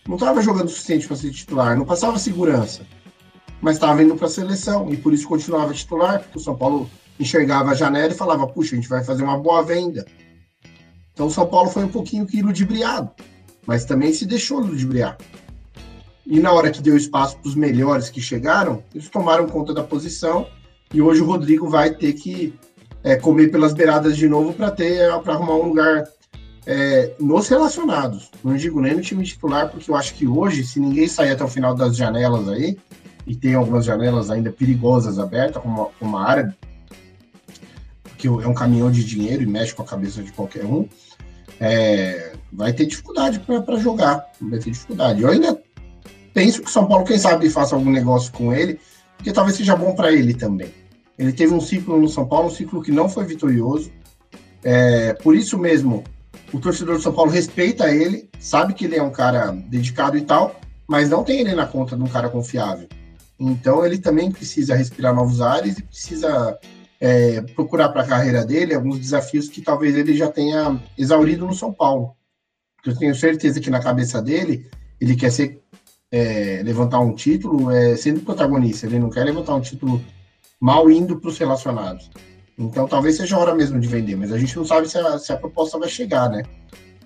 Não 0.08 0.16
estava 0.16 0.42
jogando 0.42 0.68
o 0.68 0.70
suficiente 0.70 1.08
para 1.08 1.16
ser 1.16 1.32
titular, 1.32 1.78
não 1.78 1.86
passava 1.86 2.18
segurança. 2.18 2.82
Mas 3.62 3.76
estava 3.76 4.02
indo 4.02 4.16
para 4.16 4.26
a 4.26 4.30
seleção 4.30 4.92
e 4.92 4.98
por 4.98 5.14
isso 5.14 5.28
continuava 5.28 5.74
titular, 5.74 6.20
porque 6.20 6.38
o 6.38 6.42
São 6.42 6.56
Paulo 6.56 6.90
enxergava 7.20 7.72
a 7.72 7.76
janela 7.76 8.12
e 8.12 8.18
falava: 8.18 8.48
puxa, 8.48 8.74
a 8.74 8.78
gente 8.78 8.90
vai 8.90 9.04
fazer 9.04 9.24
uma 9.24 9.38
boa 9.38 9.62
venda. 9.62 10.06
Então 11.14 11.28
o 11.28 11.32
São 11.32 11.46
Paulo 11.46 11.70
foi 11.70 11.84
um 11.84 11.90
pouquinho 11.90 12.26
que 12.26 12.42
ludibriado, 12.42 13.12
mas 13.68 13.86
também 13.86 14.12
se 14.12 14.26
deixou 14.26 14.60
ludibriar. 14.60 15.18
E 16.26 16.40
na 16.40 16.52
hora 16.52 16.72
que 16.72 16.82
deu 16.82 16.96
espaço 16.96 17.38
para 17.38 17.50
os 17.50 17.56
melhores 17.56 18.10
que 18.10 18.22
chegaram, 18.22 18.84
eles 18.94 19.10
tomaram 19.10 19.48
conta 19.48 19.74
da 19.74 19.84
posição. 19.84 20.48
E 20.94 21.02
hoje 21.02 21.22
o 21.22 21.26
Rodrigo 21.26 21.70
vai 21.70 21.94
ter 21.94 22.14
que 22.14 22.54
é, 23.04 23.16
comer 23.16 23.50
pelas 23.50 23.74
beiradas 23.74 24.18
de 24.18 24.28
novo 24.28 24.54
para 24.54 24.72
ter 24.72 25.12
para 25.22 25.34
arrumar 25.34 25.56
um 25.56 25.68
lugar 25.68 26.08
é, 26.66 27.14
nos 27.20 27.48
relacionados. 27.48 28.30
Não 28.44 28.56
digo 28.56 28.82
nem 28.82 28.96
no 28.96 29.02
time 29.02 29.24
titular, 29.24 29.70
porque 29.70 29.90
eu 29.90 29.96
acho 29.96 30.14
que 30.14 30.28
hoje, 30.28 30.64
se 30.64 30.80
ninguém 30.80 31.08
sair 31.08 31.32
até 31.32 31.44
o 31.44 31.48
final 31.48 31.74
das 31.74 31.96
janelas 31.96 32.48
aí, 32.50 32.78
e 33.26 33.36
tem 33.36 33.54
algumas 33.54 33.86
janelas 33.86 34.30
ainda 34.30 34.52
perigosas 34.52 35.20
abertas, 35.20 35.62
como, 35.62 35.92
como 36.00 36.18
a 36.18 36.26
área, 36.26 36.58
que 38.18 38.28
é 38.28 38.48
um 38.48 38.54
caminhão 38.54 38.92
de 38.92 39.04
dinheiro 39.04 39.42
e 39.42 39.48
mexe 39.48 39.74
com 39.74 39.82
a 39.82 39.86
cabeça 39.86 40.22
de 40.22 40.32
qualquer 40.32 40.66
um, 40.66 40.88
é, 41.60 42.34
vai 42.52 42.74
ter 42.74 42.86
dificuldade 42.86 43.40
para 43.40 43.78
jogar. 43.78 44.26
Vai 44.42 44.60
ter 44.60 44.72
dificuldade. 44.72 45.22
Eu 45.22 45.30
ainda 45.30 45.60
penso 46.34 46.62
que 46.62 46.68
o 46.68 46.72
São 46.72 46.88
Paulo, 46.88 47.06
quem 47.06 47.18
sabe, 47.18 47.50
faça 47.50 47.76
algum 47.76 47.92
negócio 47.92 48.32
com 48.32 48.54
ele, 48.54 48.80
porque 49.18 49.32
talvez 49.32 49.58
seja 49.58 49.76
bom 49.76 49.94
para 49.94 50.12
ele 50.12 50.34
também. 50.34 50.74
Ele 51.18 51.32
teve 51.32 51.54
um 51.54 51.62
ciclo 51.62 52.00
no 52.00 52.08
São 52.08 52.28
Paulo, 52.28 52.48
um 52.48 52.52
ciclo 52.52 52.82
que 52.82 52.92
não 52.92 53.08
foi 53.08 53.26
vitorioso. 53.26 53.92
É, 54.64 55.14
por 55.14 55.36
isso 55.36 55.58
mesmo, 55.58 56.04
o 56.54 56.60
torcedor 56.60 56.96
do 56.96 57.02
São 57.02 57.14
Paulo 57.14 57.32
respeita 57.32 57.90
ele, 57.90 58.30
sabe 58.40 58.74
que 58.74 58.86
ele 58.86 58.96
é 58.96 59.04
um 59.04 59.12
cara 59.12 59.52
dedicado 59.52 60.18
e 60.18 60.22
tal, 60.22 60.60
mas 60.88 61.10
não 61.10 61.24
tem 61.24 61.40
ele 61.40 61.56
na 61.56 61.66
conta 61.66 61.96
de 61.96 62.04
um 62.04 62.08
cara 62.08 62.30
confiável. 62.30 62.88
Então 63.40 63.86
ele 63.86 63.98
também 63.98 64.32
precisa 64.32 64.76
respirar 64.76 65.16
novos 65.16 65.42
ares 65.42 65.78
e 65.78 65.84
precisa 65.84 66.60
é, 67.00 67.42
procurar 67.42 67.90
para 67.90 68.04
a 68.04 68.08
carreira 68.08 68.46
dele 68.46 68.76
alguns 68.76 69.00
desafios 69.00 69.48
que 69.48 69.62
talvez 69.62 69.96
ele 69.96 70.16
já 70.16 70.30
tenha 70.30 70.80
exaurido 70.98 71.48
no 71.48 71.54
São 71.54 71.74
Paulo. 71.74 72.16
Eu 72.86 72.96
tenho 72.96 73.16
certeza 73.16 73.60
que 73.60 73.70
na 73.70 73.80
cabeça 73.80 74.22
dele 74.22 74.70
ele 75.00 75.16
quer 75.16 75.32
ser 75.32 75.62
é, 76.12 76.62
levantar 76.64 77.00
um 77.00 77.16
título 77.16 77.72
é, 77.72 77.96
sendo 77.96 78.22
protagonista. 78.22 78.86
Ele 78.86 79.00
não 79.00 79.10
quer 79.10 79.24
levantar 79.24 79.56
um 79.56 79.62
título 79.62 80.04
mal 80.60 80.92
indo 80.92 81.20
para 81.20 81.30
os 81.30 81.38
relacionados. 81.38 82.12
Então 82.62 82.88
talvez 82.88 83.18
seja 83.18 83.38
hora 83.38 83.56
mesmo 83.56 83.80
de 83.80 83.88
vender, 83.88 84.16
mas 84.16 84.32
a 84.32 84.38
gente 84.38 84.56
não 84.56 84.64
sabe 84.64 84.88
se 84.88 84.98
a, 84.98 85.18
se 85.18 85.34
a 85.34 85.38
proposta 85.38 85.80
vai 85.80 85.90
chegar, 85.90 86.30
né? 86.30 86.44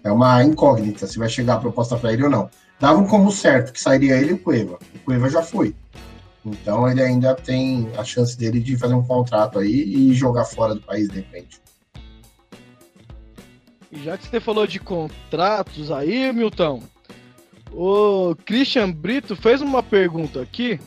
É 0.03 0.12
uma 0.12 0.43
incógnita 0.43 1.08
se 1.08 1.18
vai 1.18 1.30
chegar 1.30 1.56
a 1.56 1.60
proposta 1.60 1.95
para 1.95 2.12
ele 2.12 2.24
ou 2.24 2.30
não. 2.30 2.49
Davam 2.80 3.08
como 3.08 3.32
certo 3.32 3.72
que 3.72 3.80
sairia 3.80 4.18
ele 4.18 4.32
e 4.32 4.34
o 4.34 4.38
Cueva. 4.38 4.78
O 4.93 4.99
Cueva 4.99 5.30
já 5.30 5.41
foi. 5.41 5.74
Então 6.45 6.88
ele 6.89 7.01
ainda 7.01 7.34
tem 7.34 7.89
a 7.97 8.03
chance 8.03 8.38
dele 8.38 8.60
de 8.60 8.78
fazer 8.78 8.93
um 8.93 9.03
contrato 9.03 9.58
aí 9.58 9.72
e 9.72 10.14
jogar 10.14 10.43
fora 10.43 10.76
do 10.76 10.82
país 10.82 11.08
de 11.08 11.16
repente. 11.16 11.62
Já 14.03 14.18
que 14.18 14.28
você 14.28 14.41
falou 14.41 14.68
de 14.68 14.78
contratos 14.78 15.89
aí, 15.89 16.32
Milton, 16.34 16.84
o 17.72 18.36
Christian 18.45 18.91
Brito 18.91 19.38
fez 19.38 19.62
uma 19.62 19.82
pergunta 19.82 20.41
aqui 20.41 20.80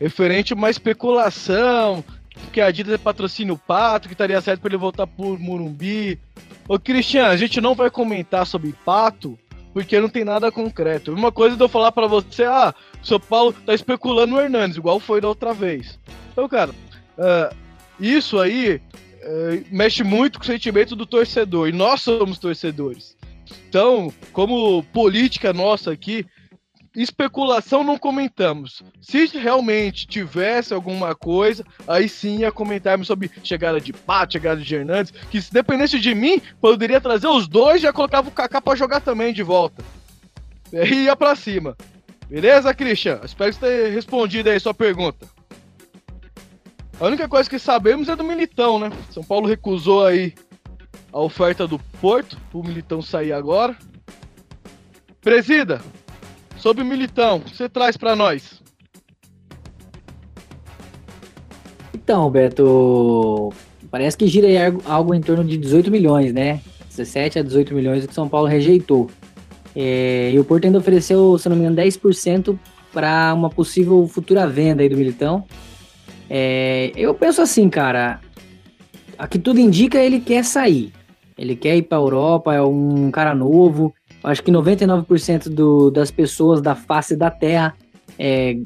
referente 0.00 0.52
a 0.54 0.56
uma 0.56 0.70
especulação 0.70 2.02
que 2.52 2.60
a 2.60 2.66
Adidas 2.66 3.00
patrocina 3.00 3.52
o 3.52 3.58
Pato, 3.58 4.08
que 4.08 4.14
estaria 4.14 4.40
certo 4.40 4.60
para 4.60 4.70
ele 4.70 4.76
voltar 4.76 5.06
por 5.06 5.38
Murumbi. 5.38 6.18
Ô 6.68 6.78
Christian, 6.78 7.26
a 7.26 7.36
gente 7.36 7.60
não 7.60 7.74
vai 7.74 7.90
comentar 7.90 8.46
sobre 8.46 8.74
Pato, 8.84 9.38
porque 9.72 10.00
não 10.00 10.08
tem 10.08 10.24
nada 10.24 10.50
concreto. 10.50 11.12
Uma 11.12 11.30
coisa 11.30 11.56
de 11.56 11.62
eu 11.62 11.68
falar 11.68 11.92
para 11.92 12.06
você, 12.06 12.44
ah, 12.44 12.74
o 13.02 13.06
São 13.06 13.20
Paulo 13.20 13.52
tá 13.64 13.74
especulando 13.74 14.34
o 14.34 14.40
Hernandes, 14.40 14.76
igual 14.76 14.98
foi 14.98 15.20
da 15.20 15.28
outra 15.28 15.52
vez. 15.52 15.98
Então, 16.32 16.48
cara, 16.48 16.72
uh, 16.72 17.56
isso 18.00 18.38
aí 18.38 18.76
uh, 18.76 19.64
mexe 19.70 20.02
muito 20.02 20.38
com 20.38 20.44
o 20.44 20.46
sentimento 20.46 20.96
do 20.96 21.06
torcedor, 21.06 21.68
e 21.68 21.72
nós 21.72 22.02
somos 22.02 22.38
torcedores. 22.38 23.16
Então, 23.68 24.12
como 24.32 24.82
política 24.92 25.52
nossa 25.52 25.92
aqui, 25.92 26.26
especulação 26.94 27.84
não 27.84 27.98
comentamos. 27.98 28.82
Se 29.00 29.26
realmente 29.26 30.06
tivesse 30.06 30.72
alguma 30.74 31.14
coisa, 31.14 31.64
aí 31.86 32.08
sim 32.08 32.38
ia 32.38 32.52
comentarmos 32.52 33.06
sobre 33.06 33.30
chegada 33.42 33.80
de 33.80 33.92
Pato, 33.92 34.34
chegada 34.34 34.60
de 34.60 34.74
Hernandes, 34.74 35.12
que 35.30 35.40
se 35.40 35.52
dependesse 35.52 35.98
de 35.98 36.14
mim, 36.14 36.40
poderia 36.60 37.00
trazer 37.00 37.28
os 37.28 37.46
dois 37.48 37.78
e 37.78 37.82
já 37.82 37.92
colocava 37.92 38.28
o 38.28 38.32
Kaká 38.32 38.60
para 38.60 38.76
jogar 38.76 39.00
também 39.00 39.32
de 39.32 39.42
volta. 39.42 39.82
E 40.72 41.04
ia 41.04 41.16
pra 41.16 41.34
cima. 41.34 41.76
Beleza, 42.28 42.74
Christian? 42.74 43.20
Espero 43.24 43.50
que 43.50 43.58
você 43.58 43.66
tenha 43.66 43.94
respondido 43.94 44.50
aí 44.50 44.60
sua 44.60 44.74
pergunta. 44.74 45.26
A 47.00 47.06
única 47.06 47.28
coisa 47.28 47.48
que 47.48 47.58
sabemos 47.58 48.08
é 48.08 48.16
do 48.16 48.24
Militão, 48.24 48.78
né? 48.78 48.90
São 49.10 49.22
Paulo 49.22 49.46
recusou 49.46 50.04
aí 50.04 50.34
a 51.12 51.20
oferta 51.20 51.66
do 51.66 51.78
Porto, 52.00 52.36
o 52.52 52.62
Militão 52.62 53.00
sair 53.00 53.32
agora. 53.32 53.76
Presida, 55.20 55.80
Sobre 56.58 56.82
o 56.82 56.86
Militão, 56.86 57.36
o 57.36 57.40
que 57.40 57.56
você 57.56 57.68
traz 57.68 57.96
para 57.96 58.16
nós? 58.16 58.60
Então, 61.94 62.28
Beto, 62.30 63.52
parece 63.90 64.16
que 64.16 64.26
gira 64.26 64.48
algo 64.84 65.14
em 65.14 65.20
torno 65.20 65.44
de 65.44 65.56
18 65.56 65.90
milhões, 65.90 66.32
né? 66.32 66.60
17 66.88 67.38
a 67.38 67.42
18 67.42 67.74
milhões 67.74 68.06
que 68.06 68.14
São 68.14 68.28
Paulo 68.28 68.48
rejeitou. 68.48 69.08
É, 69.74 70.30
e 70.32 70.38
o 70.38 70.44
Porto 70.44 70.64
ainda 70.64 70.78
ofereceu, 70.78 71.38
se 71.38 71.48
não 71.48 71.54
me 71.54 71.62
engano, 71.62 71.76
10% 71.76 72.58
para 72.92 73.32
uma 73.34 73.48
possível 73.48 74.06
futura 74.08 74.46
venda 74.46 74.82
aí 74.82 74.88
do 74.88 74.96
Militão. 74.96 75.44
É, 76.28 76.90
eu 76.96 77.14
penso 77.14 77.40
assim, 77.40 77.68
cara, 77.68 78.20
aqui 79.16 79.38
tudo 79.38 79.60
indica 79.60 79.98
ele 79.98 80.18
quer 80.18 80.44
sair. 80.44 80.92
Ele 81.36 81.54
quer 81.54 81.76
ir 81.76 81.82
para 81.82 81.98
a 81.98 82.00
Europa, 82.00 82.52
é 82.52 82.60
um 82.60 83.10
cara 83.12 83.34
novo, 83.34 83.94
Acho 84.28 84.42
que 84.42 84.52
99% 84.52 85.48
do, 85.48 85.90
das 85.90 86.10
pessoas 86.10 86.60
da 86.60 86.74
face 86.74 87.16
da 87.16 87.30
Terra 87.30 87.74
é, 88.18 88.58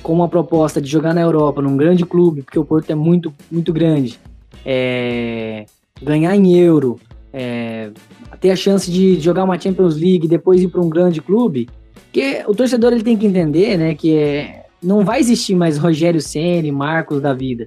com 0.00 0.12
uma 0.12 0.28
proposta 0.28 0.80
de 0.80 0.88
jogar 0.88 1.12
na 1.12 1.20
Europa, 1.20 1.60
num 1.60 1.76
grande 1.76 2.06
clube, 2.06 2.42
porque 2.42 2.58
o 2.58 2.64
Porto 2.64 2.88
é 2.90 2.94
muito, 2.94 3.34
muito 3.50 3.72
grande, 3.72 4.18
é, 4.64 5.66
ganhar 6.00 6.36
em 6.36 6.56
euro, 6.56 7.00
é, 7.32 7.90
ter 8.40 8.50
a 8.50 8.56
chance 8.56 8.88
de 8.88 9.18
jogar 9.18 9.42
uma 9.42 9.58
Champions 9.58 9.96
League 9.96 10.28
depois 10.28 10.62
ir 10.62 10.68
para 10.68 10.80
um 10.80 10.88
grande 10.88 11.20
clube, 11.20 11.68
que 12.12 12.44
o 12.46 12.54
torcedor 12.54 12.92
ele 12.92 13.02
tem 13.02 13.16
que 13.16 13.26
entender, 13.26 13.76
né, 13.76 13.96
que 13.96 14.16
é, 14.16 14.66
não 14.80 15.04
vai 15.04 15.18
existir 15.18 15.56
mais 15.56 15.78
Rogério 15.78 16.20
Ceni, 16.20 16.70
Marcos 16.70 17.20
da 17.20 17.34
vida, 17.34 17.66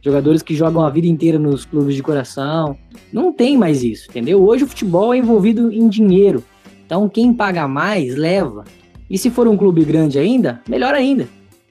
jogadores 0.00 0.40
que 0.40 0.54
jogam 0.54 0.84
a 0.84 0.90
vida 0.90 1.08
inteira 1.08 1.36
nos 1.36 1.64
clubes 1.64 1.96
de 1.96 2.02
coração, 2.02 2.76
não 3.12 3.32
tem 3.32 3.56
mais 3.56 3.82
isso, 3.82 4.08
entendeu? 4.08 4.40
Hoje 4.40 4.62
o 4.62 4.68
futebol 4.68 5.12
é 5.12 5.18
envolvido 5.18 5.72
em 5.72 5.88
dinheiro. 5.88 6.44
Então, 6.86 7.08
quem 7.08 7.34
paga 7.34 7.66
mais, 7.66 8.14
leva. 8.14 8.64
E 9.10 9.18
se 9.18 9.28
for 9.28 9.48
um 9.48 9.56
clube 9.56 9.84
grande 9.84 10.18
ainda, 10.18 10.62
melhor 10.68 10.94
ainda. 10.94 11.24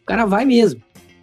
O 0.04 0.06
cara 0.06 0.26
vai 0.26 0.46
mesmo. 0.46 0.82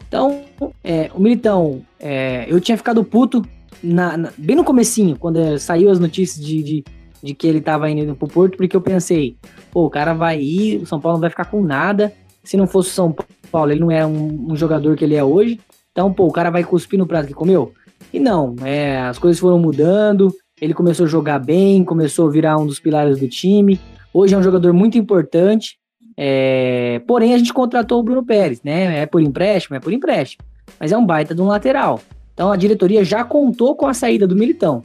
Então, 0.08 0.42
é, 0.82 1.10
o 1.14 1.20
Militão, 1.20 1.82
é, 2.00 2.46
eu 2.48 2.60
tinha 2.60 2.76
ficado 2.76 3.04
puto 3.04 3.42
na, 3.82 4.16
na, 4.16 4.32
bem 4.36 4.56
no 4.56 4.64
comecinho, 4.64 5.16
quando 5.18 5.58
saiu 5.58 5.90
as 5.90 5.98
notícias 5.98 6.44
de, 6.44 6.62
de, 6.62 6.84
de, 7.22 7.34
que 7.34 7.46
ele 7.46 7.60
tava 7.60 7.88
indo 7.90 8.14
pro 8.14 8.28
Porto, 8.28 8.56
porque 8.56 8.76
eu 8.76 8.80
pensei, 8.80 9.36
pô, 9.70 9.86
o 9.86 9.90
cara 9.90 10.12
vai 10.12 10.40
ir, 10.40 10.82
o 10.82 10.86
São 10.86 11.00
Paulo 11.00 11.16
não 11.16 11.20
vai 11.20 11.30
ficar 11.30 11.46
com 11.46 11.62
nada. 11.62 12.12
Se 12.44 12.56
não 12.56 12.66
fosse 12.66 12.90
o 12.90 12.92
São 12.92 13.14
Paulo, 13.50 13.72
ele 13.72 13.80
não 13.80 13.90
é 13.90 14.04
um, 14.04 14.52
um 14.52 14.56
jogador 14.56 14.96
que 14.96 15.04
ele 15.04 15.14
é 15.14 15.24
hoje. 15.24 15.60
Então, 15.92 16.12
pô, 16.12 16.26
o 16.26 16.32
cara 16.32 16.50
vai 16.50 16.64
cuspir 16.64 16.98
no 16.98 17.06
prato 17.06 17.26
que 17.26 17.34
comeu? 17.34 17.72
E 18.12 18.18
não, 18.18 18.56
é, 18.62 19.00
as 19.00 19.18
coisas 19.18 19.40
foram 19.40 19.58
mudando, 19.58 20.34
ele 20.62 20.72
começou 20.72 21.06
a 21.06 21.08
jogar 21.08 21.40
bem, 21.40 21.82
começou 21.82 22.28
a 22.28 22.30
virar 22.30 22.56
um 22.56 22.64
dos 22.64 22.78
pilares 22.78 23.18
do 23.18 23.26
time. 23.26 23.80
Hoje 24.14 24.32
é 24.32 24.38
um 24.38 24.42
jogador 24.44 24.72
muito 24.72 24.96
importante. 24.96 25.76
É... 26.16 27.02
Porém, 27.04 27.34
a 27.34 27.38
gente 27.38 27.52
contratou 27.52 27.98
o 27.98 28.02
Bruno 28.04 28.24
Pérez, 28.24 28.62
né? 28.62 29.00
É 29.00 29.04
por 29.04 29.20
empréstimo, 29.20 29.74
é 29.74 29.80
por 29.80 29.92
empréstimo. 29.92 30.44
Mas 30.78 30.92
é 30.92 30.96
um 30.96 31.04
baita 31.04 31.34
de 31.34 31.42
um 31.42 31.46
lateral. 31.46 32.00
Então 32.32 32.52
a 32.52 32.56
diretoria 32.56 33.02
já 33.02 33.24
contou 33.24 33.74
com 33.74 33.88
a 33.88 33.92
saída 33.92 34.24
do 34.24 34.36
Militão, 34.36 34.84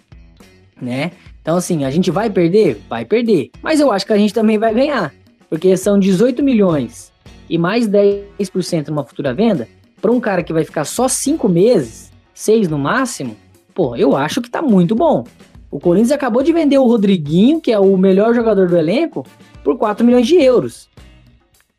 né? 0.82 1.12
Então, 1.44 1.56
assim, 1.56 1.86
a 1.86 1.92
gente 1.92 2.10
vai 2.10 2.28
perder? 2.28 2.82
Vai 2.90 3.06
perder. 3.06 3.52
Mas 3.62 3.80
eu 3.80 3.92
acho 3.92 4.06
que 4.06 4.14
a 4.14 4.18
gente 4.18 4.34
também 4.34 4.58
vai 4.58 4.74
ganhar. 4.74 5.14
Porque 5.48 5.78
são 5.78 6.00
18 6.00 6.42
milhões 6.42 7.14
e 7.48 7.56
mais 7.56 7.88
10% 7.88 8.88
numa 8.88 9.06
futura 9.06 9.32
venda. 9.32 9.68
Para 10.02 10.12
um 10.12 10.20
cara 10.20 10.42
que 10.42 10.52
vai 10.52 10.66
ficar 10.66 10.86
só 10.86 11.08
5 11.08 11.48
meses, 11.48 12.12
6 12.34 12.68
no 12.68 12.80
máximo, 12.80 13.38
pô, 13.76 13.96
eu 13.96 14.18
acho 14.18 14.42
que 14.42 14.50
tá 14.50 14.62
muito 14.62 14.96
bom. 14.96 15.24
O 15.70 15.80
Corinthians 15.80 16.12
acabou 16.12 16.42
de 16.42 16.54
vender 16.54 16.78
o 16.78 16.88
Rodriguinho, 16.88 17.60
que 17.60 17.72
é 17.72 17.80
o 17.80 17.98
melhor 17.98 18.34
jogador 18.34 18.68
do 18.68 18.78
elenco, 18.78 19.26
por 19.64 19.78
4 19.78 20.06
milhões 20.06 20.26
de 20.26 20.36
euros. 20.36 20.90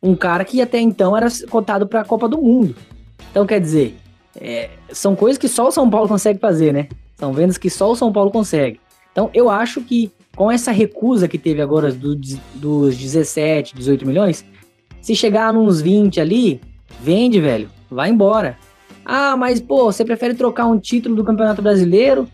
Um 0.01 0.15
cara 0.15 0.45
que 0.45 0.61
até 0.61 0.79
então 0.79 1.17
era 1.17 1.27
cotado 1.49 1.87
para 1.87 2.01
a 2.01 2.05
Copa 2.05 2.29
do 2.29 2.37
Mundo. 2.37 2.75
Então, 3.31 3.45
quer 3.45 3.59
dizer, 3.59 3.95
é, 4.39 4.69
são 4.91 5.15
coisas 5.15 5.37
que 5.37 5.47
só 5.47 5.67
o 5.67 5.71
São 5.71 5.89
Paulo 5.89 6.07
consegue 6.07 6.39
fazer, 6.39 6.73
né? 6.73 6.87
São 7.17 7.33
vendas 7.33 7.57
que 7.57 7.69
só 7.69 7.91
o 7.91 7.95
São 7.95 8.11
Paulo 8.11 8.31
consegue. 8.31 8.79
Então, 9.11 9.29
eu 9.33 9.49
acho 9.49 9.81
que 9.81 10.11
com 10.35 10.49
essa 10.49 10.71
recusa 10.71 11.27
que 11.27 11.37
teve 11.37 11.61
agora 11.61 11.91
do, 11.91 12.15
dos 12.55 12.95
17, 12.95 13.75
18 13.75 14.05
milhões, 14.05 14.45
se 15.01 15.15
chegar 15.15 15.51
nos 15.51 15.81
20 15.81 16.21
ali, 16.21 16.61
vende, 17.01 17.41
velho, 17.41 17.69
vai 17.89 18.09
embora. 18.09 18.57
Ah, 19.03 19.35
mas 19.35 19.59
pô, 19.59 19.91
você 19.91 20.05
prefere 20.05 20.35
trocar 20.35 20.65
um 20.67 20.79
título 20.79 21.15
do 21.15 21.23
Campeonato 21.23 21.61
Brasileiro 21.61 22.27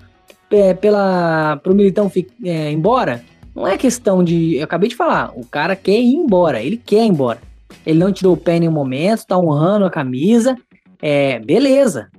é, 0.52 0.74
pela 0.74 1.58
pro 1.58 1.76
Militão 1.76 2.12
é, 2.44 2.72
embora, 2.72 3.24
não 3.56 3.68
é 3.68 3.78
questão 3.78 4.24
de. 4.24 4.56
Eu 4.58 4.66
acabei 4.66 4.90
de 4.90 4.96
falar, 4.96 5.32
o 5.36 5.46
cara 5.46 5.76
quer 5.76 6.00
ir 6.00 6.14
embora, 6.14 6.62
ele 6.62 6.78
quer 6.78 7.04
ir 7.04 7.08
embora. 7.08 7.40
Ele 7.86 8.00
não 8.00 8.12
tirou 8.12 8.34
o 8.34 8.38
pé 8.38 8.58
em 8.58 8.62
nenhum 8.62 8.72
momento, 8.72 9.26
tá 9.26 9.38
honrando 9.38 9.86
a 9.86 9.92
camisa. 9.92 10.56
É, 11.02 11.40
beleza. 11.40 12.10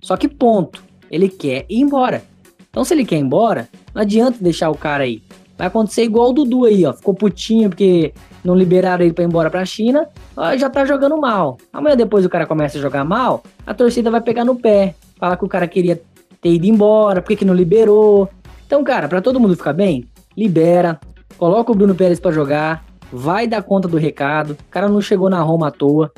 Só 0.00 0.16
que 0.16 0.28
ponto. 0.28 0.84
Ele 1.10 1.28
quer 1.28 1.64
ir 1.68 1.80
embora. 1.80 2.22
Então, 2.70 2.84
se 2.84 2.92
ele 2.92 3.04
quer 3.04 3.16
ir 3.16 3.20
embora, 3.20 3.68
não 3.94 4.02
adianta 4.02 4.38
deixar 4.40 4.70
o 4.70 4.76
cara 4.76 5.04
aí. 5.04 5.22
Vai 5.56 5.68
acontecer 5.68 6.02
igual 6.02 6.30
o 6.30 6.32
Dudu 6.32 6.66
aí, 6.66 6.84
ó. 6.84 6.92
Ficou 6.92 7.14
putinho 7.14 7.70
porque 7.70 8.12
não 8.44 8.54
liberaram 8.54 9.04
ele 9.04 9.14
para 9.14 9.24
ir 9.24 9.26
embora 9.26 9.50
pra 9.50 9.64
China. 9.64 10.06
Ó, 10.36 10.56
já 10.56 10.68
tá 10.68 10.84
jogando 10.84 11.16
mal. 11.16 11.56
Amanhã 11.72 11.96
depois 11.96 12.26
o 12.26 12.28
cara 12.28 12.46
começa 12.46 12.76
a 12.76 12.80
jogar 12.80 13.04
mal, 13.04 13.42
a 13.66 13.72
torcida 13.72 14.10
vai 14.10 14.20
pegar 14.20 14.44
no 14.44 14.56
pé. 14.56 14.94
Falar 15.18 15.36
que 15.38 15.44
o 15.44 15.48
cara 15.48 15.66
queria 15.66 16.00
ter 16.40 16.50
ido 16.50 16.66
embora, 16.66 17.20
por 17.20 17.28
que, 17.28 17.36
que 17.36 17.44
não 17.44 17.54
liberou. 17.54 18.28
Então, 18.66 18.82
cara, 18.82 19.08
para 19.08 19.20
todo 19.20 19.40
mundo 19.40 19.56
ficar 19.56 19.72
bem, 19.72 20.04
libera, 20.36 20.98
coloca 21.38 21.72
o 21.72 21.74
Bruno 21.74 21.94
Pérez 21.94 22.18
para 22.18 22.32
jogar, 22.32 22.84
vai 23.12 23.46
dar 23.46 23.62
conta 23.62 23.88
do 23.88 23.96
recado. 23.96 24.52
O 24.52 24.70
cara 24.70 24.88
não 24.88 25.00
chegou 25.00 25.30
na 25.30 25.40
Roma 25.40 25.68
à 25.68 25.70
toa. 25.70 26.12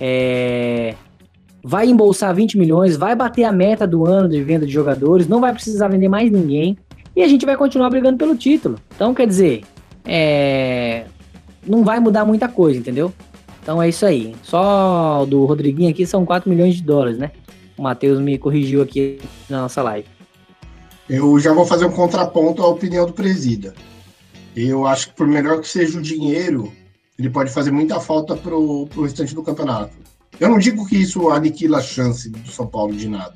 É... 0.00 0.94
Vai 1.62 1.88
embolsar 1.88 2.34
20 2.34 2.56
milhões, 2.56 2.96
vai 2.96 3.16
bater 3.16 3.44
a 3.44 3.52
meta 3.52 3.86
do 3.86 4.06
ano 4.06 4.28
de 4.28 4.42
venda 4.42 4.64
de 4.64 4.72
jogadores, 4.72 5.26
não 5.26 5.40
vai 5.40 5.52
precisar 5.52 5.88
vender 5.88 6.08
mais 6.08 6.30
ninguém. 6.30 6.78
e 7.14 7.22
a 7.22 7.28
gente 7.28 7.44
vai 7.44 7.56
continuar 7.56 7.90
brigando 7.90 8.16
pelo 8.16 8.36
título. 8.36 8.76
Então, 8.94 9.12
quer 9.12 9.26
dizer, 9.26 9.64
é... 10.04 11.04
não 11.66 11.82
vai 11.82 11.98
mudar 11.98 12.24
muita 12.24 12.48
coisa, 12.48 12.78
entendeu? 12.78 13.12
Então 13.68 13.82
é 13.82 13.88
isso 13.90 14.06
aí. 14.06 14.34
Só 14.42 15.26
do 15.26 15.44
Rodriguinho 15.44 15.90
aqui 15.90 16.06
são 16.06 16.24
4 16.24 16.48
milhões 16.48 16.76
de 16.76 16.82
dólares, 16.82 17.18
né? 17.18 17.32
O 17.78 17.82
Matheus 17.82 18.18
me 18.18 18.36
corrigiu 18.36 18.82
aqui 18.82 19.20
na 19.48 19.62
nossa 19.62 19.80
live. 19.82 20.08
Eu 21.08 21.38
já 21.38 21.52
vou 21.52 21.64
fazer 21.64 21.84
um 21.86 21.92
contraponto 21.92 22.60
à 22.60 22.66
opinião 22.66 23.06
do 23.06 23.12
presida. 23.12 23.72
Eu 24.56 24.84
acho 24.84 25.10
que 25.10 25.14
por 25.14 25.28
melhor 25.28 25.60
que 25.60 25.68
seja 25.68 25.96
o 25.96 26.02
dinheiro, 26.02 26.72
ele 27.16 27.30
pode 27.30 27.52
fazer 27.52 27.70
muita 27.70 28.00
falta 28.00 28.34
pro, 28.34 28.88
pro 28.88 29.02
restante 29.02 29.32
do 29.32 29.44
campeonato. 29.44 29.96
Eu 30.40 30.48
não 30.48 30.58
digo 30.58 30.84
que 30.86 30.96
isso 30.96 31.30
aniquila 31.30 31.78
a 31.78 31.82
chance 31.82 32.28
do 32.28 32.50
São 32.50 32.66
Paulo 32.66 32.94
de 32.94 33.08
nada. 33.08 33.34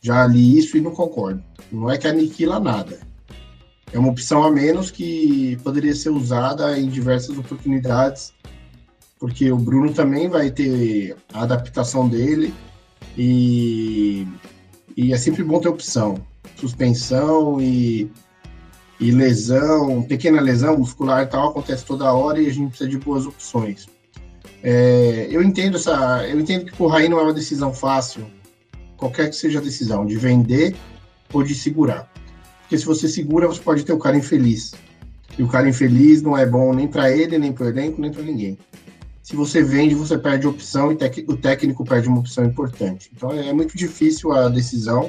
Já 0.00 0.26
li 0.26 0.58
isso 0.58 0.78
e 0.78 0.80
não 0.80 0.92
concordo. 0.92 1.42
Não 1.70 1.90
é 1.90 1.98
que 1.98 2.08
aniquila 2.08 2.58
nada. 2.58 2.98
É 3.92 3.98
uma 3.98 4.10
opção 4.10 4.42
a 4.42 4.50
menos 4.50 4.90
que 4.90 5.58
poderia 5.62 5.94
ser 5.94 6.08
usada 6.08 6.78
em 6.78 6.88
diversas 6.88 7.36
oportunidades, 7.36 8.32
porque 9.18 9.52
o 9.52 9.58
Bruno 9.58 9.92
também 9.92 10.30
vai 10.30 10.50
ter 10.50 11.14
a 11.34 11.42
adaptação 11.42 12.08
dele 12.08 12.54
e, 13.16 14.26
e 14.96 15.12
é 15.12 15.18
sempre 15.18 15.42
bom 15.42 15.60
ter 15.60 15.68
opção. 15.68 16.18
Suspensão 16.56 17.60
e, 17.60 18.10
e 18.98 19.10
lesão, 19.10 20.02
pequena 20.02 20.40
lesão 20.40 20.78
muscular 20.78 21.22
e 21.22 21.26
tal, 21.26 21.50
acontece 21.50 21.84
toda 21.84 22.12
hora 22.12 22.40
e 22.40 22.46
a 22.46 22.52
gente 22.52 22.68
precisa 22.68 22.88
de 22.88 22.98
boas 22.98 23.26
opções. 23.26 23.88
É, 24.62 25.26
eu 25.30 25.42
entendo 25.42 25.76
essa, 25.76 26.26
eu 26.28 26.38
entendo 26.38 26.66
que 26.66 26.82
o 26.82 26.86
Raí 26.86 27.08
não 27.08 27.18
é 27.18 27.22
uma 27.22 27.32
decisão 27.32 27.72
fácil, 27.72 28.26
qualquer 28.96 29.30
que 29.30 29.36
seja 29.36 29.58
a 29.58 29.62
decisão, 29.62 30.04
de 30.04 30.16
vender 30.16 30.76
ou 31.32 31.42
de 31.42 31.54
segurar. 31.54 32.12
Porque 32.60 32.76
se 32.76 32.84
você 32.84 33.08
segura, 33.08 33.48
você 33.48 33.60
pode 33.60 33.84
ter 33.84 33.92
o 33.92 33.98
cara 33.98 34.16
infeliz. 34.16 34.74
E 35.38 35.42
o 35.42 35.48
cara 35.48 35.68
infeliz 35.68 36.20
não 36.22 36.36
é 36.36 36.44
bom 36.44 36.74
nem 36.74 36.86
para 36.86 37.10
ele, 37.10 37.38
nem 37.38 37.52
para 37.52 37.64
o 37.64 37.68
elenco, 37.68 38.00
nem 38.00 38.12
para 38.12 38.22
ninguém. 38.22 38.58
Se 39.30 39.36
você 39.36 39.62
vende, 39.62 39.94
você 39.94 40.18
perde 40.18 40.44
opção 40.48 40.90
e 40.90 40.96
o 41.28 41.36
técnico 41.36 41.84
perde 41.84 42.08
uma 42.08 42.18
opção 42.18 42.44
importante. 42.44 43.12
Então 43.14 43.30
é 43.30 43.52
muito 43.52 43.76
difícil 43.76 44.32
a 44.32 44.48
decisão. 44.48 45.08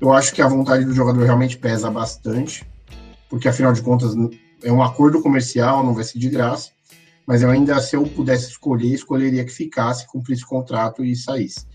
Eu 0.00 0.12
acho 0.12 0.32
que 0.32 0.40
a 0.40 0.46
vontade 0.46 0.84
do 0.84 0.94
jogador 0.94 1.24
realmente 1.24 1.58
pesa 1.58 1.90
bastante, 1.90 2.64
porque 3.28 3.48
afinal 3.48 3.72
de 3.72 3.82
contas 3.82 4.14
é 4.62 4.70
um 4.70 4.80
acordo 4.80 5.20
comercial, 5.20 5.84
não 5.84 5.94
vai 5.94 6.04
ser 6.04 6.20
de 6.20 6.28
graça. 6.28 6.70
Mas 7.26 7.42
eu 7.42 7.50
ainda, 7.50 7.80
se 7.80 7.96
eu 7.96 8.04
pudesse 8.04 8.50
escolher, 8.50 8.94
escolheria 8.94 9.44
que 9.44 9.50
ficasse, 9.50 10.06
cumprisse 10.06 10.44
o 10.44 10.48
contrato 10.48 11.04
e 11.04 11.16
saísse. 11.16 11.66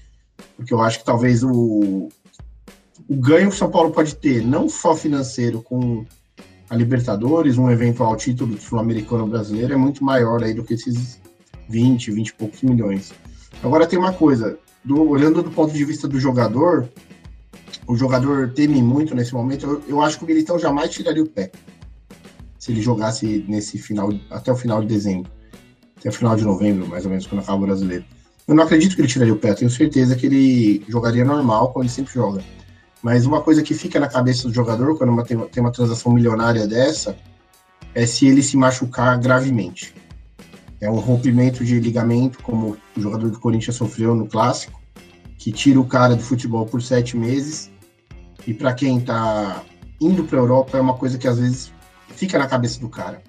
Porque 0.56 0.74
eu 0.74 0.80
acho 0.80 1.00
que 1.00 1.06
talvez 1.06 1.44
o, 1.44 2.08
o 3.10 3.16
ganho 3.18 3.50
que 3.50 3.56
o 3.56 3.60
São 3.60 3.70
Paulo 3.70 3.92
pode 3.92 4.16
ter, 4.16 4.42
não 4.46 4.70
só 4.70 4.96
financeiro 4.96 5.62
com 5.62 6.06
a 6.70 6.76
Libertadores, 6.78 7.58
um 7.58 7.70
eventual 7.70 8.16
título 8.16 8.58
sul-americano 8.58 9.28
brasileiro, 9.28 9.74
é 9.74 9.78
muito 9.78 10.06
maior 10.06 10.42
aí 10.42 10.54
do 10.54 10.64
que 10.64 10.76
esses 10.76 11.22
20, 11.70 12.12
20 12.12 12.28
e 12.28 12.34
poucos 12.34 12.62
milhões. 12.62 13.14
Agora 13.64 13.88
tem 13.88 13.98
uma 13.98 14.14
coisa, 14.14 14.58
do, 14.84 15.10
olhando 15.10 15.42
do 15.42 15.52
ponto 15.52 15.74
de 15.74 15.86
vista 15.86 16.08
do 16.08 16.20
jogador, 16.20 16.90
o 17.88 17.96
jogador 17.96 18.52
teme 18.52 18.82
muito 18.82 19.16
nesse 19.16 19.34
momento. 19.34 19.66
Eu, 19.66 19.84
eu 19.88 20.02
acho 20.02 20.18
que 20.18 20.24
o 20.24 20.28
Militão 20.28 20.60
jamais 20.60 20.92
tiraria 20.92 21.24
o 21.24 21.28
pé 21.28 21.52
se 22.64 22.72
ele 22.72 22.82
jogasse 22.82 23.44
nesse 23.46 23.78
final, 23.78 24.14
até 24.30 24.50
o 24.50 24.56
final 24.56 24.80
de 24.80 24.88
dezembro, 24.88 25.30
até 25.98 26.08
o 26.08 26.14
final 26.14 26.34
de 26.34 26.46
novembro, 26.46 26.88
mais 26.88 27.04
ou 27.04 27.10
menos, 27.10 27.28
quando 27.28 27.42
acaba 27.42 27.58
o 27.58 27.66
brasileiro. 27.66 28.06
Eu 28.48 28.56
não 28.56 28.64
acredito 28.64 28.96
que 28.96 29.02
ele 29.02 29.08
tiraria 29.10 29.34
o 29.34 29.38
pé, 29.38 29.54
tenho 29.54 29.70
certeza 29.70 30.16
que 30.16 30.28
ele 30.28 30.86
jogaria 30.88 31.26
normal, 31.26 31.74
como 31.74 31.84
ele 31.84 31.92
sempre 31.92 32.14
joga. 32.14 32.42
Mas 33.02 33.26
uma 33.26 33.42
coisa 33.42 33.62
que 33.62 33.74
fica 33.74 34.00
na 34.00 34.08
cabeça 34.08 34.48
do 34.48 34.54
jogador 34.54 34.98
quando 34.98 35.10
uma, 35.10 35.26
tem, 35.26 35.38
tem 35.38 35.62
uma 35.62 35.74
transação 35.74 36.14
milionária 36.14 36.66
dessa 36.66 37.18
é 37.94 38.06
se 38.06 38.28
ele 38.28 38.42
se 38.42 38.56
machucar 38.56 39.20
gravemente. 39.20 39.94
É 40.84 40.90
um 40.90 41.00
rompimento 41.00 41.64
de 41.64 41.80
ligamento, 41.80 42.44
como 42.44 42.76
o 42.98 43.02
jogador 43.02 43.32
do 43.32 43.40
Corinthians 43.40 43.78
sofreu 43.78 44.14
no 44.14 44.28
clássico, 44.28 44.82
que 45.38 45.50
tira 45.50 45.80
o 45.80 45.86
cara 45.86 46.14
do 46.14 46.22
futebol 46.22 46.66
por 46.66 46.82
sete 46.82 47.16
meses. 47.16 47.72
E 48.46 48.54
para 48.54 48.74
quem 48.74 48.98
está 48.98 49.64
indo 50.02 50.26
para 50.26 50.38
a 50.38 50.42
Europa, 50.42 50.78
é 50.78 50.82
uma 50.82 50.96
coisa 50.96 51.18
que 51.18 51.26
às 51.26 51.40
vezes 51.40 51.72
fica 52.10 52.38
na 52.38 52.48
cabeça 52.48 52.82
do 52.82 52.90
cara. 52.90 53.24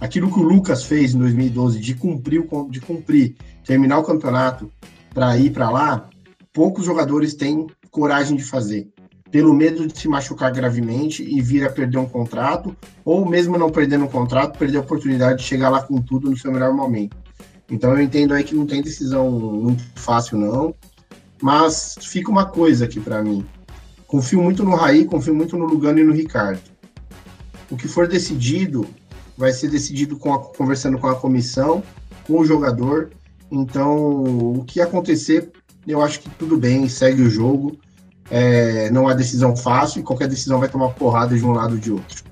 Aquilo 0.00 0.28
que 0.28 0.40
o 0.40 0.42
Lucas 0.42 0.82
fez 0.82 1.14
em 1.14 1.18
2012 1.20 1.78
de 1.78 1.94
cumprir, 1.94 2.44
de 2.68 2.80
cumprir 2.80 3.36
terminar 3.64 3.98
o 3.98 4.04
campeonato 4.04 4.68
para 5.14 5.38
ir 5.38 5.52
para 5.52 5.70
lá, 5.70 6.08
poucos 6.52 6.84
jogadores 6.84 7.32
têm 7.32 7.68
coragem 7.92 8.36
de 8.36 8.42
fazer 8.42 8.88
pelo 9.30 9.52
medo 9.52 9.86
de 9.86 9.98
se 9.98 10.08
machucar 10.08 10.52
gravemente 10.52 11.22
e 11.22 11.40
vir 11.40 11.64
a 11.66 11.70
perder 11.70 11.98
um 11.98 12.08
contrato, 12.08 12.74
ou 13.04 13.26
mesmo 13.26 13.58
não 13.58 13.70
perdendo 13.70 14.04
um 14.04 14.08
contrato, 14.08 14.58
perder 14.58 14.78
a 14.78 14.80
oportunidade 14.80 15.38
de 15.38 15.44
chegar 15.44 15.68
lá 15.68 15.82
com 15.82 16.00
tudo 16.00 16.30
no 16.30 16.36
seu 16.36 16.50
melhor 16.50 16.72
momento. 16.72 17.16
Então 17.70 17.92
eu 17.92 18.00
entendo 18.00 18.32
aí 18.32 18.42
que 18.42 18.54
não 18.54 18.66
tem 18.66 18.82
decisão 18.82 19.30
muito 19.30 19.84
fácil 19.96 20.38
não, 20.38 20.74
mas 21.42 21.96
fica 22.00 22.30
uma 22.30 22.46
coisa 22.46 22.86
aqui 22.86 22.98
para 22.98 23.22
mim. 23.22 23.44
Confio 24.06 24.42
muito 24.42 24.64
no 24.64 24.74
Raí, 24.74 25.04
confio 25.04 25.34
muito 25.34 25.56
no 25.56 25.66
Lugano 25.66 25.98
e 25.98 26.04
no 26.04 26.14
Ricardo. 26.14 26.62
O 27.70 27.76
que 27.76 27.86
for 27.86 28.08
decidido 28.08 28.88
vai 29.36 29.52
ser 29.52 29.68
decidido 29.68 30.16
com 30.16 30.32
a, 30.32 30.38
conversando 30.38 30.98
com 30.98 31.06
a 31.06 31.14
comissão, 31.14 31.82
com 32.26 32.40
o 32.40 32.44
jogador. 32.44 33.10
Então, 33.50 34.24
o 34.54 34.64
que 34.64 34.80
acontecer, 34.80 35.52
eu 35.86 36.02
acho 36.02 36.20
que 36.20 36.30
tudo 36.30 36.56
bem, 36.56 36.88
segue 36.88 37.20
o 37.20 37.28
jogo 37.28 37.78
é, 38.30 38.90
não 38.90 39.10
é 39.10 39.14
decisão 39.14 39.56
fácil 39.56 40.00
e 40.00 40.02
qualquer 40.02 40.28
decisão 40.28 40.58
vai 40.58 40.68
tomar 40.68 40.90
porrada 40.90 41.36
de 41.36 41.44
um 41.44 41.52
lado 41.52 41.74
ou 41.74 41.78
de 41.78 41.90
outro. 41.92 42.24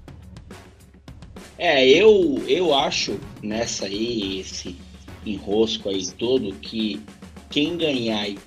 É, 1.59 1.88
eu, 1.88 2.42
eu 2.47 2.74
acho 2.74 3.18
nessa 3.42 3.86
aí, 3.86 4.40
esse 4.40 4.76
enrosco 5.24 5.88
aí 5.88 6.07
todo, 6.12 6.53
que 6.57 7.01
quem 7.51 7.76
ganhar 7.78 8.28
e 8.28 8.38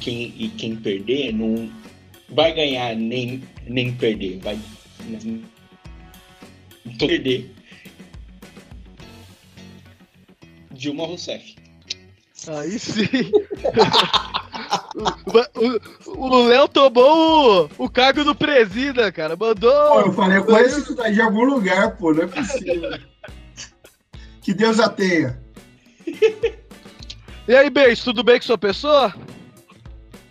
quem, 0.00 0.32
e 0.36 0.48
quem 0.48 0.76
perder 0.76 1.32
não 1.32 1.70
vai 2.30 2.54
ganhar 2.54 2.94
nem, 2.94 3.42
nem 3.66 3.92
perder, 3.94 4.38
vai 4.38 4.58
perder. 6.98 7.50
Dilma 10.72 11.06
Rousseff. 11.06 11.56
Aí 12.48 12.78
sim. 12.78 13.08
o 16.06 16.46
Léo 16.46 16.68
tomou 16.68 17.70
o, 17.78 17.84
o 17.84 17.88
cargo 17.88 18.24
do 18.24 18.34
presida, 18.34 19.10
cara. 19.10 19.36
Mandou. 19.36 19.92
Pô, 19.92 20.00
eu 20.00 20.12
falei, 20.12 20.38
eu 20.38 20.44
conheço 20.44 20.80
isso 20.80 20.94
daí 20.94 21.14
de 21.14 21.20
algum 21.20 21.44
lugar, 21.44 21.96
pô. 21.96 22.12
Não 22.12 22.24
é 22.24 22.26
possível. 22.26 22.98
que 24.42 24.52
Deus 24.52 24.78
a 24.78 24.88
tenha. 24.88 25.40
E 27.48 27.54
aí, 27.54 27.70
Beijo, 27.70 28.04
tudo 28.04 28.22
bem 28.22 28.38
com 28.38 28.46
sua 28.46 28.58
pessoa? 28.58 29.14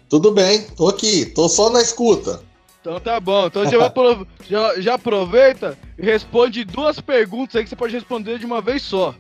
Tudo 0.09 0.32
bem, 0.32 0.64
tô 0.76 0.89
aqui, 0.89 1.26
tô 1.26 1.47
só 1.47 1.70
na 1.70 1.82
escuta. 1.82 2.41
Então 2.82 2.99
tá 2.99 3.20
bom, 3.20 3.47
então 3.47 3.64
já, 3.66 3.93
já, 4.49 4.82
já 4.82 4.93
aproveita 4.95 5.78
e 5.97 6.03
responde 6.03 6.66
duas 6.66 6.99
perguntas 6.99 7.55
aí 7.55 7.64
que 7.64 7.70
você 7.70 7.76
pode 7.76 7.93
responder 7.93 8.39
de 8.39 8.45
uma 8.45 8.62
vez 8.62 8.82
só. 8.82 9.16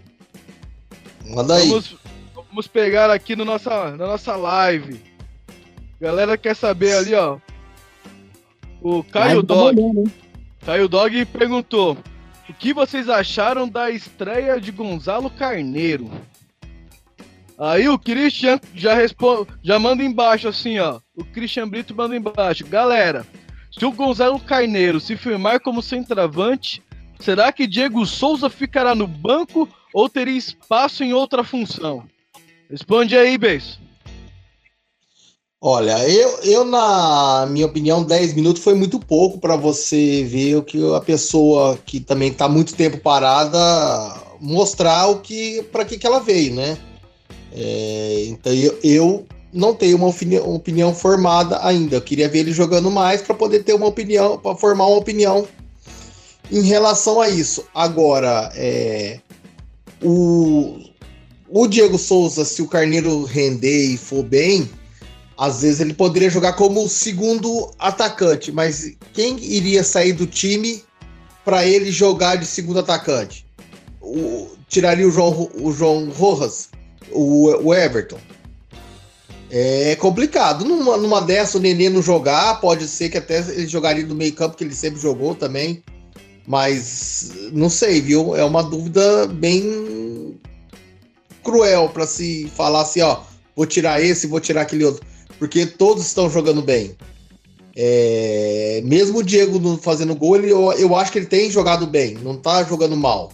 Manda 1.25 1.55
aí. 1.55 1.69
Vamos, 1.69 1.95
vamos 2.33 2.67
pegar 2.67 3.09
aqui 3.09 3.35
no 3.35 3.45
nossa, 3.45 3.91
na 3.91 4.07
nossa 4.07 4.35
live. 4.35 5.01
Galera 6.01 6.35
quer 6.35 6.55
saber 6.55 6.93
ali, 6.93 7.13
ó. 7.13 7.37
O 8.81 9.03
Caio 9.03 9.43
tá 9.43 9.53
Dog. 9.53 10.11
Caio 10.65 10.87
Dog 10.89 11.25
perguntou: 11.27 11.95
O 12.49 12.53
que 12.53 12.73
vocês 12.73 13.07
acharam 13.07 13.69
da 13.69 13.91
estreia 13.91 14.59
de 14.59 14.71
Gonzalo 14.71 15.29
Carneiro? 15.29 16.09
Aí 17.55 17.87
o 17.87 17.99
Christian 17.99 18.59
já 18.73 18.95
responde, 18.95 19.51
já 19.61 19.77
manda 19.77 20.03
embaixo 20.03 20.47
assim, 20.47 20.79
ó. 20.79 20.99
O 21.15 21.23
Christian 21.23 21.69
Brito 21.69 21.93
manda 21.93 22.15
embaixo. 22.15 22.65
Galera, 22.65 23.23
se 23.71 23.85
o 23.85 23.91
Gonzalo 23.91 24.39
Carneiro 24.39 24.99
se 24.99 25.15
firmar 25.15 25.59
como 25.59 25.83
centroavante, 25.83 26.81
será 27.19 27.51
que 27.51 27.67
Diego 27.67 28.03
Souza 28.07 28.49
ficará 28.49 28.95
no 28.95 29.05
banco 29.05 29.69
ou 29.93 30.09
teria 30.09 30.35
espaço 30.35 31.03
em 31.03 31.13
outra 31.13 31.43
função? 31.43 32.03
Responde 32.67 33.15
aí, 33.15 33.37
Beijo. 33.37 33.80
Olha, 35.63 36.09
eu, 36.09 36.39
eu, 36.39 36.65
na 36.65 37.45
minha 37.47 37.67
opinião, 37.67 38.03
10 38.03 38.33
minutos 38.33 38.63
foi 38.63 38.73
muito 38.73 38.99
pouco 38.99 39.37
para 39.37 39.55
você 39.55 40.23
ver 40.23 40.55
o 40.55 40.63
que 40.63 40.79
a 40.95 40.99
pessoa 40.99 41.77
que 41.85 41.99
também 41.99 42.31
está 42.31 42.49
muito 42.49 42.73
tempo 42.73 42.97
parada 42.97 43.59
mostrar 44.39 45.05
o 45.05 45.19
que 45.19 45.61
para 45.71 45.85
que, 45.85 45.99
que 45.99 46.07
ela 46.07 46.19
veio, 46.19 46.55
né? 46.55 46.79
É, 47.53 48.25
então 48.29 48.51
eu, 48.51 48.79
eu, 48.83 49.25
não 49.53 49.75
tenho 49.75 49.97
uma 49.97 50.07
opinião, 50.07 50.51
opinião, 50.51 50.95
formada 50.95 51.63
ainda. 51.63 51.97
Eu 51.97 52.01
queria 52.01 52.27
ver 52.27 52.39
ele 52.39 52.53
jogando 52.53 52.89
mais 52.89 53.21
para 53.21 53.35
poder 53.35 53.63
ter 53.63 53.75
uma 53.75 53.85
opinião, 53.85 54.39
para 54.39 54.57
formar 54.57 54.87
uma 54.87 54.97
opinião 54.97 55.47
em 56.51 56.61
relação 56.61 57.21
a 57.21 57.29
isso. 57.29 57.63
Agora, 57.71 58.51
é, 58.55 59.19
o, 60.01 60.79
o 61.47 61.67
Diego 61.67 61.99
Souza, 61.99 62.45
se 62.45 62.63
o 62.63 62.67
Carneiro 62.67 63.25
render 63.25 63.93
e 63.93 63.97
for 63.97 64.23
bem, 64.23 64.67
às 65.41 65.63
vezes 65.63 65.79
ele 65.79 65.95
poderia 65.95 66.29
jogar 66.29 66.53
como 66.53 66.87
segundo 66.87 67.71
atacante, 67.79 68.51
mas 68.51 68.95
quem 69.11 69.43
iria 69.43 69.83
sair 69.83 70.13
do 70.13 70.27
time 70.27 70.83
para 71.43 71.65
ele 71.65 71.91
jogar 71.91 72.35
de 72.35 72.45
segundo 72.45 72.77
atacante? 72.77 73.43
O, 73.99 74.49
tiraria 74.67 75.07
o 75.07 75.09
João, 75.09 75.49
o 75.55 75.71
João 75.71 76.11
Rojas, 76.11 76.69
o, 77.09 77.47
o 77.65 77.73
Everton. 77.73 78.19
É 79.49 79.95
complicado. 79.95 80.63
Numa, 80.63 80.95
numa 80.97 81.19
dessa, 81.19 81.57
o 81.57 81.61
Nenê 81.61 81.89
não 81.89 82.03
jogar, 82.03 82.61
pode 82.61 82.87
ser 82.87 83.09
que 83.09 83.17
até 83.17 83.39
ele 83.39 83.65
jogaria 83.65 84.05
no 84.05 84.13
meio 84.13 84.33
campo, 84.33 84.55
que 84.55 84.63
ele 84.63 84.75
sempre 84.75 85.01
jogou 85.01 85.33
também. 85.33 85.83
Mas 86.45 87.31
não 87.51 87.67
sei, 87.67 87.99
viu? 87.99 88.35
É 88.35 88.45
uma 88.45 88.61
dúvida 88.61 89.25
bem 89.25 90.39
cruel 91.43 91.89
para 91.89 92.05
se 92.05 92.47
falar 92.55 92.81
assim, 92.81 93.01
ó, 93.01 93.21
vou 93.55 93.65
tirar 93.65 93.99
esse, 94.03 94.27
vou 94.27 94.39
tirar 94.39 94.61
aquele 94.61 94.85
outro, 94.85 95.03
porque 95.41 95.65
todos 95.65 96.05
estão 96.05 96.29
jogando 96.29 96.61
bem. 96.61 96.95
É, 97.75 98.79
mesmo 98.85 99.17
o 99.17 99.23
Diego 99.23 99.75
fazendo 99.77 100.13
gol, 100.13 100.35
ele, 100.35 100.51
eu, 100.51 100.71
eu 100.73 100.95
acho 100.95 101.11
que 101.11 101.17
ele 101.17 101.25
tem 101.25 101.49
jogado 101.49 101.87
bem, 101.87 102.13
não 102.13 102.37
tá 102.37 102.63
jogando 102.63 102.95
mal. 102.95 103.31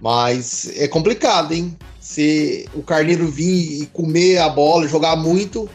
Mas 0.00 0.68
é 0.74 0.88
complicado, 0.88 1.52
hein? 1.52 1.78
Se 2.00 2.68
o 2.74 2.82
Carneiro 2.82 3.28
vir 3.28 3.82
e 3.82 3.86
comer 3.86 4.38
a 4.38 4.48
bola, 4.48 4.88
jogar 4.88 5.14
muito, 5.14 5.70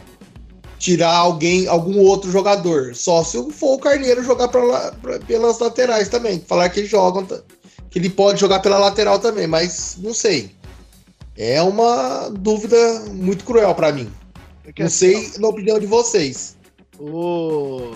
tirar 0.78 1.16
alguém, 1.16 1.66
algum 1.66 2.00
outro 2.00 2.30
jogador. 2.30 2.94
Só 2.94 3.24
se 3.24 3.42
for 3.52 3.76
o 3.76 3.78
Carneiro 3.78 4.22
jogar 4.22 4.48
pra, 4.48 4.92
pra, 5.00 5.18
pelas 5.20 5.58
laterais 5.58 6.10
também. 6.10 6.44
Falar 6.46 6.68
que 6.68 6.80
ele 6.80 6.88
joga, 6.88 7.42
que 7.88 7.98
ele 7.98 8.10
pode 8.10 8.38
jogar 8.38 8.60
pela 8.60 8.76
lateral 8.76 9.18
também, 9.18 9.46
mas 9.46 9.96
não 9.98 10.12
sei. 10.12 10.50
É 11.38 11.62
uma 11.62 12.28
dúvida 12.28 12.76
muito 13.14 13.46
cruel 13.46 13.74
para 13.74 13.92
mim. 13.92 14.12
Não 14.78 14.88
sei 14.88 15.32
na 15.38 15.48
opinião 15.48 15.78
de 15.78 15.86
vocês. 15.86 16.56
O 16.98 17.92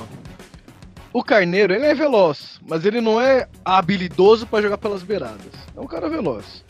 o 1.17 1.25
Carneiro, 1.25 1.73
ele 1.73 1.87
é 1.87 1.95
veloz, 1.95 2.61
mas 2.69 2.85
ele 2.85 3.01
não 3.01 3.19
é 3.19 3.49
habilidoso 3.65 4.47
para 4.47 4.61
jogar 4.61 4.77
pelas 4.77 5.03
beiradas. 5.03 5.51
É 5.75 5.81
um 5.81 5.87
cara 5.87 6.11
veloz. 6.11 6.63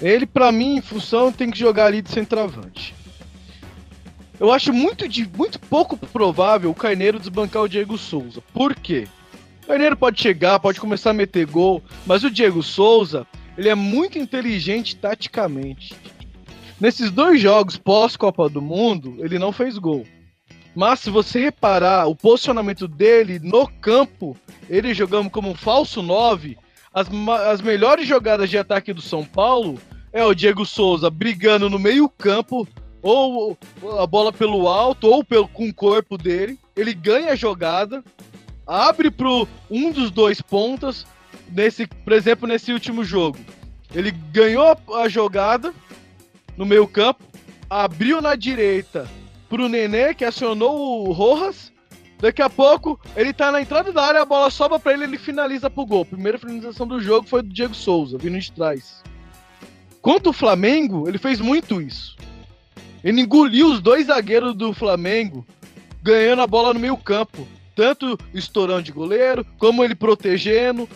Ele, 0.00 0.24
para 0.24 0.52
mim, 0.52 0.76
em 0.76 0.80
função, 0.80 1.32
tem 1.32 1.50
que 1.50 1.58
jogar 1.58 1.86
ali 1.86 2.00
de 2.00 2.08
centroavante. 2.08 2.94
Eu 4.38 4.52
acho 4.52 4.72
muito, 4.72 5.08
de, 5.08 5.28
muito 5.36 5.58
pouco 5.58 5.96
provável 5.96 6.70
o 6.70 6.74
Carneiro 6.76 7.18
desbancar 7.18 7.62
o 7.62 7.68
Diego 7.68 7.98
Souza. 7.98 8.40
Por 8.54 8.72
quê? 8.72 9.08
O 9.64 9.66
Carneiro 9.66 9.96
pode 9.96 10.22
chegar, 10.22 10.60
pode 10.60 10.78
começar 10.78 11.10
a 11.10 11.14
meter 11.14 11.44
gol, 11.46 11.82
mas 12.06 12.22
o 12.22 12.30
Diego 12.30 12.62
Souza, 12.62 13.26
ele 13.58 13.68
é 13.68 13.74
muito 13.74 14.16
inteligente 14.16 14.94
taticamente. 14.94 15.92
Nesses 16.82 17.12
dois 17.12 17.40
jogos 17.40 17.76
pós-Copa 17.76 18.48
do 18.48 18.60
Mundo, 18.60 19.14
ele 19.20 19.38
não 19.38 19.52
fez 19.52 19.78
gol. 19.78 20.04
Mas 20.74 20.98
se 20.98 21.10
você 21.10 21.38
reparar 21.38 22.08
o 22.08 22.16
posicionamento 22.16 22.88
dele 22.88 23.38
no 23.38 23.68
campo, 23.68 24.36
ele 24.68 24.92
jogando 24.92 25.30
como 25.30 25.48
um 25.48 25.54
falso 25.54 26.02
9, 26.02 26.58
as, 26.92 27.06
as 27.48 27.60
melhores 27.60 28.08
jogadas 28.08 28.50
de 28.50 28.58
ataque 28.58 28.92
do 28.92 29.00
São 29.00 29.24
Paulo 29.24 29.78
é 30.12 30.24
o 30.24 30.34
Diego 30.34 30.66
Souza 30.66 31.08
brigando 31.08 31.70
no 31.70 31.78
meio-campo, 31.78 32.66
ou 33.00 33.56
a 34.00 34.04
bola 34.04 34.32
pelo 34.32 34.66
alto, 34.66 35.06
ou 35.06 35.22
pelo, 35.22 35.46
com 35.46 35.68
o 35.68 35.74
corpo 35.74 36.18
dele. 36.18 36.58
Ele 36.74 36.92
ganha 36.92 37.30
a 37.30 37.36
jogada, 37.36 38.02
abre 38.66 39.08
para 39.08 39.28
um 39.70 39.92
dos 39.92 40.10
dois 40.10 40.40
pontas, 40.40 41.06
nesse, 41.48 41.86
por 41.86 42.12
exemplo, 42.12 42.48
nesse 42.48 42.72
último 42.72 43.04
jogo. 43.04 43.38
Ele 43.94 44.10
ganhou 44.10 44.76
a 44.96 45.08
jogada 45.08 45.72
no 46.56 46.66
meio-campo, 46.66 47.24
abriu 47.68 48.20
na 48.20 48.34
direita 48.34 49.08
pro 49.48 49.68
Nenê, 49.68 50.14
que 50.14 50.24
acionou 50.24 51.06
o 51.06 51.12
Rojas. 51.12 51.72
Daqui 52.18 52.40
a 52.40 52.48
pouco, 52.48 53.00
ele 53.16 53.32
tá 53.32 53.50
na 53.50 53.60
entrada 53.60 53.92
da 53.92 54.02
área, 54.04 54.22
a 54.22 54.24
bola 54.24 54.48
sobra 54.50 54.78
para 54.78 54.92
ele, 54.92 55.04
ele 55.04 55.18
finaliza 55.18 55.68
pro 55.68 55.84
gol. 55.84 56.04
Primeira 56.04 56.38
finalização 56.38 56.86
do 56.86 57.00
jogo 57.00 57.26
foi 57.26 57.42
do 57.42 57.48
Diego 57.48 57.74
Souza, 57.74 58.16
vindo 58.16 58.38
de 58.38 58.52
trás. 58.52 59.02
Quanto 60.00 60.30
o 60.30 60.32
Flamengo, 60.32 61.08
ele 61.08 61.18
fez 61.18 61.40
muito 61.40 61.80
isso. 61.80 62.16
Ele 63.02 63.20
engoliu 63.20 63.68
os 63.68 63.80
dois 63.80 64.06
zagueiros 64.06 64.54
do 64.54 64.72
Flamengo, 64.72 65.44
ganhando 66.02 66.42
a 66.42 66.46
bola 66.46 66.72
no 66.72 66.80
meio 66.80 66.96
campo. 66.96 67.46
Tanto 67.74 68.18
estourando 68.34 68.82
de 68.82 68.92
goleiro, 68.92 69.46
como 69.58 69.82
ele 69.82 69.94
protegendo 69.94 70.88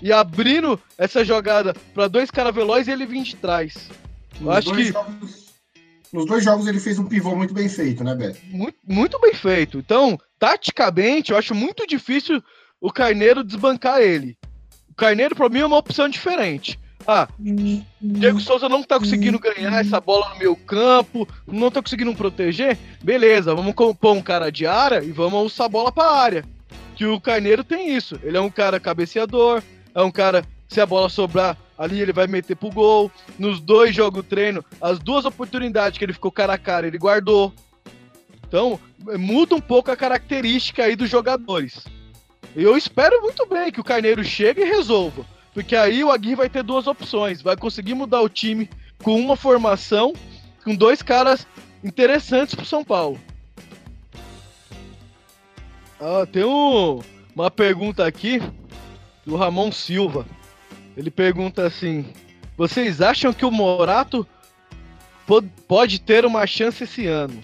e 0.00 0.12
abrindo 0.12 0.80
essa 0.96 1.24
jogada 1.24 1.74
para 1.92 2.08
dois 2.08 2.30
caras 2.30 2.54
velozes 2.54 2.88
e 2.88 2.92
ele 2.92 3.06
vir 3.06 3.22
de 3.22 3.36
trás. 3.36 3.90
Eu 4.40 4.46
nos 4.46 4.56
acho 4.56 4.72
que. 4.72 4.84
Jogos, 4.84 5.44
nos 6.12 6.26
dois 6.26 6.44
jogos 6.44 6.66
ele 6.68 6.78
fez 6.78 6.98
um 6.98 7.06
pivô 7.06 7.34
muito 7.34 7.52
bem 7.52 7.68
feito, 7.68 8.04
né, 8.04 8.14
Beto? 8.14 8.38
Muito, 8.46 8.78
muito 8.84 9.18
bem 9.18 9.34
feito. 9.34 9.78
Então, 9.78 10.18
taticamente, 10.38 11.32
eu 11.32 11.36
acho 11.36 11.54
muito 11.54 11.86
difícil 11.86 12.40
o 12.80 12.92
Carneiro 12.92 13.42
desbancar 13.42 14.00
ele. 14.00 14.38
O 14.88 14.94
Carneiro, 14.94 15.34
para 15.34 15.48
mim, 15.48 15.58
é 15.58 15.66
uma 15.66 15.78
opção 15.78 16.08
diferente. 16.08 16.78
Ah, 17.06 17.28
Diego 18.00 18.40
Souza 18.40 18.68
não 18.68 18.82
tá 18.82 18.98
conseguindo 18.98 19.38
ganhar 19.38 19.78
essa 19.80 20.00
bola 20.00 20.30
no 20.30 20.38
meu 20.38 20.56
campo, 20.56 21.28
não 21.46 21.70
tá 21.70 21.82
conseguindo 21.82 22.14
proteger. 22.14 22.78
Beleza, 23.02 23.54
vamos 23.54 23.74
pôr 23.74 24.12
um 24.12 24.22
cara 24.22 24.50
de 24.50 24.66
área 24.66 25.02
e 25.02 25.12
vamos 25.12 25.52
usar 25.52 25.66
a 25.66 25.68
bola 25.68 25.92
pra 25.92 26.12
área. 26.12 26.44
Que 26.94 27.04
o 27.04 27.20
Carneiro 27.20 27.64
tem 27.64 27.94
isso. 27.94 28.18
Ele 28.22 28.36
é 28.36 28.40
um 28.40 28.48
cara 28.48 28.80
cabeceador, 28.80 29.62
é 29.94 30.02
um 30.02 30.10
cara, 30.10 30.44
se 30.68 30.80
a 30.80 30.86
bola 30.86 31.08
sobrar 31.08 31.58
ali, 31.76 32.00
ele 32.00 32.12
vai 32.12 32.26
meter 32.26 32.56
pro 32.56 32.70
gol. 32.70 33.10
Nos 33.38 33.60
dois 33.60 33.94
jogos 33.94 34.24
treino, 34.26 34.64
as 34.80 34.98
duas 34.98 35.24
oportunidades 35.24 35.98
que 35.98 36.04
ele 36.04 36.12
ficou 36.12 36.30
cara 36.30 36.54
a 36.54 36.58
cara, 36.58 36.86
ele 36.86 36.98
guardou. 36.98 37.52
Então, 38.46 38.78
muda 39.18 39.54
um 39.54 39.60
pouco 39.60 39.90
a 39.90 39.96
característica 39.96 40.84
aí 40.84 40.94
dos 40.94 41.10
jogadores. 41.10 41.84
Eu 42.54 42.76
espero 42.76 43.20
muito 43.20 43.44
bem 43.46 43.72
que 43.72 43.80
o 43.80 43.84
Carneiro 43.84 44.22
chegue 44.22 44.62
e 44.62 44.64
resolva. 44.64 45.26
Porque 45.52 45.76
aí 45.76 46.02
o 46.02 46.10
Aguirre 46.10 46.34
vai 46.34 46.48
ter 46.48 46.62
duas 46.62 46.86
opções. 46.86 47.42
Vai 47.42 47.56
conseguir 47.56 47.94
mudar 47.94 48.20
o 48.20 48.28
time 48.28 48.68
com 49.02 49.20
uma 49.20 49.36
formação, 49.36 50.12
com 50.64 50.74
dois 50.74 51.02
caras 51.02 51.46
interessantes 51.82 52.54
pro 52.54 52.64
São 52.64 52.84
Paulo. 52.84 53.20
Ah, 56.00 56.26
tem 56.30 56.44
um, 56.44 57.00
uma 57.34 57.50
pergunta 57.50 58.04
aqui 58.06 58.40
do 59.24 59.36
Ramon 59.36 59.70
Silva. 59.70 60.26
Ele 60.96 61.10
pergunta 61.10 61.66
assim: 61.66 62.06
Vocês 62.56 63.00
acham 63.00 63.32
que 63.32 63.44
o 63.44 63.50
Morato 63.50 64.26
pode 65.66 66.00
ter 66.00 66.24
uma 66.24 66.46
chance 66.46 66.84
esse 66.84 67.06
ano? 67.06 67.42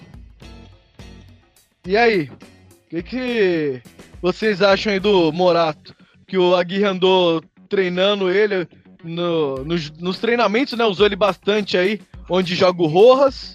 E 1.87 1.97
aí? 1.97 2.25
O 2.25 2.91
que, 2.91 3.03
que 3.03 3.83
vocês 4.21 4.63
acham 4.63 4.93
aí 4.93 5.01
do 5.01 5.33
Morato? 5.33 5.95
Que 6.27 6.37
o 6.37 6.55
Aguirre 6.55 6.85
andou 6.85 7.43
treinando 7.69 8.31
ele 8.31 8.69
no, 9.03 9.65
nos, 9.65 9.91
nos, 9.93 10.19
treinamentos, 10.19 10.77
né? 10.77 10.85
Usou 10.85 11.07
ele 11.07 11.17
bastante 11.17 11.77
aí, 11.77 12.01
onde 12.29 12.55
joga 12.55 12.83
o 12.83 12.87
Rojas. 12.87 13.55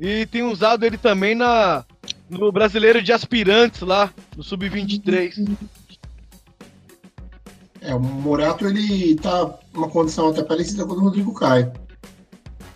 E 0.00 0.26
tem 0.26 0.42
usado 0.42 0.84
ele 0.84 0.96
também 0.96 1.34
na, 1.34 1.84
no 2.28 2.50
brasileiro 2.50 3.02
de 3.02 3.12
aspirantes 3.12 3.82
lá, 3.82 4.12
no 4.36 4.42
Sub-23. 4.42 5.58
É, 7.80 7.94
o 7.94 8.00
Morato 8.00 8.66
ele 8.66 9.14
tá 9.16 9.54
numa 9.72 9.88
condição 9.88 10.28
até 10.28 10.42
parecida 10.42 10.84
com 10.84 10.92
o 10.92 10.96
do 10.96 11.00
Rodrigo 11.02 11.32
Caio. 11.32 11.72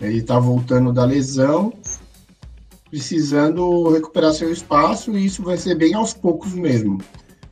Ele 0.01 0.21
tá 0.21 0.39
voltando 0.39 0.91
da 0.91 1.05
lesão, 1.05 1.71
precisando 2.89 3.89
recuperar 3.89 4.33
seu 4.33 4.51
espaço, 4.51 5.17
e 5.17 5.25
isso 5.25 5.43
vai 5.43 5.57
ser 5.57 5.75
bem 5.75 5.93
aos 5.93 6.13
poucos 6.13 6.53
mesmo. 6.53 6.99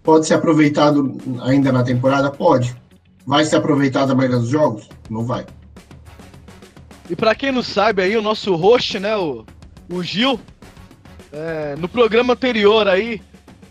Pode 0.02 0.28
ser 0.28 0.34
aproveitado 0.34 1.18
ainda 1.42 1.72
na 1.72 1.84
temporada? 1.84 2.30
Pode. 2.30 2.76
Vai 3.26 3.46
ser 3.46 3.58
aproveitado 3.58 4.12
a 4.12 4.16
maioria 4.16 4.40
dos 4.40 4.50
jogos? 4.50 4.90
Não 5.10 5.26
vai. 5.26 5.46
E 7.10 7.16
para 7.16 7.36
quem 7.36 7.52
não 7.52 7.64
sabe 7.64 8.02
aí, 8.02 8.18
o 8.18 8.22
nosso 8.22 8.56
host, 8.56 9.00
né, 9.00 9.16
o, 9.16 9.46
o 9.90 10.04
Gil, 10.04 10.40
é, 11.32 11.76
no 11.78 11.88
programa 11.88 12.34
anterior 12.34 12.88
aí, 12.88 13.22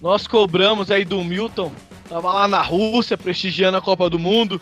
nós 0.00 0.26
cobramos 0.26 0.90
aí 0.90 1.04
do 1.04 1.22
Milton, 1.22 1.70
tava 2.12 2.30
lá 2.30 2.46
na 2.46 2.60
Rússia 2.60 3.16
prestigiando 3.16 3.78
a 3.78 3.80
Copa 3.80 4.10
do 4.10 4.18
Mundo, 4.18 4.60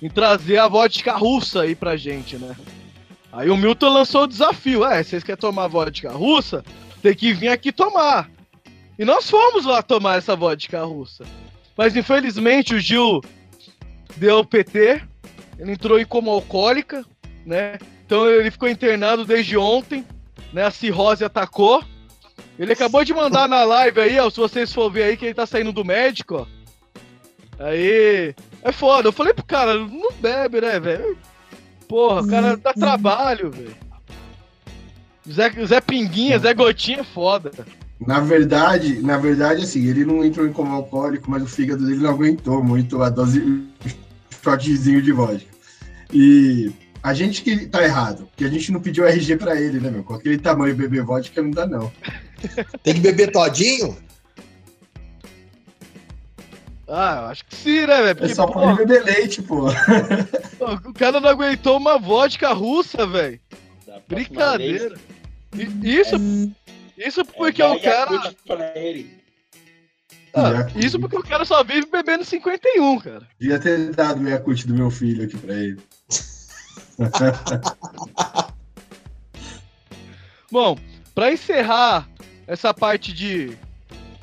em 0.00 0.08
trazer 0.08 0.58
a 0.58 0.68
vodka 0.68 1.12
russa 1.16 1.62
aí 1.62 1.74
pra 1.74 1.96
gente, 1.96 2.36
né? 2.36 2.54
Aí 3.32 3.50
o 3.50 3.56
Milton 3.56 3.88
lançou 3.88 4.22
o 4.22 4.26
desafio, 4.26 4.84
é, 4.84 5.02
vocês 5.02 5.24
querem 5.24 5.40
tomar 5.40 5.66
vodka 5.66 6.12
russa? 6.12 6.64
Tem 7.02 7.12
que 7.12 7.32
vir 7.32 7.48
aqui 7.48 7.72
tomar. 7.72 8.30
E 8.96 9.04
nós 9.04 9.28
fomos 9.28 9.64
lá 9.64 9.82
tomar 9.82 10.18
essa 10.18 10.36
vodka 10.36 10.84
russa. 10.84 11.24
Mas 11.76 11.96
infelizmente 11.96 12.74
o 12.74 12.78
Gil 12.78 13.20
deu 14.16 14.44
PT, 14.44 15.02
ele 15.58 15.72
entrou 15.72 15.98
em 15.98 16.04
coma 16.04 16.30
alcoólica, 16.30 17.04
né? 17.44 17.78
Então 18.06 18.30
ele 18.30 18.50
ficou 18.50 18.68
internado 18.68 19.24
desde 19.24 19.56
ontem, 19.56 20.06
né? 20.52 20.66
A 20.66 20.70
cirrose 20.70 21.24
atacou. 21.24 21.82
Ele 22.56 22.72
acabou 22.72 23.02
de 23.02 23.12
mandar 23.12 23.48
na 23.48 23.64
live 23.64 24.00
aí, 24.00 24.20
ó, 24.20 24.30
se 24.30 24.36
vocês 24.36 24.72
for 24.72 24.88
ver 24.88 25.02
aí 25.04 25.16
que 25.16 25.24
ele 25.24 25.34
tá 25.34 25.46
saindo 25.46 25.72
do 25.72 25.84
médico, 25.84 26.36
ó. 26.36 26.61
Aí, 27.62 28.34
é 28.62 28.72
foda. 28.72 29.08
Eu 29.08 29.12
falei 29.12 29.32
pro 29.32 29.44
cara, 29.44 29.78
não 29.78 30.12
bebe, 30.20 30.60
né, 30.60 30.80
velho? 30.80 31.16
Porra, 31.88 32.22
o 32.22 32.26
cara 32.26 32.56
dá 32.56 32.72
trabalho, 32.72 33.50
velho. 33.50 33.76
Zé, 35.30 35.50
Zé 35.64 35.80
Pinguinha, 35.80 36.38
Zé 36.38 36.52
Gotinha 36.52 37.00
é 37.00 37.04
foda. 37.04 37.52
Na 38.04 38.18
verdade, 38.18 39.00
na 39.00 39.16
verdade, 39.16 39.62
assim, 39.62 39.86
ele 39.86 40.04
não 40.04 40.24
entrou 40.24 40.46
em 40.46 40.52
coma 40.52 40.74
alcoólico, 40.74 41.30
mas 41.30 41.42
o 41.42 41.46
fígado 41.46 41.86
dele 41.86 42.02
não 42.02 42.10
aguentou 42.10 42.64
muito 42.64 43.00
a 43.00 43.08
dose, 43.08 43.38
o 43.40 43.64
shotzinho 44.42 45.00
de 45.00 45.12
vodka. 45.12 45.46
E 46.12 46.72
a 47.00 47.14
gente 47.14 47.42
que 47.42 47.66
tá 47.66 47.84
errado, 47.84 48.26
porque 48.26 48.44
a 48.44 48.48
gente 48.48 48.72
não 48.72 48.80
pediu 48.80 49.06
RG 49.06 49.36
pra 49.36 49.60
ele, 49.60 49.78
né, 49.78 49.90
meu? 49.90 50.02
Com 50.02 50.14
aquele 50.14 50.38
tamanho 50.38 50.74
beber 50.74 51.04
vodka 51.04 51.40
não 51.40 51.52
dá, 51.52 51.64
não. 51.64 51.92
Tem 52.82 52.94
que 52.94 53.00
beber 53.00 53.30
todinho? 53.30 53.96
Ah, 56.94 57.20
eu 57.22 57.26
acho 57.28 57.44
que 57.46 57.54
sim, 57.56 57.86
né, 57.86 57.86
velho? 57.86 58.08
É 58.10 58.14
Porque, 58.14 58.34
só 58.34 58.46
pô, 58.46 58.52
pode 58.52 58.84
beber 58.84 59.02
leite, 59.02 59.40
pô. 59.40 59.66
o 60.86 60.92
cara 60.92 61.18
não 61.20 61.30
aguentou 61.30 61.78
uma 61.78 61.98
vodka 61.98 62.52
russa, 62.52 63.06
velho. 63.06 63.40
Brincadeira. 64.06 64.98
E- 65.54 65.98
Isso, 65.98 66.16
isso 66.98 67.24
porque 67.24 67.62
é, 67.62 67.66
o 67.66 67.80
cara. 67.80 68.34
Pra. 68.46 68.74
Ah, 70.34 70.66
isso 70.76 70.98
porque 70.98 71.16
o 71.16 71.22
cara 71.22 71.44
só 71.46 71.62
vive 71.64 71.86
bebendo 71.90 72.24
51, 72.24 72.98
cara. 73.00 73.26
Devia 73.38 73.58
ter 73.58 73.90
dado 73.94 74.20
meia 74.20 74.38
cut 74.38 74.66
do 74.66 74.74
meu 74.74 74.90
filho 74.90 75.24
aqui 75.24 75.36
pra 75.38 75.54
ele. 75.54 75.80
Bom, 80.50 80.78
pra 81.14 81.32
encerrar 81.32 82.06
essa 82.46 82.74
parte 82.74 83.12
de, 83.12 83.56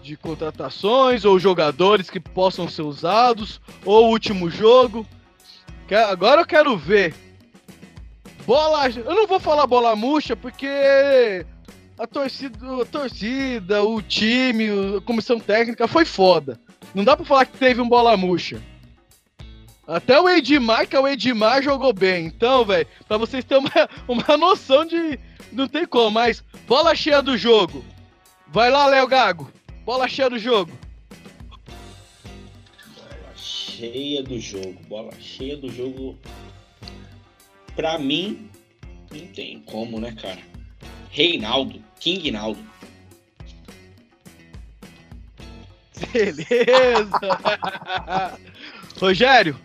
de 0.09 0.17
contratações 0.17 1.23
ou 1.23 1.39
jogadores 1.39 2.09
que 2.09 2.19
possam 2.19 2.67
ser 2.67 2.81
usados, 2.81 3.61
ou 3.85 4.09
último 4.09 4.49
jogo, 4.49 5.05
agora 6.09 6.41
eu 6.41 6.45
quero 6.47 6.75
ver. 6.75 7.13
Bola. 8.45 8.89
Eu 8.89 9.13
não 9.13 9.27
vou 9.27 9.39
falar 9.39 9.67
bola 9.67 9.95
murcha 9.95 10.35
porque 10.35 11.45
a 11.97 12.07
torcida, 12.07 12.57
a 12.81 12.85
torcida, 12.85 13.83
o 13.83 14.01
time, 14.01 14.67
a 14.97 15.01
comissão 15.01 15.39
técnica 15.39 15.87
foi 15.87 16.05
foda. 16.05 16.59
Não 16.95 17.03
dá 17.03 17.15
pra 17.15 17.25
falar 17.25 17.45
que 17.45 17.57
teve 17.57 17.79
um 17.79 17.87
bola 17.87 18.17
murcha. 18.17 18.59
Até 19.87 20.19
o 20.19 20.27
Edmar, 20.27 20.87
que 20.87 20.95
é 20.95 20.99
o 20.99 21.07
Edmar, 21.07 21.61
jogou 21.61 21.93
bem. 21.93 22.25
Então, 22.25 22.65
velho, 22.65 22.87
pra 23.07 23.17
vocês 23.17 23.43
terem 23.43 23.63
uma, 23.63 23.89
uma 24.25 24.37
noção 24.37 24.83
de. 24.85 25.19
Não 25.51 25.67
tem 25.67 25.85
como, 25.85 26.09
mas 26.09 26.43
bola 26.67 26.95
cheia 26.95 27.21
do 27.21 27.37
jogo. 27.37 27.85
Vai 28.47 28.71
lá, 28.71 28.87
Léo 28.87 29.07
Gago. 29.07 29.58
Bola 29.89 30.07
cheia 30.07 30.29
do 30.29 30.37
jogo. 30.37 30.71
Bola 32.95 33.35
cheia 33.35 34.21
do 34.21 34.39
jogo. 34.39 34.79
Bola 34.87 35.11
cheia 35.19 35.57
do 35.57 35.67
jogo. 35.67 36.15
Pra 37.75 37.97
mim, 37.97 38.51
não 39.11 39.25
tem 39.33 39.59
como, 39.61 39.99
né, 39.99 40.11
cara? 40.11 40.43
Reinaldo, 41.09 41.83
King 41.99 42.29
Naldo. 42.29 42.63
Beleza. 46.13 47.09
Rogério, 49.01 49.59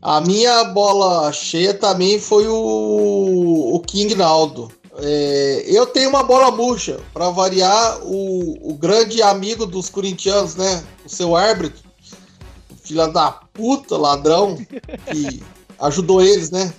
A 0.00 0.22
minha 0.22 0.64
bola 0.64 1.30
cheia 1.30 1.74
também 1.74 2.18
foi 2.18 2.48
o, 2.48 3.74
o 3.74 3.80
King 3.80 4.14
Naldo. 4.14 4.72
É, 4.98 5.64
eu 5.66 5.86
tenho 5.86 6.08
uma 6.08 6.22
bola 6.22 6.50
murcha, 6.50 6.98
para 7.12 7.28
variar, 7.30 7.98
o, 8.02 8.72
o 8.72 8.74
grande 8.74 9.20
amigo 9.22 9.66
dos 9.66 9.90
corintianos, 9.90 10.56
né? 10.56 10.82
O 11.04 11.08
seu 11.08 11.36
árbitro, 11.36 11.84
filha 12.82 13.06
da 13.08 13.30
puta, 13.30 13.96
ladrão, 13.96 14.56
que 14.56 15.42
ajudou 15.80 16.22
eles, 16.22 16.50
né? 16.50 16.72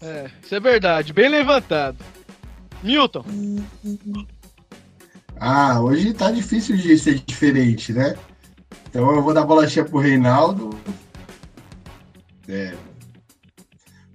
é, 0.00 0.30
isso 0.42 0.54
é 0.54 0.60
verdade, 0.60 1.12
bem 1.12 1.28
levantado. 1.28 1.96
Milton, 2.82 3.24
Ah, 5.40 5.80
hoje 5.80 6.12
tá 6.14 6.30
difícil 6.30 6.76
de 6.76 6.96
ser 6.98 7.20
diferente, 7.20 7.92
né? 7.92 8.16
Então 8.88 9.14
eu 9.14 9.22
vou 9.22 9.34
dar 9.34 9.44
bola 9.44 9.68
cheia 9.68 9.84
pro 9.84 9.98
Reinaldo. 9.98 10.70
É. 12.48 12.74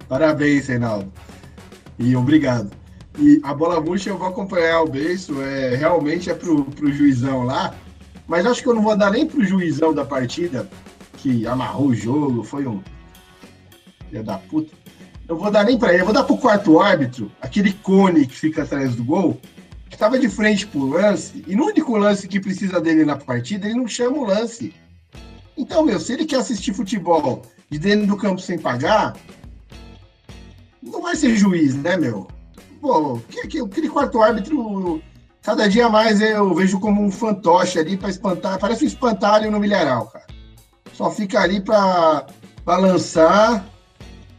Parabéns, 0.08 0.66
Reinaldo. 0.66 1.12
E 1.98 2.14
obrigado. 2.16 2.70
E 3.18 3.40
a 3.44 3.54
bola 3.54 3.80
murcha 3.80 4.10
eu 4.10 4.18
vou 4.18 4.28
acompanhar 4.28 4.82
o 4.82 4.88
beijo, 4.88 5.40
é, 5.40 5.76
realmente 5.76 6.30
é 6.30 6.34
pro, 6.34 6.64
pro 6.64 6.92
juizão 6.92 7.44
lá. 7.44 7.74
Mas 8.26 8.46
acho 8.46 8.62
que 8.62 8.68
eu 8.68 8.74
não 8.74 8.82
vou 8.82 8.96
dar 8.96 9.10
nem 9.10 9.26
pro 9.26 9.44
juizão 9.44 9.92
da 9.94 10.04
partida, 10.04 10.68
que 11.18 11.46
amarrou 11.46 11.88
o 11.88 11.94
jogo, 11.94 12.42
foi 12.42 12.66
um. 12.66 12.82
Filho 14.08 14.24
da 14.24 14.38
puta. 14.38 14.74
Eu 15.28 15.36
vou 15.36 15.50
dar 15.50 15.64
nem 15.64 15.78
pra 15.78 15.92
ele, 15.92 16.02
eu 16.02 16.04
vou 16.04 16.14
dar 16.14 16.24
pro 16.24 16.36
quarto 16.36 16.80
árbitro, 16.80 17.30
aquele 17.40 17.72
cone 17.72 18.26
que 18.26 18.36
fica 18.36 18.62
atrás 18.62 18.94
do 18.94 19.04
gol, 19.04 19.40
que 19.88 19.94
estava 19.94 20.18
de 20.18 20.28
frente 20.28 20.66
pro 20.66 20.86
lance, 20.86 21.44
e 21.46 21.54
no 21.54 21.66
único 21.66 21.96
lance 21.96 22.28
que 22.28 22.40
precisa 22.40 22.80
dele 22.80 23.04
na 23.04 23.16
partida, 23.16 23.66
ele 23.66 23.76
não 23.76 23.88
chama 23.88 24.18
o 24.18 24.24
lance. 24.24 24.74
Então, 25.56 25.84
meu, 25.84 25.98
se 26.00 26.12
ele 26.12 26.26
quer 26.26 26.40
assistir 26.40 26.74
futebol 26.74 27.42
de 27.70 27.78
dentro 27.78 28.06
do 28.06 28.16
campo 28.16 28.40
sem 28.40 28.58
pagar, 28.58 29.16
não 30.84 31.02
vai 31.02 31.16
ser 31.16 31.36
juiz, 31.36 31.74
né, 31.74 31.96
meu? 31.96 32.26
Pô, 32.80 33.18
que- 33.28 33.46
que- 33.48 33.60
aquele 33.60 33.88
quarto 33.88 34.20
árbitro, 34.22 35.02
cada 35.42 35.68
dia 35.68 35.88
mais 35.88 36.20
eu 36.20 36.54
vejo 36.54 36.78
como 36.78 37.02
um 37.02 37.10
fantoche 37.10 37.78
ali 37.78 37.96
para 37.96 38.10
espantar, 38.10 38.58
parece 38.58 38.84
um 38.84 38.88
espantalho 38.88 39.50
no 39.50 39.58
milharal, 39.58 40.06
cara. 40.06 40.26
Só 40.92 41.10
fica 41.10 41.40
ali 41.40 41.60
para 41.60 42.26
balançar 42.64 43.66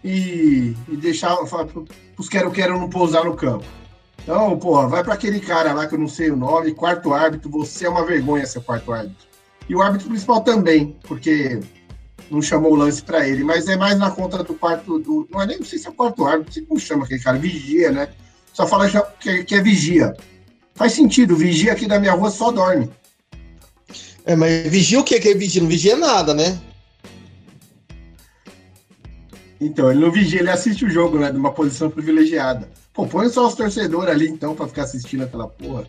e, 0.03 0.75
e 0.87 0.95
deixar 0.97 1.37
os 2.17 2.29
quero-quero 2.29 2.79
não 2.79 2.89
pousar 2.89 3.25
no 3.25 3.35
campo. 3.35 3.65
Então, 4.23 4.57
porra, 4.57 4.87
vai 4.87 5.03
para 5.03 5.13
aquele 5.13 5.39
cara 5.39 5.73
lá 5.73 5.85
que 5.87 5.95
eu 5.95 5.99
não 5.99 6.07
sei 6.07 6.31
o 6.31 6.35
nome, 6.35 6.73
quarto 6.73 7.13
árbitro, 7.13 7.49
você 7.49 7.85
é 7.85 7.89
uma 7.89 8.05
vergonha 8.05 8.45
ser 8.45 8.61
quarto 8.61 8.91
árbitro. 8.93 9.27
E 9.67 9.75
o 9.75 9.81
árbitro 9.81 10.07
principal 10.09 10.41
também, 10.41 10.95
porque 11.07 11.59
não 12.30 12.41
chamou 12.41 12.73
o 12.73 12.76
lance 12.76 13.01
para 13.01 13.28
ele, 13.28 13.43
mas 13.43 13.67
é 13.67 13.76
mais 13.76 13.97
na 13.97 14.11
conta 14.11 14.43
do 14.43 14.53
quarto, 14.53 14.99
do, 14.99 15.28
não 15.32 15.41
é 15.41 15.45
nem, 15.47 15.57
não 15.59 15.65
sei 15.65 15.80
se 15.80 15.88
é 15.88 15.89
o 15.89 15.93
quarto 15.93 16.26
árbitro, 16.26 16.47
não 16.47 16.53
sei 16.53 16.63
como 16.63 16.80
chama 16.80 17.05
aquele 17.05 17.21
cara, 17.21 17.38
vigia, 17.38 17.91
né? 17.91 18.09
Só 18.53 18.65
fala 18.65 18.89
que, 19.19 19.43
que 19.43 19.55
é 19.55 19.61
vigia. 19.61 20.15
Faz 20.73 20.93
sentido, 20.93 21.36
vigia 21.36 21.73
aqui 21.73 21.88
da 21.88 21.99
minha 21.99 22.13
rua 22.13 22.30
só 22.30 22.51
dorme. 22.51 22.89
É, 24.26 24.36
mas 24.36 24.67
vigia 24.67 24.99
o 24.99 25.03
que 25.03 25.19
que 25.19 25.30
é 25.30 25.34
vigia? 25.34 25.61
Não 25.61 25.69
vigia 25.69 25.95
nada, 25.95 26.34
né? 26.34 26.59
Então, 29.59 29.89
ele 29.89 29.99
não 29.99 30.11
vigia, 30.11 30.39
ele 30.39 30.49
assiste 30.49 30.84
o 30.84 30.89
jogo, 30.89 31.19
né? 31.19 31.32
De 31.32 31.38
uma 31.38 31.53
posição 31.53 31.89
privilegiada. 31.89 32.69
Pô, 32.93 33.05
põe 33.05 33.30
só 33.30 33.47
os 33.47 33.55
torcedores 33.55 34.09
ali, 34.09 34.28
então, 34.28 34.55
pra 34.55 34.67
ficar 34.67 34.84
assistindo 34.84 35.23
aquela 35.23 35.47
porra. 35.47 35.88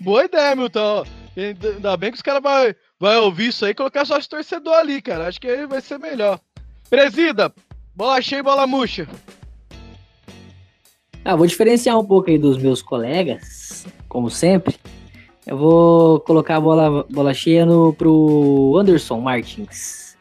boa 0.00 0.24
ideia, 0.24 0.56
Milton. 0.56 1.04
Ainda 1.36 1.96
bem 1.96 2.10
que 2.10 2.16
os 2.16 2.22
caras 2.22 2.42
vão 2.42 2.74
vai 3.00 3.16
ouvir 3.16 3.48
isso 3.48 3.64
aí 3.64 3.70
e 3.70 3.74
colocar 3.74 4.04
só 4.04 4.18
os 4.18 4.28
torcedor 4.28 4.74
ali, 4.74 5.00
cara. 5.00 5.26
Acho 5.26 5.40
que 5.40 5.48
aí 5.48 5.66
vai 5.66 5.80
ser 5.80 5.98
melhor. 5.98 6.38
Presida, 6.90 7.52
bola 7.96 8.20
cheia 8.20 8.40
e 8.40 8.42
bola 8.42 8.66
murcha. 8.66 9.08
Ah, 11.24 11.34
vou 11.34 11.46
diferenciar 11.46 11.98
um 11.98 12.04
pouco 12.04 12.30
aí 12.30 12.38
dos 12.38 12.58
meus 12.58 12.82
colegas, 12.82 13.86
como 14.08 14.30
sempre. 14.30 14.76
Eu 15.46 15.56
vou 15.56 16.20
colocar 16.20 16.56
a 16.56 16.60
bola, 16.60 17.04
bola 17.10 17.32
cheia 17.32 17.64
no, 17.64 17.92
pro 17.94 18.76
Anderson 18.78 19.20
Martins. 19.20 20.16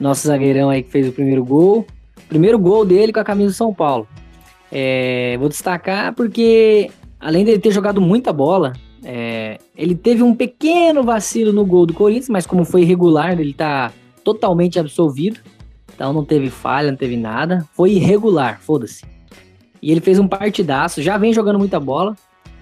Nosso 0.00 0.26
zagueirão 0.26 0.70
aí 0.70 0.82
que 0.82 0.90
fez 0.90 1.08
o 1.08 1.12
primeiro 1.12 1.44
gol. 1.44 1.86
Primeiro 2.28 2.58
gol 2.58 2.84
dele 2.84 3.12
com 3.12 3.20
a 3.20 3.24
camisa 3.24 3.50
do 3.50 3.54
São 3.54 3.74
Paulo. 3.74 4.08
É, 4.70 5.36
vou 5.38 5.48
destacar 5.48 6.14
porque, 6.14 6.90
além 7.20 7.44
dele 7.44 7.58
ter 7.58 7.70
jogado 7.70 8.00
muita 8.00 8.32
bola, 8.32 8.72
é, 9.04 9.58
ele 9.76 9.94
teve 9.94 10.22
um 10.22 10.34
pequeno 10.34 11.02
vacilo 11.02 11.52
no 11.52 11.64
gol 11.64 11.86
do 11.86 11.94
Corinthians, 11.94 12.28
mas 12.28 12.46
como 12.46 12.64
foi 12.64 12.82
irregular, 12.82 13.38
ele 13.38 13.52
tá 13.52 13.92
totalmente 14.22 14.78
absolvido. 14.78 15.40
Então 15.94 16.12
não 16.12 16.24
teve 16.24 16.50
falha, 16.50 16.90
não 16.90 16.96
teve 16.96 17.16
nada. 17.16 17.66
Foi 17.74 17.92
irregular, 17.92 18.60
foda-se. 18.60 19.04
E 19.80 19.90
ele 19.90 20.00
fez 20.00 20.18
um 20.18 20.28
partidaço, 20.28 21.02
já 21.02 21.18
vem 21.18 21.32
jogando 21.32 21.58
muita 21.58 21.80
bola. 21.80 22.16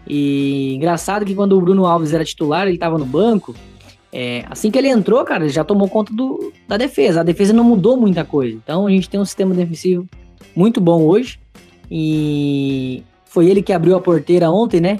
E 0.07 0.75
engraçado 0.75 1.25
que 1.25 1.35
quando 1.35 1.57
o 1.57 1.61
Bruno 1.61 1.85
Alves 1.85 2.15
era 2.15 2.25
titular, 2.25 2.67
ele 2.67 2.79
tava 2.79 2.99
no 2.99 3.05
banco. 3.05 3.55
é, 4.13 4.45
assim 4.51 4.71
que 4.71 4.79
ele 4.79 4.89
entrou, 4.89 5.23
cara, 5.25 5.45
ele 5.45 5.53
já 5.53 5.63
tomou 5.63 5.89
conta 5.89 6.13
do, 6.13 6.53
da 6.67 6.77
defesa. 6.77 7.21
A 7.21 7.25
defesa 7.25 7.53
não 7.53 7.63
mudou 7.63 7.97
muita 7.97 8.25
coisa. 8.25 8.57
Então 8.57 8.87
a 8.87 8.91
gente 8.91 9.09
tem 9.09 9.21
um 9.21 9.25
sistema 9.25 9.55
defensivo 9.55 10.09
muito 10.57 10.81
bom 10.81 11.03
hoje. 11.03 11.39
E 11.91 13.03
foi 13.27 13.47
ele 13.49 13.63
que 13.63 13.73
abriu 13.73 13.95
a 13.95 14.01
porteira 14.01 14.51
ontem, 14.51 14.81
né? 14.81 14.99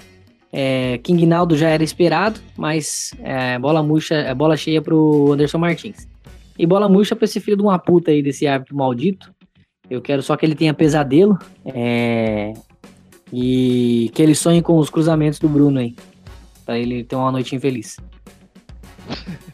É, 0.53 0.99
King 0.99 1.27
Naldo 1.27 1.57
já 1.57 1.69
era 1.69 1.83
esperado, 1.83 2.41
mas 2.57 3.13
é, 3.23 3.59
bola 3.59 3.83
murcha, 3.83 4.15
é, 4.15 4.35
bola 4.35 4.57
cheia 4.57 4.83
pro 4.83 5.33
Anderson 5.33 5.59
Martins. 5.59 6.09
E 6.59 6.67
bola 6.67 6.89
murcha 6.89 7.15
pra 7.15 7.25
esse 7.25 7.41
filho 7.41 7.57
de 7.57 7.63
uma 7.63 7.79
puta 7.79 8.11
aí, 8.11 8.23
desse 8.23 8.47
árbitro 8.47 8.77
maldito. 8.77 9.33
Eu 9.89 10.01
quero 10.01 10.23
só 10.23 10.37
que 10.37 10.45
ele 10.45 10.55
tenha 10.55 10.75
pesadelo. 10.75 11.39
É, 11.65 12.53
e 13.33 14.11
que 14.15 14.23
ele 14.23 14.35
sonhe 14.35 14.61
com 14.61 14.77
os 14.79 14.91
cruzamentos 14.91 15.39
do 15.39 15.49
Bruno 15.49 15.79
aí. 15.79 15.95
Pra 16.65 16.79
ele 16.79 17.05
ter 17.05 17.17
uma 17.17 17.33
noite 17.33 17.55
infeliz. 17.55 17.97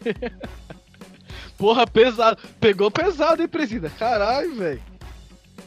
Porra, 1.57 1.87
pesado. 1.87 2.41
Pegou 2.61 2.91
pesado, 2.91 3.43
hein, 3.43 3.49
presida? 3.49 3.91
Caralho, 3.91 4.55
velho. 4.57 4.83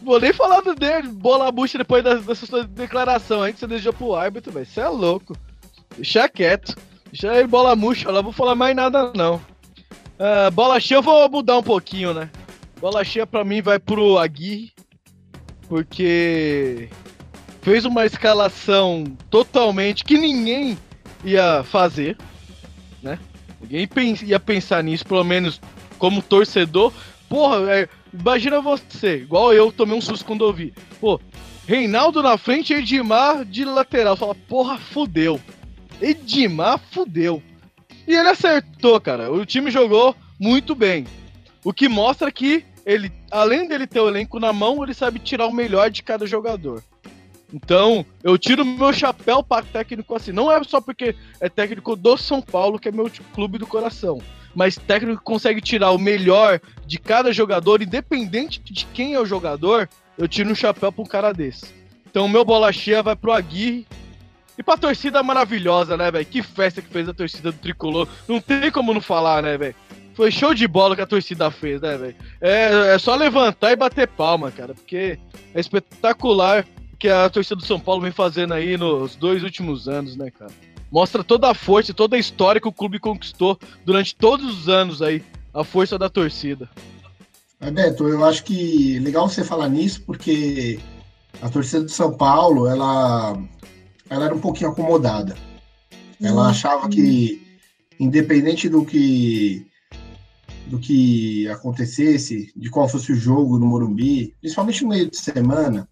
Vou 0.02 0.20
nem 0.20 0.32
falar 0.34 0.62
do 0.62 0.74
dele, 0.76 1.10
bola 1.10 1.52
bucha 1.52 1.78
depois 1.78 2.04
dessa 2.04 2.46
sua 2.46 2.64
declaração 2.64 3.42
aí 3.42 3.54
que 3.54 3.60
você 3.60 3.68
deixou 3.68 3.94
pro 3.94 4.16
árbitro, 4.16 4.52
velho. 4.52 4.66
Você 4.66 4.80
é 4.80 4.88
louco. 4.88 5.36
Deixa 5.96 6.30
quieto. 6.30 6.76
Deixa 7.12 7.36
ele 7.36 7.48
bola 7.48 7.76
murcha 7.76 8.12
lá, 8.12 8.22
vou 8.22 8.32
falar 8.32 8.56
mais 8.56 8.76
nada 8.76 9.12
não. 9.16 9.36
Uh, 9.36 10.52
bola 10.54 10.80
cheia 10.80 10.98
eu 10.98 11.02
vou 11.02 11.30
mudar 11.30 11.58
um 11.58 11.64
pouquinho, 11.64 12.14
né? 12.14 12.30
Bola 12.80 13.04
cheia 13.04 13.26
pra 13.26 13.44
mim 13.44 13.62
vai 13.62 13.80
pro 13.80 14.18
Agui. 14.18 14.72
Porque 15.68 16.90
fez 17.62 17.86
uma 17.86 18.06
escalação 18.06 19.04
totalmente 19.30 20.04
que 20.04 20.18
ninguém 20.18 20.78
ia 21.24 21.64
fazer, 21.64 22.18
né? 23.02 23.20
Ninguém 23.62 23.88
ia 24.24 24.40
pensar 24.40 24.84
nisso, 24.84 25.06
pelo 25.06 25.24
menos 25.24 25.60
como 25.98 26.22
torcedor. 26.22 26.94
Porra, 27.28 27.72
é, 27.72 27.90
imagina 28.14 28.62
você, 28.62 29.18
igual 29.18 29.54
eu, 29.54 29.72
tomei 29.72 29.98
um 29.98 30.02
susto 30.02 30.26
quando 30.26 30.42
ouvi. 30.42 30.74
Pô, 31.00 31.20
Reinaldo 31.70 32.24
na 32.24 32.36
frente 32.36 32.74
e 32.74 32.78
Edmar 32.78 33.46
de 33.46 33.64
lateral. 33.64 34.18
Fala, 34.18 34.34
porra, 34.34 34.80
fudeu. 34.80 35.40
Edmar 36.02 36.80
fudeu. 36.92 37.44
E 38.08 38.16
ele 38.16 38.30
acertou, 38.30 39.00
cara. 39.00 39.32
O 39.32 39.46
time 39.46 39.70
jogou 39.70 40.16
muito 40.40 40.74
bem. 40.74 41.06
O 41.64 41.72
que 41.72 41.88
mostra 41.88 42.32
que 42.32 42.66
ele, 42.84 43.12
além 43.30 43.68
dele 43.68 43.86
ter 43.86 44.00
o 44.00 44.08
elenco 44.08 44.40
na 44.40 44.52
mão, 44.52 44.84
ele 44.84 44.96
sabe 44.96 45.20
tirar 45.20 45.46
o 45.46 45.54
melhor 45.54 45.92
de 45.92 46.02
cada 46.02 46.26
jogador. 46.26 46.84
Então, 47.54 48.06
eu 48.24 48.38
tiro 48.38 48.64
meu 48.64 48.94
chapéu 48.94 49.44
para 49.44 49.66
técnico 49.66 50.16
assim. 50.16 50.32
Não 50.32 50.52
é 50.52 50.64
só 50.64 50.80
porque 50.80 51.16
é 51.40 51.50
técnico 51.50 51.96
do 51.96 52.16
São 52.16 52.42
Paulo, 52.42 52.80
que 52.80 52.90
é 52.90 52.92
meu 52.92 53.10
clube 53.34 53.58
do 53.58 53.66
coração. 53.66 54.22
Mas 54.54 54.76
técnico 54.76 55.18
que 55.18 55.24
consegue 55.24 55.62
tirar 55.62 55.92
o 55.92 55.98
melhor 55.98 56.60
de 56.86 57.00
cada 57.00 57.32
jogador, 57.32 57.82
independente 57.82 58.62
de 58.64 58.86
quem 58.88 59.14
é 59.14 59.20
o 59.20 59.26
jogador, 59.26 59.90
eu 60.18 60.28
tiro 60.28 60.52
um 60.52 60.56
chapéu 60.56 60.92
para 60.92 61.02
um 61.02 61.08
cara 61.08 61.34
desse. 61.34 61.74
Então, 62.10 62.28
meu 62.28 62.44
bola 62.44 62.72
cheia 62.72 63.04
vai 63.04 63.16
pro 63.16 63.32
Aguirre. 63.32 63.88
E 64.58 64.64
pra 64.64 64.76
torcida 64.76 65.24
maravilhosa, 65.24 65.96
né, 65.96 66.12
velho? 66.12 66.26
Que 66.26 66.44
festa 66.44 66.82
que 66.82 66.90
fez 66.90 67.08
a 67.08 67.14
torcida 67.14 67.50
do 67.52 67.58
tricolor. 67.58 68.08
Não 68.28 68.42
tem 68.42 68.70
como 68.70 68.94
não 68.94 69.00
falar, 69.00 69.42
né, 69.42 69.58
velho? 69.58 69.76
Foi 70.14 70.30
show 70.32 70.54
de 70.54 70.68
bola 70.68 70.98
que 70.98 71.02
a 71.02 71.08
torcida 71.08 71.50
fez, 71.50 71.80
né, 71.80 71.98
velho? 71.98 72.16
É, 72.42 72.94
é 72.94 73.00
só 73.00 73.16
levantar 73.16 73.72
e 73.72 73.78
bater 73.78 74.06
palma, 74.06 74.52
cara, 74.52 74.74
porque 74.74 75.18
é 75.54 75.60
espetacular 75.62 76.66
que 77.00 77.08
a 77.08 77.30
torcida 77.30 77.56
do 77.56 77.66
São 77.66 77.80
Paulo 77.80 78.02
vem 78.02 78.12
fazendo 78.12 78.54
aí 78.54 78.78
nos 78.78 79.16
dois 79.16 79.42
últimos 79.42 79.88
anos, 79.88 80.18
né, 80.18 80.30
cara? 80.30 80.52
Mostra 80.92 81.24
toda 81.24 81.50
a 81.50 81.54
força 81.54 81.92
e 81.92 81.94
toda 81.94 82.16
a 82.16 82.20
história 82.20 82.60
que 82.60 82.68
o 82.68 82.74
clube 82.74 83.00
conquistou 83.00 83.58
durante 83.86 84.16
todos 84.16 84.46
os 84.46 84.68
anos 84.68 85.02
aí, 85.02 85.24
a 85.54 85.64
força 85.64 85.98
da 85.98 86.10
torcida. 86.10 86.70
É, 87.62 87.72
Beto, 87.72 88.08
eu 88.08 88.24
acho 88.26 88.44
que 88.44 89.00
legal 89.00 89.30
você 89.30 89.44
falar 89.44 89.70
nisso, 89.70 90.02
porque 90.06 90.80
a 91.42 91.50
torcida 91.50 91.84
do 91.84 91.92
São 91.92 92.14
Paulo, 92.14 92.68
ela, 92.68 93.38
ela 94.10 94.26
era 94.26 94.36
um 94.36 94.40
pouquinho 94.40 94.72
acomodada. 94.72 95.36
Ela 96.22 96.44
uhum. 96.44 96.50
achava 96.50 96.90
que, 96.90 97.42
independente 98.00 98.68
do 98.68 98.86
que 98.86 99.66
do 100.68 100.78
que 100.78 101.48
acontecesse, 101.50 102.52
de 102.56 102.70
qual 102.70 102.88
fosse 102.88 103.12
o 103.12 103.16
jogo 103.16 103.58
no 103.58 103.66
Morumbi, 103.66 104.36
principalmente 104.40 104.84
no 104.84 104.90
meio 104.90 105.10
de 105.10 105.18
semana, 105.18 105.90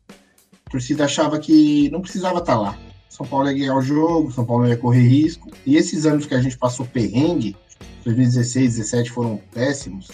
a 0.67 0.69
torcida 0.69 1.05
achava 1.05 1.39
que 1.39 1.89
não 1.91 2.01
precisava 2.01 2.39
estar 2.39 2.53
tá 2.53 2.59
lá. 2.59 2.77
São 3.07 3.25
Paulo 3.25 3.47
ia 3.47 3.57
ganhar 3.57 3.75
o 3.75 3.81
jogo, 3.81 4.33
São 4.33 4.45
Paulo 4.45 4.67
ia 4.67 4.75
correr 4.75 5.07
risco. 5.07 5.49
E 5.65 5.77
esses 5.77 6.05
anos 6.05 6.25
que 6.25 6.35
a 6.35 6.41
gente 6.41 6.57
passou 6.57 6.85
perrengue, 6.85 7.55
2016, 8.03 8.75
2017 8.75 9.11
foram 9.11 9.41
péssimos, 9.53 10.11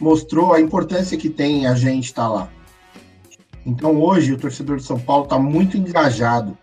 mostrou 0.00 0.52
a 0.52 0.60
importância 0.60 1.18
que 1.18 1.28
tem 1.28 1.66
a 1.66 1.74
gente 1.74 2.04
estar 2.04 2.22
tá 2.22 2.28
lá. 2.28 2.52
Então 3.66 4.00
hoje 4.00 4.32
o 4.32 4.38
torcedor 4.38 4.76
de 4.76 4.84
São 4.84 5.00
Paulo 5.00 5.24
está 5.24 5.36
muito 5.36 5.76
engajado. 5.76 6.56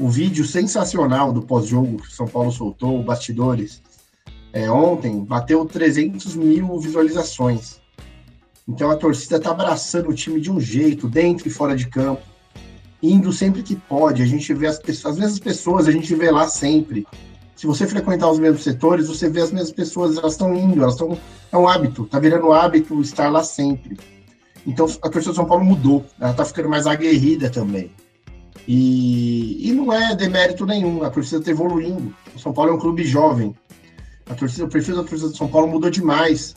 O 0.00 0.08
vídeo 0.08 0.44
sensacional 0.46 1.34
do 1.34 1.42
pós-jogo 1.42 1.98
que 1.98 2.08
o 2.08 2.12
São 2.12 2.26
Paulo 2.26 2.50
soltou, 2.50 3.02
bastidores, 3.02 3.82
é, 4.50 4.70
ontem 4.70 5.22
bateu 5.22 5.66
300 5.66 6.34
mil 6.36 6.78
visualizações. 6.78 7.82
Então 8.66 8.90
a 8.90 8.96
torcida 8.96 9.36
está 9.36 9.50
abraçando 9.50 10.08
o 10.08 10.14
time 10.14 10.40
de 10.40 10.50
um 10.50 10.58
jeito, 10.58 11.06
dentro 11.06 11.46
e 11.46 11.50
fora 11.50 11.76
de 11.76 11.86
campo 11.86 12.22
indo 13.10 13.32
sempre 13.32 13.62
que 13.62 13.76
pode. 13.76 14.22
A 14.22 14.26
gente 14.26 14.52
vê 14.54 14.66
as 14.66 14.78
pessoas, 14.78 15.14
as 15.14 15.20
mesmas 15.20 15.38
pessoas, 15.38 15.88
a 15.88 15.92
gente 15.92 16.14
vê 16.14 16.30
lá 16.30 16.48
sempre. 16.48 17.06
Se 17.54 17.66
você 17.66 17.86
frequentar 17.86 18.30
os 18.30 18.38
mesmos 18.38 18.62
setores, 18.62 19.08
você 19.08 19.30
vê 19.30 19.40
as 19.40 19.50
mesmas 19.50 19.72
pessoas, 19.72 20.16
elas 20.16 20.32
estão 20.32 20.54
indo, 20.54 20.82
elas 20.82 20.94
estão. 20.94 21.18
É 21.50 21.56
um 21.56 21.66
hábito, 21.66 22.04
tá 22.04 22.18
virando 22.18 22.52
hábito 22.52 23.00
estar 23.00 23.30
lá 23.30 23.42
sempre. 23.42 23.96
Então 24.66 24.86
a 25.00 25.08
torcida 25.08 25.32
do 25.32 25.36
São 25.36 25.46
Paulo 25.46 25.64
mudou, 25.64 26.04
ela 26.20 26.34
tá 26.34 26.44
ficando 26.44 26.68
mais 26.68 26.86
aguerrida 26.86 27.48
também. 27.48 27.90
E, 28.66 29.68
e 29.68 29.72
não 29.72 29.92
é 29.92 30.14
demérito 30.14 30.66
nenhum, 30.66 31.02
a 31.04 31.10
torcida 31.10 31.38
está 31.38 31.50
evoluindo. 31.50 32.14
O 32.34 32.38
São 32.38 32.52
Paulo 32.52 32.72
é 32.72 32.74
um 32.74 32.78
clube 32.78 33.04
jovem. 33.04 33.54
A 34.28 34.34
torcida, 34.34 34.64
o 34.64 34.68
perfil 34.68 34.96
da 34.96 35.04
torcida 35.04 35.30
do 35.30 35.36
São 35.36 35.48
Paulo 35.48 35.68
mudou 35.68 35.88
demais 35.88 36.56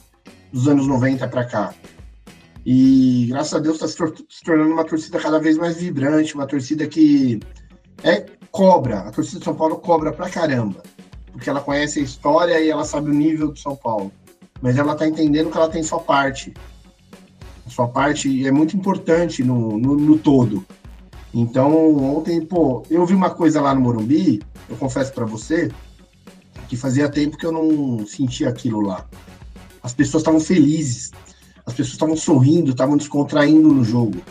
dos 0.52 0.68
anos 0.68 0.88
90 0.88 1.28
para 1.28 1.46
cá. 1.46 1.74
E 2.72 3.26
graças 3.26 3.56
a 3.56 3.58
Deus 3.58 3.82
está 3.82 3.88
se 3.88 4.44
tornando 4.46 4.72
uma 4.72 4.86
torcida 4.86 5.20
cada 5.20 5.40
vez 5.40 5.58
mais 5.58 5.78
vibrante, 5.78 6.36
uma 6.36 6.46
torcida 6.46 6.86
que 6.86 7.40
é 8.04 8.24
cobra. 8.52 9.00
A 9.00 9.12
torcida 9.12 9.40
de 9.40 9.46
São 9.46 9.56
Paulo 9.56 9.78
cobra 9.78 10.14
pra 10.14 10.30
caramba, 10.30 10.84
porque 11.32 11.50
ela 11.50 11.62
conhece 11.62 12.00
a 12.00 12.04
história 12.04 12.62
e 12.62 12.70
ela 12.70 12.86
sabe 12.86 13.10
o 13.10 13.14
nível 13.14 13.48
do 13.48 13.58
São 13.58 13.76
Paulo. 13.76 14.12
Mas 14.62 14.78
ela 14.78 14.94
está 14.94 15.08
entendendo 15.08 15.50
que 15.50 15.58
ela 15.58 15.68
tem 15.68 15.82
sua 15.82 16.00
parte. 16.00 16.54
A 17.66 17.72
sua 17.72 17.88
parte 17.88 18.46
é 18.46 18.52
muito 18.52 18.78
importante 18.78 19.44
no, 19.44 19.76
no, 19.80 19.96
no 19.96 20.20
todo. 20.20 20.64
Então, 21.34 21.96
ontem, 22.18 22.40
pô, 22.46 22.84
eu 22.88 23.04
vi 23.04 23.16
uma 23.16 23.32
coisa 23.32 23.60
lá 23.60 23.74
no 23.74 23.82
Morumbi, 23.82 24.44
eu 24.70 24.76
confesso 24.76 25.12
para 25.12 25.26
você, 25.26 25.72
que 26.68 26.78
fazia 26.78 27.10
tempo 27.10 27.36
que 27.36 27.48
eu 27.48 27.52
não 27.52 28.06
sentia 28.06 28.48
aquilo 28.48 28.82
lá. 28.82 29.08
As 29.82 29.92
pessoas 29.92 30.22
estavam 30.22 30.40
felizes, 30.40 31.10
pessoas 31.80 31.94
estavam 31.94 32.18
sorrindo, 32.18 32.72
estavam 32.72 32.98
descontraindo 32.98 33.72
no 33.74 33.84
jogo. 33.86 34.22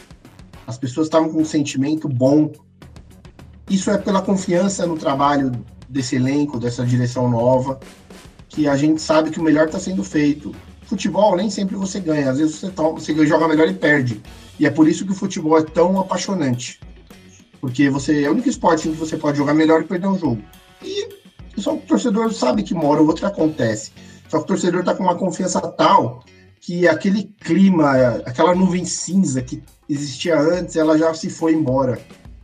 As 0.67 0.77
pessoas 0.77 1.07
estavam 1.07 1.31
com 1.31 1.41
um 1.41 1.45
sentimento 1.45 2.07
bom. 2.07 2.53
Isso 3.71 3.91
é 3.91 3.97
pela 3.97 4.21
confiança 4.21 4.87
no 4.87 4.99
trabalho 4.99 5.53
desse 5.89 6.17
elenco, 6.17 6.61
dessa 6.61 6.85
direção 6.85 7.31
nova, 7.31 7.81
que 8.49 8.69
a 8.69 8.77
gente 8.77 9.01
sabe 9.01 9.31
que 9.31 9.41
o 9.41 9.43
melhor 9.43 9.67
está 9.67 9.79
sendo 9.79 10.05
feito. 10.05 10.55
Futebol 10.83 11.37
nem 11.37 11.49
sempre 11.49 11.75
você 11.77 12.01
ganha, 12.01 12.31
às 12.31 12.39
vezes 12.39 12.61
você, 12.61 12.71
você 12.71 13.27
joga 13.27 13.49
melhor 13.49 13.69
e 13.69 13.75
perde. 13.75 14.21
E 14.59 14.67
é 14.67 14.71
por 14.71 14.87
isso 14.87 15.07
que 15.07 15.13
o 15.13 15.15
futebol 15.15 15.57
é 15.59 15.63
tão 15.63 15.99
apaixonante. 15.99 16.81
Porque 17.61 17.89
você 17.89 18.25
é 18.25 18.29
o 18.29 18.33
único 18.33 18.49
esporte 18.49 18.89
em 18.89 18.93
que 18.93 18.99
você 18.99 19.17
pode 19.17 19.39
jogar 19.39 19.55
melhor 19.55 19.81
e 19.81 19.85
perder 19.85 20.07
um 20.07 20.19
jogo. 20.19 20.43
E 20.83 21.09
só 21.57 21.75
o 21.75 21.79
torcedor 21.79 22.33
sabe 22.33 22.63
que 22.63 22.75
uma 22.75 22.85
hora 22.85 23.01
ou 23.01 23.07
outra 23.07 23.29
acontece. 23.29 23.93
Só 24.29 24.39
que 24.39 24.45
o 24.45 24.47
torcedor 24.47 24.81
está 24.81 24.95
com 24.95 25.03
uma 25.03 25.17
confiança 25.17 25.61
tal 25.61 26.23
que 26.69 26.87
aquele 26.87 27.23
clima, 27.41 27.93
aquela 28.27 28.55
nuvem 28.55 28.85
cinza 28.85 29.41
que 29.41 29.63
existia 29.89 30.39
antes, 30.39 30.77
ela 30.77 30.99
já 30.99 31.15
se 31.15 31.31
foi 31.31 31.55
embora, 31.55 31.99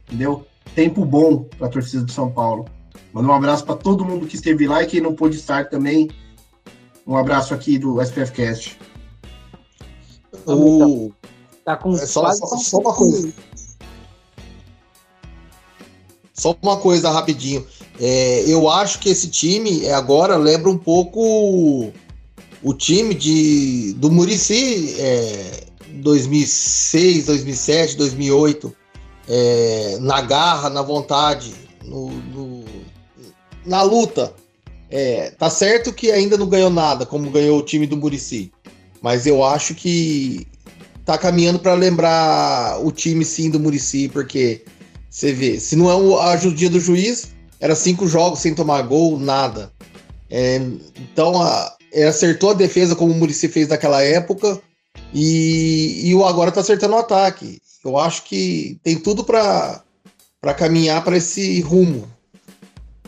entendeu? 0.07 0.47
Tempo 0.75 1.05
bom 1.05 1.45
para 1.59 1.66
a 1.66 1.70
torcida 1.70 2.03
do 2.03 2.11
São 2.11 2.31
Paulo. 2.31 2.64
Manda 3.12 3.29
um 3.29 3.35
abraço 3.35 3.66
para 3.66 3.77
todo 3.77 4.03
mundo 4.03 4.27
que 4.27 4.37
esteve 4.37 4.66
lá 4.66 4.83
e 4.83 4.87
quem 4.87 5.03
não 5.03 5.14
pôde 5.14 5.37
estar 5.37 5.68
também. 5.68 6.11
Um 7.07 7.18
abraço 7.18 7.53
aqui 7.53 7.79
do 7.79 8.01
SPF 8.01 8.33
Cast. 8.33 8.79
O... 10.47 11.12
Tá 11.62 11.77
com 11.77 11.93
é 11.93 12.07
só, 12.07 12.33
só, 12.33 12.47
só 12.57 12.79
uma 12.79 12.95
coisa. 12.95 13.31
Só 16.33 16.57
uma 16.62 16.79
coisa 16.79 17.11
rapidinho. 17.11 17.66
É, 18.01 18.43
eu 18.51 18.70
acho 18.70 19.01
que 19.01 19.11
esse 19.11 19.29
time 19.29 19.87
agora 19.91 20.37
lembra 20.39 20.70
um 20.70 20.79
pouco 20.79 21.93
o 22.65 22.73
time 22.73 23.15
de, 23.15 23.93
do 23.99 24.11
Murici 24.11 24.97
é, 24.99 25.65
2006, 25.91 27.27
2007, 27.27 27.97
2008, 27.97 28.75
é, 29.29 29.99
na 30.01 30.23
garra, 30.23 30.71
na 30.71 30.81
vontade, 30.81 31.53
no, 31.85 32.09
no, 32.11 32.65
na 33.67 33.83
luta. 33.83 34.35
É, 34.91 35.31
tá 35.33 35.51
certo 35.51 35.93
que 35.93 36.11
ainda 36.11 36.39
não 36.39 36.47
ganhou 36.49 36.71
nada, 36.71 37.05
como 37.05 37.31
ganhou 37.31 37.59
o 37.59 37.62
time 37.62 37.87
do 37.87 37.97
Murici, 37.97 38.51
mas 39.03 39.27
eu 39.27 39.45
acho 39.45 39.75
que 39.75 40.47
tá 41.05 41.19
caminhando 41.19 41.59
para 41.59 41.75
lembrar 41.75 42.79
o 42.83 42.91
time 42.91 43.25
sim 43.25 43.51
do 43.51 43.61
Murici, 43.61 44.09
porque 44.09 44.62
você 45.11 45.33
vê, 45.33 45.61
se 45.61 45.77
não 45.77 45.91
é 45.91 46.23
a 46.23 46.31
ajudinha 46.33 46.71
do 46.71 46.81
juiz, 46.81 47.35
era 47.61 47.75
cinco 47.75 48.07
jogos 48.07 48.41
sem 48.41 48.55
tomar 48.55 48.83
gol, 48.83 49.19
nada. 49.19 49.73
É, 50.31 50.61
então 50.97 51.43
a, 51.43 51.75
acertou 52.03 52.51
a 52.51 52.55
defesa 52.55 52.97
como 52.97 53.12
o 53.12 53.16
Murici 53.16 53.49
fez 53.49 53.68
naquela 53.68 54.03
época 54.03 54.61
e, 55.12 56.09
e 56.09 56.14
o 56.14 56.24
agora 56.24 56.49
está 56.49 56.61
acertando 56.61 56.95
o 56.95 56.99
ataque. 56.99 57.61
Eu 57.84 57.99
acho 57.99 58.24
que 58.24 58.78
tem 58.82 58.97
tudo 58.97 59.22
para 59.22 59.82
caminhar 60.57 61.05
para 61.05 61.16
esse 61.16 61.61
rumo 61.61 62.09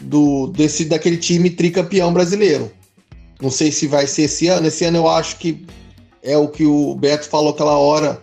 do 0.01 0.49
desse 0.49 0.85
daquele 0.85 1.17
time 1.17 1.51
tricampeão 1.51 2.13
brasileiro. 2.13 2.71
Não 3.41 3.51
sei 3.51 3.73
se 3.73 3.87
vai 3.87 4.07
ser 4.07 4.23
esse 4.23 4.49
ano. 4.49 4.67
Esse 4.67 4.85
ano 4.85 4.99
eu 4.99 5.09
acho 5.09 5.37
que 5.37 5.67
é 6.23 6.37
o 6.37 6.49
que 6.49 6.67
o 6.67 6.95
Beto 6.95 7.29
falou 7.29 7.51
aquela 7.51 7.77
hora. 7.79 8.23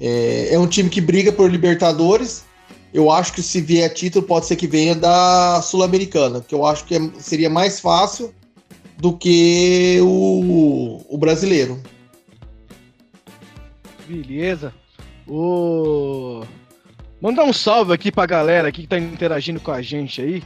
É, 0.00 0.48
é 0.52 0.58
um 0.58 0.66
time 0.66 0.88
que 0.88 1.00
briga 1.00 1.32
por 1.32 1.50
Libertadores. 1.50 2.44
Eu 2.92 3.10
acho 3.10 3.32
que 3.32 3.42
se 3.42 3.60
vier 3.60 3.92
título, 3.92 4.26
pode 4.26 4.46
ser 4.46 4.56
que 4.56 4.66
venha 4.66 4.94
da 4.94 5.60
Sul-Americana, 5.62 6.40
que 6.40 6.54
eu 6.54 6.64
acho 6.64 6.84
que 6.84 6.96
é- 6.96 7.10
seria 7.20 7.50
mais 7.50 7.78
fácil 7.80 8.32
do 8.98 9.16
que 9.16 9.98
o, 10.02 11.04
o 11.08 11.16
brasileiro. 11.16 11.80
Beleza. 14.06 14.74
O... 15.26 16.42
Mandar 17.20 17.44
um 17.44 17.52
salve 17.52 17.92
aqui 17.92 18.10
pra 18.10 18.26
galera 18.26 18.68
aqui 18.68 18.82
que 18.82 18.88
tá 18.88 18.98
interagindo 18.98 19.60
com 19.60 19.70
a 19.70 19.80
gente 19.80 20.20
aí. 20.20 20.42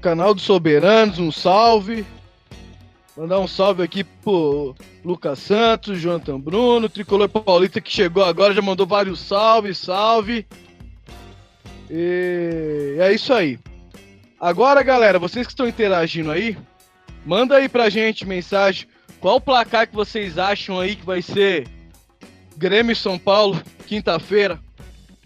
Canal 0.00 0.34
dos 0.34 0.44
Soberanos, 0.44 1.18
um 1.18 1.30
salve. 1.30 2.04
Mandar 3.16 3.40
um 3.40 3.48
salve 3.48 3.82
aqui 3.82 4.04
pro 4.04 4.74
Lucas 5.04 5.38
Santos, 5.38 6.00
Jonathan 6.00 6.38
Bruno, 6.38 6.88
Tricolor 6.88 7.28
Paulista 7.28 7.80
que 7.80 7.90
chegou 7.90 8.24
agora, 8.24 8.54
já 8.54 8.62
mandou 8.62 8.86
vários 8.86 9.20
salve, 9.20 9.74
salve. 9.74 10.46
E 11.90 12.96
é 12.98 13.12
isso 13.12 13.32
aí. 13.32 13.58
Agora, 14.38 14.82
galera, 14.82 15.18
vocês 15.18 15.46
que 15.46 15.52
estão 15.52 15.66
interagindo 15.66 16.30
aí, 16.30 16.56
manda 17.26 17.56
aí 17.56 17.68
pra 17.68 17.90
gente 17.90 18.24
mensagem. 18.24 18.88
Qual 19.20 19.36
o 19.36 19.40
placar 19.40 19.88
que 19.88 19.94
vocês 19.94 20.38
acham 20.38 20.78
aí 20.78 20.94
que 20.94 21.04
vai 21.04 21.20
ser 21.20 21.68
Grêmio 22.56 22.92
e 22.92 22.96
São 22.96 23.18
Paulo, 23.18 23.60
quinta-feira? 23.86 24.60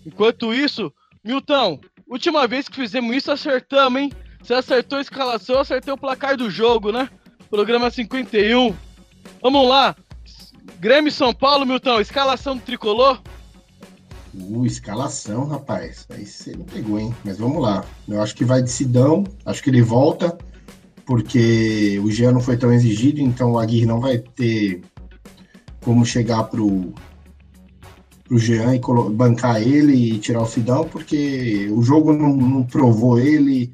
Enquanto 0.04 0.54
isso, 0.54 0.92
Milton, 1.22 1.78
última 2.08 2.46
vez 2.46 2.68
que 2.68 2.76
fizemos 2.76 3.14
isso, 3.14 3.30
acertamos, 3.30 4.00
hein? 4.00 4.12
Você 4.42 4.54
acertou 4.54 4.98
a 4.98 5.02
escalação, 5.02 5.60
acertei 5.60 5.92
o 5.92 5.98
placar 5.98 6.36
do 6.36 6.50
jogo, 6.50 6.90
né? 6.90 7.10
Programa 7.50 7.90
51. 7.90 8.74
Vamos 9.42 9.68
lá. 9.68 9.94
Grêmio 10.78 11.08
e 11.08 11.12
São 11.12 11.34
Paulo, 11.34 11.66
Milton, 11.66 12.00
escalação 12.00 12.56
do 12.56 12.62
tricolor? 12.62 13.20
Uh, 14.32 14.64
escalação, 14.64 15.46
rapaz. 15.46 16.06
Aí 16.08 16.24
você 16.24 16.52
não 16.52 16.64
pegou, 16.64 16.98
hein? 16.98 17.14
Mas 17.22 17.38
vamos 17.38 17.60
lá. 17.60 17.84
Eu 18.08 18.22
acho 18.22 18.34
que 18.34 18.44
vai 18.44 18.62
de 18.62 18.70
Sidão. 18.70 19.24
Acho 19.44 19.62
que 19.62 19.68
ele 19.68 19.82
volta, 19.82 20.38
porque 21.10 22.00
o 22.04 22.08
Jean 22.08 22.30
não 22.30 22.40
foi 22.40 22.56
tão 22.56 22.72
exigido, 22.72 23.20
então 23.20 23.50
o 23.50 23.58
Aguirre 23.58 23.84
não 23.84 24.00
vai 24.00 24.18
ter 24.18 24.80
como 25.80 26.06
chegar 26.06 26.44
pro, 26.44 26.94
pro 28.22 28.38
Jean 28.38 28.76
e 28.76 28.80
bancar 29.10 29.60
ele 29.60 29.92
e 29.92 30.18
tirar 30.20 30.42
o 30.42 30.46
Sidão, 30.46 30.86
porque 30.86 31.68
o 31.72 31.82
jogo 31.82 32.12
não, 32.12 32.36
não 32.36 32.62
provou 32.62 33.18
ele 33.18 33.72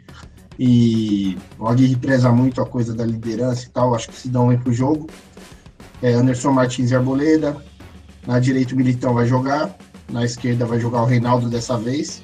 e 0.59 1.37
o 1.59 1.69
Aguirre 1.69 1.97
preza 1.97 2.33
muito 2.33 2.63
a 2.63 2.67
coisa 2.67 2.95
da 2.95 3.05
liderança 3.05 3.67
e 3.67 3.69
tal. 3.69 3.95
Acho 3.95 4.09
que 4.09 4.15
o 4.15 4.19
Sidão 4.19 4.49
vem 4.49 4.57
pro 4.57 4.73
jogo. 4.73 5.07
É, 6.01 6.15
Anderson 6.15 6.53
Martins 6.53 6.91
e 6.91 6.95
Arboleda. 6.95 7.55
Na 8.27 8.41
direita 8.41 8.73
o 8.73 8.79
Militão 8.79 9.13
vai 9.13 9.27
jogar. 9.27 9.77
Na 10.11 10.25
esquerda 10.25 10.65
vai 10.65 10.81
jogar 10.81 11.03
o 11.03 11.07
Reinaldo 11.07 11.51
dessa 11.51 11.77
vez. 11.77 12.23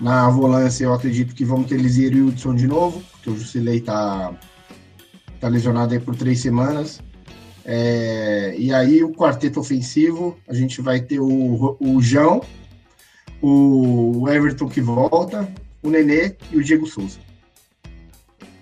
Na 0.00 0.30
volância 0.30 0.84
eu 0.84 0.94
acredito 0.94 1.34
que 1.34 1.44
vamos 1.44 1.66
ter 1.66 1.76
Lisieiro 1.76 2.16
e 2.16 2.22
Hudson 2.22 2.54
de 2.54 2.66
novo, 2.66 3.02
porque 3.12 3.30
o 3.30 3.36
Jusilei 3.36 3.80
tá, 3.80 4.32
tá 5.40 5.48
lesionado 5.48 5.92
aí 5.92 6.00
por 6.00 6.14
três 6.14 6.40
semanas. 6.40 7.00
É, 7.64 8.54
e 8.56 8.72
aí 8.72 9.02
o 9.02 9.12
quarteto 9.12 9.60
ofensivo, 9.60 10.38
a 10.48 10.54
gente 10.54 10.80
vai 10.80 11.00
ter 11.00 11.20
o, 11.20 11.76
o 11.80 12.00
João, 12.00 12.40
o 13.42 14.26
Everton 14.28 14.68
que 14.68 14.80
volta, 14.80 15.52
o 15.82 15.90
Nenê 15.90 16.36
e 16.50 16.56
o 16.56 16.64
Diego 16.64 16.86
Souza. 16.86 17.18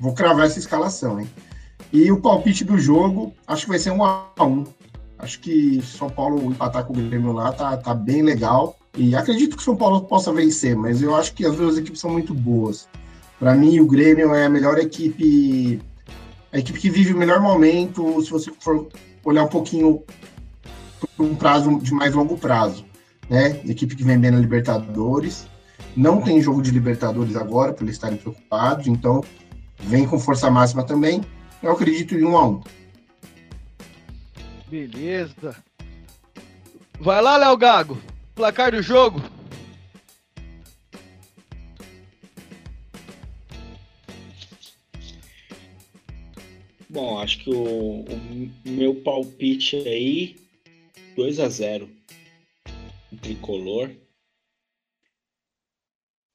Vou 0.00 0.14
cravar 0.14 0.46
essa 0.46 0.58
escalação, 0.58 1.20
hein? 1.20 1.28
E 1.92 2.10
o 2.10 2.20
palpite 2.20 2.64
do 2.64 2.78
jogo, 2.78 3.34
acho 3.46 3.64
que 3.64 3.70
vai 3.70 3.78
ser 3.78 3.90
um 3.90 4.04
a 4.04 4.26
um. 4.40 4.64
Acho 5.18 5.40
que 5.40 5.80
São 5.82 6.10
Paulo 6.10 6.50
empatar 6.50 6.84
com 6.84 6.92
o 6.92 6.96
Grêmio 6.96 7.32
lá 7.32 7.52
tá, 7.52 7.76
tá 7.76 7.94
bem 7.94 8.22
legal. 8.22 8.78
E 8.96 9.14
acredito 9.14 9.56
que 9.56 9.62
São 9.62 9.76
Paulo 9.76 10.02
possa 10.02 10.32
vencer, 10.32 10.74
mas 10.74 11.02
eu 11.02 11.14
acho 11.14 11.34
que 11.34 11.44
as 11.44 11.56
duas 11.56 11.76
equipes 11.76 12.00
são 12.00 12.10
muito 12.10 12.32
boas. 12.32 12.88
Para 13.38 13.54
mim, 13.54 13.78
o 13.80 13.86
Grêmio 13.86 14.34
é 14.34 14.46
a 14.46 14.48
melhor 14.48 14.78
equipe, 14.78 15.80
a 16.50 16.58
equipe 16.58 16.80
que 16.80 16.88
vive 16.88 17.12
o 17.12 17.18
melhor 17.18 17.40
momento, 17.40 18.22
se 18.22 18.30
você 18.30 18.50
for 18.58 18.88
olhar 19.22 19.44
um 19.44 19.48
pouquinho 19.48 20.02
um 21.18 21.34
prazo 21.34 21.78
de 21.78 21.92
mais 21.92 22.14
longo 22.14 22.38
prazo. 22.38 22.84
Né? 23.28 23.60
Equipe 23.66 23.94
que 23.94 24.04
vem 24.04 24.18
bem 24.18 24.30
na 24.30 24.38
Libertadores. 24.38 25.46
Não 25.94 26.22
tem 26.22 26.40
jogo 26.40 26.62
de 26.62 26.70
Libertadores 26.70 27.36
agora, 27.36 27.72
por 27.72 27.84
eles 27.84 27.96
estarem 27.96 28.16
preocupados, 28.16 28.86
então 28.86 29.22
vem 29.78 30.06
com 30.06 30.18
força 30.18 30.50
máxima 30.50 30.84
também. 30.84 31.22
Eu 31.62 31.72
acredito 31.72 32.14
em 32.14 32.24
um 32.24 32.36
a 32.36 32.48
um. 32.48 32.62
Beleza. 34.68 35.56
Vai 36.98 37.20
lá, 37.20 37.36
Léo 37.36 37.56
Gago. 37.56 37.98
Placar 38.36 38.70
do 38.70 38.82
jogo. 38.82 39.22
Bom, 46.90 47.18
acho 47.18 47.38
que 47.38 47.50
o, 47.50 48.02
o 48.02 48.50
meu 48.66 48.94
palpite 48.96 49.76
aí 49.76 50.36
2 51.16 51.40
a 51.40 51.48
0 51.48 51.88
o 53.10 53.16
tricolor. 53.16 53.90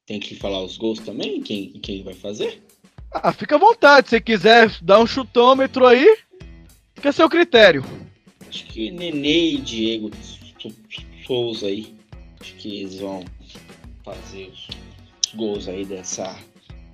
Tem 0.07 0.19
que 0.19 0.35
falar 0.35 0.63
os 0.63 0.77
gols 0.77 0.99
também? 0.99 1.39
Quem, 1.41 1.73
quem 1.73 2.03
vai 2.03 2.15
fazer? 2.15 2.63
Ah, 3.11 3.31
fica 3.31 3.57
à 3.57 3.59
vontade. 3.59 4.09
Se 4.09 4.19
quiser 4.19 4.71
dar 4.81 4.99
um 4.99 5.05
chutômetro 5.05 5.85
aí, 5.85 6.17
fica 6.95 7.09
a 7.09 7.13
seu 7.13 7.29
critério. 7.29 7.83
Acho 8.49 8.65
que 8.65 8.89
Nenê 8.89 9.51
e 9.51 9.57
Diego 9.59 10.09
Souza 11.25 11.67
aí. 11.67 11.95
Acho 12.39 12.55
que 12.55 12.81
eles 12.81 12.99
vão 12.99 13.23
fazer 14.03 14.49
os, 14.49 14.67
os 15.25 15.33
gols 15.35 15.67
aí 15.67 15.85
dessa 15.85 16.37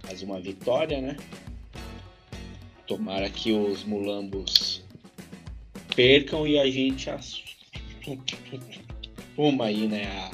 mais 0.03 0.21
uma 0.21 0.39
vitória, 0.39 1.01
né? 1.01 1.17
Tomara 2.85 3.29
que 3.29 3.51
os 3.51 3.83
mulambos 3.83 4.83
percam 5.95 6.47
e 6.47 6.57
a 6.57 6.69
gente 6.69 7.09
assuma 7.09 7.65
aí, 9.65 9.87
né, 9.87 10.05
a 10.05 10.31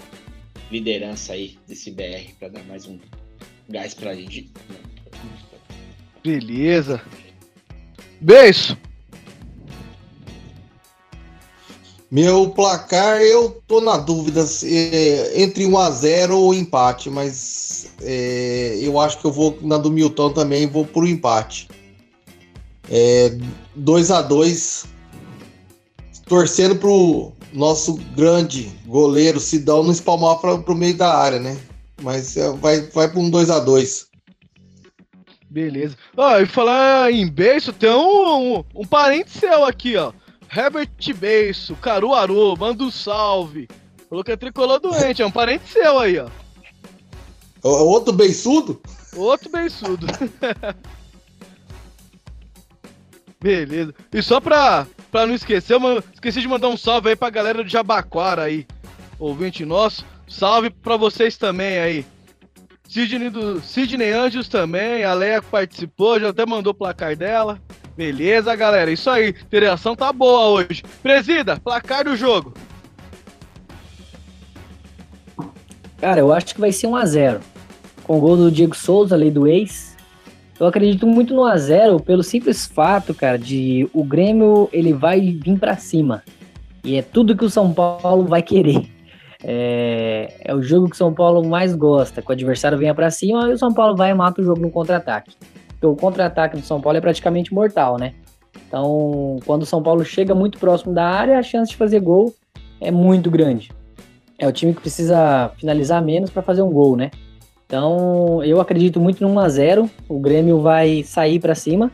liderança 0.72 1.34
aí 1.34 1.58
desse 1.68 1.90
BR 1.90 2.34
para 2.38 2.50
dar 2.50 2.64
mais 2.66 2.86
um 2.86 3.00
gás 3.70 3.94
pra 3.94 4.14
gente. 4.14 4.52
Beleza. 6.24 7.02
Beijo. 8.22 8.78
Meu 12.14 12.48
placar, 12.48 13.24
eu 13.24 13.60
tô 13.68 13.82
na 13.82 13.98
dúvida 13.98 14.46
é, 14.66 15.42
entre 15.42 15.66
1 15.66 15.78
a 15.80 15.90
0 15.90 16.38
ou 16.38 16.54
empate, 16.54 17.10
mas 17.10 17.92
é, 18.04 18.78
eu 18.84 19.00
acho 19.00 19.18
que 19.18 19.26
eu 19.26 19.32
vou 19.32 19.58
na 19.64 19.80
do 19.80 19.90
Milton 19.90 20.32
também, 20.32 20.68
vou 20.68 20.86
pro 20.86 21.08
empate. 21.08 21.68
É, 22.88 23.36
2 23.76 24.12
a 24.12 24.22
2 24.22 24.86
torcendo 26.28 26.76
pro 26.76 27.32
nosso 27.52 27.96
grande 28.16 28.72
goleiro 28.86 29.40
Sidão 29.40 29.82
não 29.82 29.92
espalmar 29.92 30.38
para 30.38 30.60
pro 30.60 30.76
meio 30.76 30.96
da 30.96 31.18
área, 31.18 31.40
né? 31.40 31.58
Mas 32.00 32.36
vai, 32.60 32.82
vai 32.82 33.10
para 33.10 33.20
um 33.20 33.28
2 33.28 33.50
a 33.50 33.60
2 33.60 34.06
Beleza. 35.50 35.98
Ó, 36.16 36.38
e 36.38 36.46
falar 36.46 37.12
em 37.12 37.28
beijo, 37.28 37.74
tem 37.74 37.90
um, 37.90 38.58
um, 38.58 38.64
um 38.76 38.86
parente 38.86 39.32
seu 39.32 39.66
aqui, 39.66 39.98
ó. 39.98 40.14
Herbert 40.56 40.90
Beiço, 41.18 41.76
Caruaru, 41.76 42.56
manda 42.58 42.84
um 42.84 42.92
salve. 42.92 43.68
Falou 44.10 44.24
que 44.24 44.32
é 44.32 44.38
tricolor 44.38 44.80
doente, 44.80 45.22
é 45.22 45.26
um 45.26 45.32
parente 45.32 45.68
seu 45.68 45.98
aí, 45.98 46.20
ó. 46.20 46.28
Outro 47.64 48.14
beiçudo? 48.14 48.80
Outro 49.16 49.50
beiçudo. 49.50 50.06
Beleza. 53.42 53.94
E 54.14 54.22
só 54.22 54.40
pra, 54.40 54.88
pra 55.12 55.26
não 55.26 55.34
esquecer, 55.34 55.74
eu 55.74 56.04
esqueci 56.14 56.40
de 56.40 56.48
mandar 56.48 56.70
um 56.70 56.78
salve 56.78 57.10
aí 57.10 57.16
pra 57.16 57.30
galera 57.30 57.64
do 57.64 57.70
Jabaquara 57.70 58.44
aí. 58.44 58.66
Ouvinte 59.20 59.66
nosso. 59.66 60.06
Salve 60.28 60.70
pra 60.70 60.96
vocês 60.96 61.36
também 61.36 61.80
aí. 61.80 62.06
Sidney, 62.88 63.30
do, 63.30 63.60
Sidney 63.62 64.12
Anjos 64.12 64.48
também, 64.48 65.04
a 65.04 65.14
Leia 65.14 65.42
participou, 65.42 66.20
já 66.20 66.30
até 66.30 66.46
mandou 66.46 66.72
o 66.72 66.76
placar 66.76 67.16
dela. 67.16 67.60
Beleza, 67.96 68.56
galera. 68.56 68.92
Isso 68.92 69.10
aí. 69.10 69.30
Interação 69.30 69.96
tá 69.96 70.12
boa 70.12 70.48
hoje. 70.48 70.84
Presida, 71.02 71.60
placar 71.60 72.04
do 72.04 72.16
jogo. 72.16 72.54
Cara, 76.00 76.20
eu 76.20 76.34
acho 76.34 76.54
que 76.54 76.60
vai 76.60 76.72
ser 76.72 76.88
1x0. 76.88 77.40
Com 78.04 78.18
o 78.18 78.20
gol 78.20 78.36
do 78.36 78.52
Diego 78.52 78.76
Souza, 78.76 79.16
lei 79.16 79.32
do 79.32 79.48
ex. 79.48 79.96
Eu 80.60 80.68
acredito 80.68 81.08
muito 81.08 81.34
no 81.34 81.44
1x0 81.44 82.02
pelo 82.02 82.24
simples 82.24 82.66
fato, 82.66 83.14
cara, 83.14 83.38
de 83.38 83.90
o 83.94 84.04
Grêmio 84.04 84.70
ele 84.72 84.94
vai 84.94 85.20
vir 85.20 85.58
pra 85.58 85.78
cima. 85.78 86.24
E 86.84 86.96
é 86.98 87.02
tudo 87.02 87.36
que 87.36 87.46
o 87.46 87.50
São 87.50 87.74
Paulo 87.74 88.26
vai 88.26 88.42
querer. 88.42 88.90
É, 89.44 90.36
é 90.42 90.54
o 90.54 90.62
jogo 90.62 90.90
que 90.90 90.96
o 90.96 90.98
São 90.98 91.14
Paulo 91.14 91.48
mais 91.48 91.74
gosta. 91.76 92.22
Que 92.22 92.30
o 92.30 92.34
adversário 92.34 92.78
venha 92.78 92.94
pra 92.94 93.10
cima 93.10 93.50
e 93.50 93.54
o 93.54 93.58
São 93.58 93.74
Paulo 93.74 93.96
vai 93.96 94.12
e 94.12 94.14
mata 94.14 94.42
o 94.42 94.44
jogo 94.44 94.62
no 94.62 94.70
contra-ataque. 94.70 95.36
Porque 95.84 95.88
o 95.88 95.96
contra-ataque 95.98 96.56
do 96.56 96.66
São 96.66 96.80
Paulo 96.80 96.98
é 96.98 97.02
praticamente 97.02 97.54
mortal, 97.54 97.98
né? 97.98 98.14
Então, 98.66 99.38
quando 99.46 99.64
o 99.64 99.66
São 99.66 99.84
Paulo 99.84 100.06
chega 100.06 100.34
muito 100.34 100.58
próximo 100.58 100.94
da 100.94 101.06
área, 101.06 101.38
a 101.38 101.44
chance 101.44 101.72
de 101.72 101.78
fazer 101.78 102.00
gol 102.00 102.34
é 102.80 102.90
muito 102.90 103.30
grande. 103.30 103.70
É 104.40 104.48
o 104.48 104.52
time 104.54 104.74
que 104.74 104.80
precisa 104.80 105.52
finalizar 105.58 106.02
menos 106.02 106.30
para 106.30 106.42
fazer 106.42 106.62
um 106.62 106.72
gol, 106.72 106.96
né? 106.96 107.12
Então, 107.66 108.42
eu 108.46 108.62
acredito 108.62 108.98
muito 108.98 109.22
no 109.22 109.34
1 109.34 109.40
a 109.40 109.50
0. 109.50 109.90
O 110.08 110.20
Grêmio 110.20 110.62
vai 110.62 111.04
sair 111.04 111.38
para 111.38 111.54
cima 111.54 111.92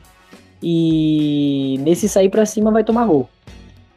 e 0.61 1.79
nesse 1.79 2.07
sair 2.07 2.29
para 2.29 2.45
cima 2.45 2.69
vai 2.69 2.83
tomar 2.83 3.07
gol. 3.07 3.27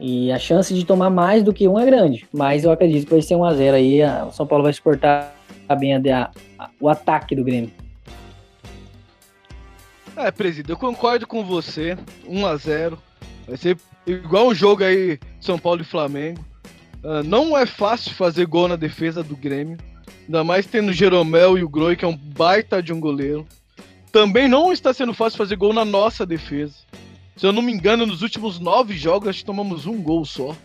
E 0.01 0.33
a 0.33 0.39
chance 0.39 0.73
de 0.73 0.87
tomar 0.87 1.11
mais 1.11 1.43
do 1.43 1.53
que 1.53 1.69
um 1.69 1.79
é 1.79 1.85
grande, 1.85 2.27
mas 2.33 2.65
eu 2.65 2.73
acredito 2.73 3.05
que 3.05 3.13
vai 3.13 3.21
ser 3.21 3.37
1 3.37 3.45
a 3.45 3.53
0 3.53 3.77
aí, 3.77 4.01
o 4.27 4.33
São 4.33 4.47
Paulo 4.47 4.65
vai 4.65 4.73
suportar 4.73 5.35
bem 5.79 5.95
a, 5.95 6.31
a, 6.59 6.71
o 6.81 6.89
ataque 6.89 7.37
do 7.37 7.45
Grêmio. 7.45 7.82
É, 10.23 10.31
presidente, 10.31 10.71
eu 10.71 10.77
concordo 10.77 11.27
com 11.27 11.45
você. 11.45 11.99
1 12.29 12.47
a 12.47 12.57
0 12.57 12.97
Vai 13.45 13.57
ser 13.57 13.77
igual 14.07 14.47
um 14.47 14.55
jogo 14.55 14.85
aí, 14.85 15.19
São 15.41 15.59
Paulo 15.59 15.81
e 15.81 15.85
Flamengo. 15.85 16.45
Uh, 17.03 17.25
não 17.25 17.59
é 17.59 17.67
fácil 17.67 18.15
fazer 18.15 18.47
gol 18.47 18.69
na 18.69 18.77
defesa 18.77 19.21
do 19.25 19.37
Grêmio. 19.37 19.77
Ainda 20.25 20.45
mais 20.45 20.65
tendo 20.65 20.91
o 20.91 20.93
Jeromel 20.93 21.59
e 21.59 21.65
o 21.65 21.69
Groi, 21.69 21.97
que 21.97 22.05
é 22.05 22.09
um 22.09 22.17
baita 22.17 22.81
de 22.81 22.93
um 22.93 23.01
goleiro. 23.01 23.45
Também 24.13 24.47
não 24.47 24.73
está 24.73 24.95
sendo 24.95 25.13
fácil 25.13 25.39
fazer 25.39 25.57
gol 25.57 25.73
na 25.73 25.85
nossa 25.85 26.25
defesa. 26.25 26.75
Se 27.37 27.45
eu 27.45 27.53
não 27.53 27.61
me 27.61 27.73
engano, 27.73 28.07
nos 28.07 28.23
últimos 28.23 28.61
nove 28.61 28.97
jogos 28.97 29.27
nós 29.27 29.43
tomamos 29.43 29.87
um 29.87 30.01
gol 30.01 30.25
só. 30.25 30.57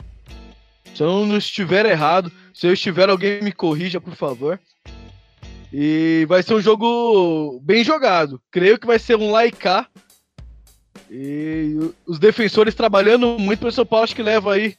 Se 0.94 1.02
eu 1.02 1.26
não 1.26 1.38
estiver 1.38 1.88
errado, 1.88 2.32
se 2.54 2.68
eu 2.68 2.74
estiver, 2.74 3.10
alguém 3.10 3.42
me 3.42 3.52
corrija, 3.52 4.00
por 4.00 4.14
favor. 4.14 4.60
E 5.72 6.26
vai 6.27 6.41
ser 6.41 6.53
um 6.53 6.61
jogo 6.61 7.60
bem 7.64 7.84
jogado. 7.84 8.41
Creio 8.49 8.80
que 8.80 8.88
vai 8.88 8.98
ser 8.98 9.15
um 9.18 9.31
laicar. 9.31 9.89
E 11.10 11.77
os 12.06 12.19
defensores 12.19 12.76
trabalhando 12.76 13.38
muito 13.39 13.60
para 13.60 13.69
o 13.69 13.72
São 13.72 13.85
Paulo, 13.85 14.03
acho 14.03 14.15
que 14.15 14.23
leva 14.23 14.53
aí 14.53 14.76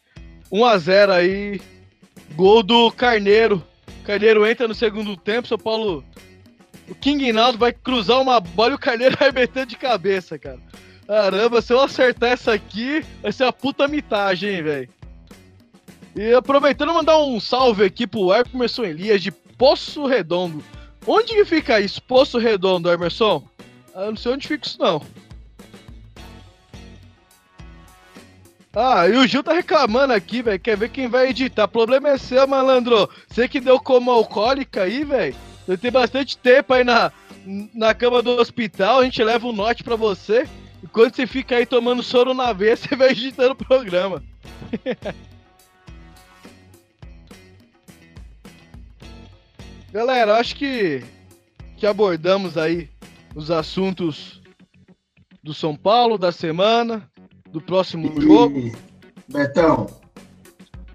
1 0.51 0.65
a 0.65 0.79
0 0.79 1.13
aí. 1.13 1.61
Gol 2.35 2.63
do 2.63 2.91
Carneiro. 2.91 3.63
Carneiro 4.05 4.47
entra 4.47 4.67
no 4.67 4.75
segundo 4.75 5.17
tempo, 5.17 5.49
São 5.49 5.59
Paulo. 5.59 6.05
O 6.89 6.95
King 6.95 7.33
Naldo 7.33 7.59
vai 7.59 7.73
cruzar 7.73 8.21
uma 8.21 8.41
bola 8.41 8.73
e 8.73 8.75
o 8.75 8.79
Carneiro 8.79 9.17
vai 9.21 9.31
meter 9.31 9.67
de 9.67 9.77
cabeça, 9.77 10.39
cara. 10.39 10.59
Caramba, 11.07 11.63
se 11.63 11.73
eu 11.73 11.81
acertar 11.81 12.31
essa 12.31 12.53
aqui, 12.53 13.05
vai 13.23 13.33
ser 13.33 13.45
a 13.45 13.53
puta 13.53 13.89
mitagem, 13.89 14.57
hein, 14.57 14.63
velho. 14.63 14.89
E 16.15 16.33
aproveitando, 16.33 16.93
mandar 16.93 17.19
um 17.19 17.39
salve 17.41 17.85
aqui 17.85 18.07
pro 18.07 18.33
Emerson 18.35 18.85
Elias 18.85 19.23
de 19.23 19.31
Poço 19.31 20.07
Redondo. 20.07 20.63
Onde 21.07 21.35
que 21.35 21.45
fica 21.45 21.81
isso, 21.81 22.03
Poço 22.03 22.39
Redondo, 22.39 22.91
Emerson? 22.91 23.47
Ah, 23.95 24.03
eu 24.03 24.11
não 24.11 24.17
sei 24.17 24.33
onde 24.33 24.47
fica 24.47 24.67
isso, 24.67 24.79
não. 24.79 25.03
Ah, 28.75 29.09
e 29.09 29.17
o 29.17 29.27
Gil 29.27 29.43
tá 29.43 29.53
reclamando 29.53 30.13
aqui, 30.13 30.43
velho. 30.43 30.61
Quer 30.61 30.77
ver 30.77 30.91
quem 30.91 31.09
vai 31.09 31.31
editar? 31.31 31.65
O 31.65 31.69
problema 31.69 32.11
é 32.11 32.19
seu, 32.19 32.47
malandro. 32.47 33.09
Você 33.29 33.49
que 33.49 33.61
deu 33.61 33.81
como 33.81 34.11
alcoólica 34.11 34.83
aí, 34.83 35.03
velho. 35.03 35.35
Você 35.67 35.77
tem 35.77 35.91
bastante 35.91 36.39
tempo 36.39 36.73
aí 36.73 36.85
na, 36.85 37.11
na 37.75 37.95
cama 37.95 38.23
do 38.23 38.31
hospital. 38.39 39.01
A 39.01 39.05
gente 39.05 39.23
leva 39.25 39.47
um 39.47 39.53
note 39.53 39.83
pra 39.83 39.97
você. 39.97 40.49
Enquanto 40.83 41.17
você 41.17 41.27
fica 41.27 41.57
aí 41.57 41.67
tomando 41.67 42.03
soro 42.03 42.35
na 42.35 42.53
veia, 42.53 42.77
você 42.79 42.95
vai 42.95 43.11
editando 43.11 43.53
o 43.53 43.57
programa. 43.57 44.23
Galera, 49.91 50.37
acho 50.37 50.55
que, 50.55 51.03
que 51.77 51.87
abordamos 51.87 52.59
aí 52.59 52.91
os 53.35 53.51
assuntos 53.51 54.43
do 55.43 55.55
São 55.55 55.75
Paulo 55.75 56.19
da 56.19 56.31
semana 56.31 57.09
do 57.51 57.61
próximo 57.61 58.13
e, 58.19 58.21
jogo. 58.21 58.73
Betão, 59.27 59.87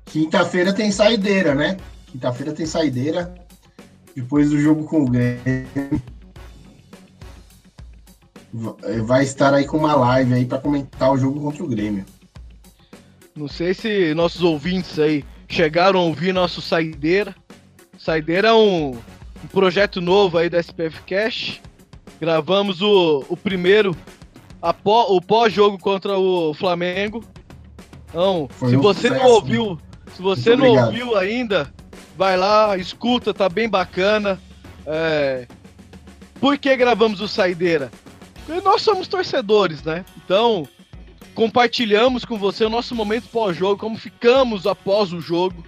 quinta-feira 0.06 0.72
tem 0.74 0.91
saideira, 0.91 1.56
né? 1.56 1.78
Quinta-feira 2.07 2.53
tem 2.53 2.65
saideira. 2.65 3.34
Depois 4.15 4.52
do 4.52 4.60
jogo 4.60 4.86
com 4.86 5.02
o 5.02 5.10
Grêmio. 5.10 5.40
Vai 9.06 9.24
estar 9.24 9.56
aí 9.56 9.65
com 9.65 9.78
uma 9.78 9.95
live 9.95 10.36
aí 10.36 10.45
para 10.45 10.60
comentar 10.60 11.11
o 11.11 11.18
jogo 11.18 11.41
contra 11.41 11.64
o 11.64 11.68
Grêmio. 11.68 12.06
Não 13.36 13.48
sei 13.48 13.74
se 13.74 14.14
nossos 14.14 14.44
ouvintes 14.44 14.99
aí 14.99 15.26
chegaram 15.48 15.99
a 15.99 16.03
ouvir 16.03 16.32
nosso 16.32 16.61
Saideira. 16.61 17.36
Saideira 18.04 18.50
é 18.50 18.54
um, 18.54 19.00
um 19.44 19.48
projeto 19.50 20.02
novo 20.02 20.38
aí 20.38 20.50
da 20.50 20.60
SPF 20.60 21.02
Cash. 21.08 21.62
Gravamos 22.20 22.82
o, 22.82 23.24
o 23.30 23.38
primeiro 23.38 23.96
pó, 24.84 25.06
o 25.08 25.22
pós-jogo 25.22 25.80
contra 25.80 26.18
o 26.18 26.54
Flamengo. 26.54 27.24
Então, 28.10 28.50
Foi 28.52 28.72
se 28.72 28.76
um 28.76 28.82
você 28.82 29.08
sucesso. 29.08 29.24
não 29.24 29.32
ouviu, 29.32 29.80
se 30.14 30.22
você 30.22 30.54
não 30.54 30.68
ouviu 30.68 31.18
ainda, 31.18 31.74
vai 32.18 32.36
lá, 32.36 32.78
escuta, 32.78 33.34
tá 33.34 33.48
bem 33.48 33.70
bacana. 33.70 34.38
É... 34.86 35.48
Por 36.42 36.58
que 36.58 36.76
gravamos 36.76 37.22
o 37.22 37.28
Saideira? 37.30 37.90
Porque 38.46 38.60
nós 38.60 38.82
somos 38.82 39.08
torcedores, 39.08 39.82
né? 39.82 40.04
Então, 40.18 40.68
compartilhamos 41.34 42.26
com 42.26 42.38
você 42.38 42.66
o 42.66 42.70
nosso 42.70 42.94
momento 42.94 43.30
pós-jogo, 43.30 43.80
como 43.80 43.98
ficamos 43.98 44.68
após 44.68 45.14
o 45.14 45.22
jogo, 45.22 45.64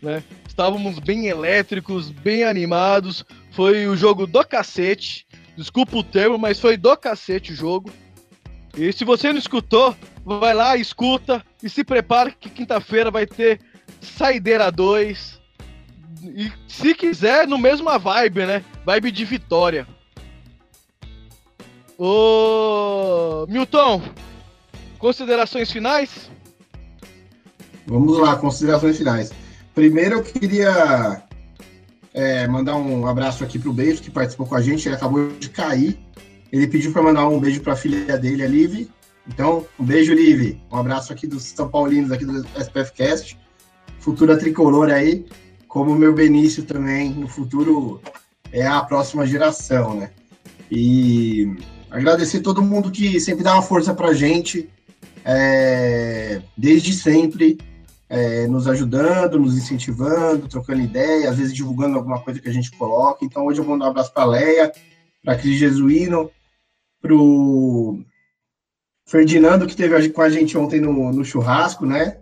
né? 0.00 0.22
Estávamos 0.54 1.00
bem 1.00 1.26
elétricos, 1.26 2.10
bem 2.10 2.44
animados. 2.44 3.24
Foi 3.50 3.88
o 3.88 3.96
jogo 3.96 4.24
do 4.24 4.44
cacete. 4.46 5.26
Desculpa 5.56 5.96
o 5.96 6.04
termo, 6.04 6.38
mas 6.38 6.60
foi 6.60 6.76
do 6.76 6.96
cacete 6.96 7.52
o 7.52 7.56
jogo. 7.56 7.90
E 8.78 8.92
se 8.92 9.04
você 9.04 9.32
não 9.32 9.38
escutou, 9.40 9.96
vai 10.24 10.54
lá, 10.54 10.76
escuta 10.76 11.44
e 11.60 11.68
se 11.68 11.82
prepara 11.82 12.30
que 12.30 12.48
quinta-feira 12.48 13.10
vai 13.10 13.26
ter 13.26 13.60
Saideira 14.00 14.70
2. 14.70 15.40
E 16.22 16.52
se 16.68 16.94
quiser, 16.94 17.48
no 17.48 17.58
mesma 17.58 17.98
vibe, 17.98 18.46
né? 18.46 18.64
Vibe 18.86 19.10
de 19.10 19.24
vitória. 19.24 19.88
Ô 21.98 23.44
Milton, 23.48 24.00
considerações 25.00 25.72
finais? 25.72 26.30
Vamos 27.88 28.16
lá, 28.20 28.36
considerações 28.36 28.96
finais. 28.96 29.32
Primeiro 29.74 30.16
eu 30.16 30.22
queria 30.22 31.22
é, 32.12 32.46
mandar 32.46 32.76
um 32.76 33.06
abraço 33.06 33.42
aqui 33.42 33.58
pro 33.58 33.72
Beijo, 33.72 34.00
que 34.00 34.10
participou 34.10 34.46
com 34.46 34.54
a 34.54 34.62
gente, 34.62 34.86
ele 34.88 34.94
acabou 34.94 35.30
de 35.32 35.50
cair. 35.50 35.98
Ele 36.52 36.68
pediu 36.68 36.92
para 36.92 37.02
mandar 37.02 37.28
um 37.28 37.40
beijo 37.40 37.60
para 37.60 37.72
a 37.72 37.76
filha 37.76 38.16
dele, 38.16 38.44
a 38.44 38.46
Liv. 38.46 38.88
Então, 39.26 39.66
um 39.78 39.84
beijo, 39.84 40.14
Liv. 40.14 40.60
Um 40.70 40.76
abraço 40.76 41.12
aqui 41.12 41.26
dos 41.26 41.42
São 41.42 41.68
Paulinos, 41.68 42.12
aqui 42.12 42.24
do 42.24 42.46
SPFcast. 42.56 43.36
Futura 43.98 44.38
tricolor 44.38 44.90
aí, 44.90 45.26
como 45.66 45.90
o 45.90 45.98
meu 45.98 46.14
Benício 46.14 46.62
também, 46.62 47.10
no 47.10 47.26
futuro 47.26 48.00
é 48.52 48.64
a 48.64 48.80
próxima 48.82 49.26
geração, 49.26 49.96
né? 49.96 50.10
E 50.70 51.56
agradecer 51.90 52.40
todo 52.40 52.62
mundo 52.62 52.92
que 52.92 53.18
sempre 53.18 53.42
dá 53.42 53.54
uma 53.54 53.62
força 53.62 53.92
pra 53.92 54.12
gente, 54.12 54.70
é, 55.24 56.40
desde 56.56 56.92
sempre, 56.92 57.58
é, 58.08 58.46
nos 58.46 58.68
ajudando, 58.68 59.38
nos 59.38 59.56
incentivando, 59.56 60.48
trocando 60.48 60.80
ideia, 60.80 61.30
às 61.30 61.36
vezes 61.36 61.54
divulgando 61.54 61.96
alguma 61.96 62.20
coisa 62.20 62.40
que 62.40 62.48
a 62.48 62.52
gente 62.52 62.70
coloca. 62.72 63.24
Então, 63.24 63.46
hoje 63.46 63.60
eu 63.60 63.64
vou 63.64 63.78
dar 63.78 63.86
um 63.86 63.90
abraço 63.90 64.12
para 64.12 64.22
a 64.22 64.26
Leia, 64.26 64.72
para 65.22 65.36
Cris 65.36 65.58
Jesuíno, 65.58 66.30
pro 67.00 67.98
Ferdinando, 69.06 69.66
que 69.66 69.76
teve 69.76 70.10
com 70.10 70.22
a 70.22 70.30
gente 70.30 70.56
ontem 70.56 70.80
no, 70.80 71.12
no 71.12 71.24
churrasco, 71.24 71.86
né? 71.86 72.18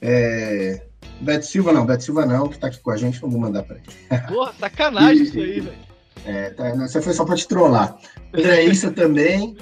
É, 0.00 0.82
Beto 1.20 1.46
Silva 1.46 1.72
não, 1.72 1.84
Beto 1.84 2.04
Silva 2.04 2.24
não, 2.24 2.48
que 2.48 2.58
tá 2.58 2.68
aqui 2.68 2.80
com 2.80 2.90
a 2.90 2.96
gente, 2.96 3.20
não 3.22 3.30
vou 3.30 3.40
mandar 3.40 3.62
para 3.62 3.76
ele. 3.76 3.86
Porra, 4.28 4.52
sacanagem 4.58 5.22
e, 5.22 5.26
isso 5.26 5.38
aí, 5.38 5.60
velho. 5.60 5.88
É, 6.24 6.50
tá, 6.50 6.70
você 6.74 7.00
foi 7.00 7.12
só 7.12 7.24
para 7.24 7.36
te 7.36 7.48
trollar. 7.48 7.96
André 8.32 8.64
Issa 8.64 8.90
também. 8.90 9.56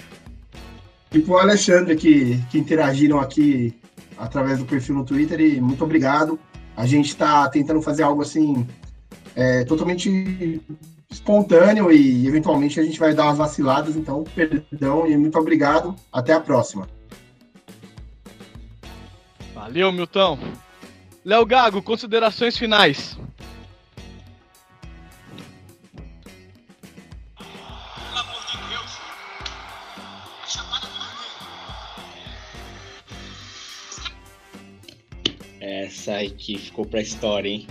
E 1.13 1.21
pro 1.21 1.39
Alexandre, 1.39 1.97
que, 1.97 2.43
que 2.51 2.59
interagiram 2.59 3.21
aqui 3.21 3.79
através 4.19 4.59
do 4.59 4.65
perfil 4.65 4.97
no 4.97 5.05
Twitter, 5.05 5.41
e 5.41 5.61
muito 5.61 5.85
obrigado. 5.85 6.39
A 6.77 6.87
gente 6.87 7.09
está 7.09 7.49
tentando 7.49 7.81
fazer 7.81 8.03
algo 8.03 8.23
assim, 8.23 8.67
é, 9.35 9.65
totalmente 9.65 10.61
espontâneo 11.11 11.91
e 11.91 12.27
eventualmente 12.27 12.79
a 12.79 12.83
gente 12.83 12.99
vai 12.99 13.15
dar 13.15 13.25
umas 13.25 13.39
vaciladas, 13.39 13.97
então 13.97 14.25
perdão 14.35 15.07
e 15.07 15.17
muito 15.17 15.39
obrigado. 15.39 15.95
Até 16.13 16.33
a 16.33 16.41
próxima. 16.41 16.89
Valeu, 19.55 19.91
Milton. 19.93 20.39
Léo 21.25 21.45
Gago, 21.45 21.83
considerações 21.83 22.57
finais. 22.57 23.19
Essa 35.85 36.17
aqui 36.21 36.57
ficou 36.57 36.87
pra 36.87 37.03
história, 37.03 37.51
hein? 37.51 37.67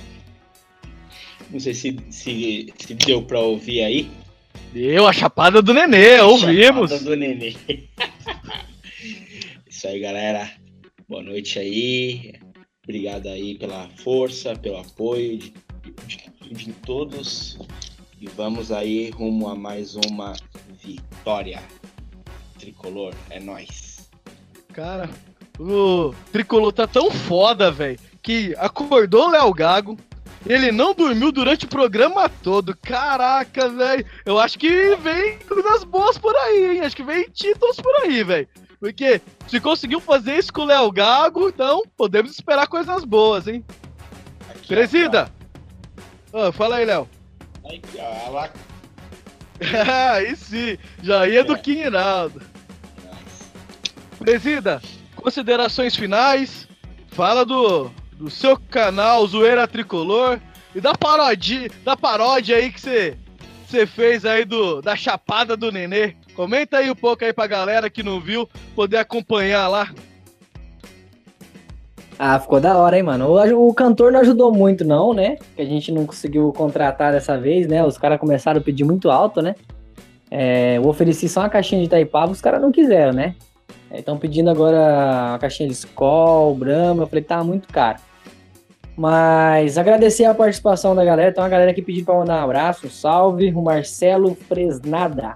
Não 1.50 1.60
sei 1.60 1.74
se, 1.74 1.98
se, 2.12 2.72
se 2.78 2.94
deu 2.94 3.24
pra 3.24 3.40
ouvir 3.40 3.82
aí. 3.82 4.12
Deu, 4.72 5.08
a 5.08 5.14
chapada 5.14 5.60
do 5.60 5.74
Nenê, 5.74 6.18
a 6.18 6.26
ouvimos. 6.26 6.92
Chapada 6.92 7.04
do 7.04 7.16
Nenê. 7.16 7.56
Isso 9.68 9.88
aí, 9.88 10.00
galera. 10.00 10.52
Boa 11.10 11.24
noite 11.24 11.58
aí. 11.58 12.34
Obrigado 12.84 13.28
aí 13.28 13.58
pela 13.58 13.90
força, 13.98 14.56
pelo 14.56 14.78
apoio 14.78 15.40
de, 15.40 15.54
de, 16.06 16.54
de 16.54 16.74
todos. 16.74 17.58
E 18.22 18.28
vamos 18.28 18.72
aí 18.72 19.10
rumo 19.10 19.50
a 19.50 19.56
mais 19.56 19.96
uma 19.96 20.34
vitória. 20.84 21.60
Tricolor, 22.60 23.16
é 23.32 23.40
nós. 23.40 24.12
Cara, 24.72 25.10
o 25.60 26.14
Tricolor 26.32 26.72
tá 26.72 26.88
tão 26.88 27.10
foda, 27.12 27.72
velho, 27.72 28.00
que 28.22 28.54
acordou 28.58 29.28
o 29.28 29.32
Léo 29.32 29.54
Gago, 29.54 29.98
ele 30.46 30.72
não 30.72 30.94
dormiu 30.94 31.32
durante 31.32 31.66
o 31.66 31.70
programa 31.70 32.30
todo. 32.30 32.78
Caraca, 32.78 33.68
velho. 33.68 34.06
Eu 34.26 34.38
acho 34.40 34.60
que 34.60 34.96
vem 34.98 35.40
coisas 35.40 35.84
boas 35.84 36.18
por 36.18 36.36
aí, 36.36 36.76
hein? 36.76 36.82
Acho 36.82 36.96
que 36.96 37.04
vem 37.04 37.28
títulos 37.32 37.78
por 37.78 37.96
aí, 38.04 38.24
velho. 38.24 38.48
Porque 38.80 39.22
se 39.48 39.60
conseguiu 39.60 40.00
fazer 40.00 40.38
isso 40.38 40.54
com 40.54 40.62
o 40.62 40.66
Léo 40.66 40.92
Gago, 40.92 41.50
então 41.50 41.82
podemos 41.98 42.32
esperar 42.32 42.68
coisas 42.68 43.04
boas, 43.04 43.48
hein? 43.48 43.66
Aqui, 44.50 44.68
Presida! 44.68 45.32
Fala 46.54 46.76
aí, 46.76 46.86
Léo. 46.86 47.10
Aí, 47.68 47.82
lá. 48.30 48.50
aí 50.14 50.36
sim, 50.36 50.78
já 51.02 51.28
ia 51.28 51.40
é. 51.40 51.44
do 51.44 51.58
Quinaldo. 51.58 52.42
Presida, 54.20 54.82
considerações 55.26 55.96
finais. 55.96 56.68
Fala 57.08 57.44
do, 57.44 57.90
do 58.14 58.30
seu 58.30 58.56
canal 58.70 59.26
Zoeira 59.26 59.68
Tricolor 59.68 60.40
e 60.76 60.80
da 60.80 60.94
paródia, 60.94 61.68
da 61.84 61.98
paródia 61.98 62.58
aí 62.58 62.72
que 62.72 62.80
você 62.80 63.18
você 63.66 63.88
fez 63.88 64.24
aí 64.24 64.46
do 64.46 64.84
da 64.84 64.96
chapada 64.96 65.58
do 65.58 65.72
Nenê. 65.72 66.14
Comenta 66.36 66.78
aí 66.78 66.92
um 66.92 66.96
pouco 66.96 67.26
aí 67.26 67.34
pra 67.34 67.48
galera 67.48 67.90
que 67.90 68.04
não 68.04 68.22
viu 68.22 68.48
poder 68.76 68.98
acompanhar 68.98 69.68
lá. 69.68 69.92
Ah, 72.20 72.40
ficou 72.40 72.62
da 72.62 72.78
hora, 72.78 72.96
hein, 72.96 73.04
mano. 73.04 73.28
O, 73.28 73.70
o 73.70 73.74
cantor 73.74 74.12
não 74.12 74.20
ajudou 74.20 74.54
muito, 74.54 74.86
não, 74.86 75.12
né? 75.12 75.38
Que 75.56 75.64
a 75.64 75.66
gente 75.66 75.92
não 75.92 76.06
conseguiu 76.06 76.54
contratar 76.54 77.12
dessa 77.12 77.36
vez, 77.36 77.68
né? 77.68 77.84
Os 77.84 77.98
caras 77.98 78.20
começaram 78.20 78.60
a 78.60 78.64
pedir 78.64 78.84
muito 78.84 79.10
alto, 79.10 79.42
né? 79.42 79.56
É, 80.30 80.78
eu 80.78 80.88
ofereci 80.88 81.28
só 81.28 81.40
uma 81.42 81.50
caixinha 81.50 81.82
de 81.82 81.90
Taipava, 81.90 82.32
os 82.32 82.42
caras 82.42 82.62
não 82.62 82.72
quiseram, 82.72 83.14
né? 83.14 83.36
Estão 83.92 84.18
pedindo 84.18 84.50
agora 84.50 85.30
uma 85.30 85.40
caixinha 85.40 85.70
de 85.70 85.76
Skol, 85.76 86.56
Brahma. 86.56 87.04
Eu 87.04 87.08
falei 87.08 87.22
que 87.22 87.30
tava 87.30 87.44
muito 87.44 87.68
caro. 87.68 88.00
Mas 88.98 89.78
agradecer 89.78 90.26
a 90.26 90.34
participação 90.34 90.96
da 90.96 91.04
galera. 91.04 91.30
Então, 91.30 91.44
a 91.44 91.50
galera 91.50 91.74
que 91.74 91.82
pediu 91.82 92.06
para 92.06 92.16
mandar 92.16 92.42
um 92.42 92.44
abraço, 92.44 92.88
um 92.88 92.90
salve. 92.90 93.52
O 93.52 93.62
Marcelo 93.62 94.36
Fresnada 94.36 95.36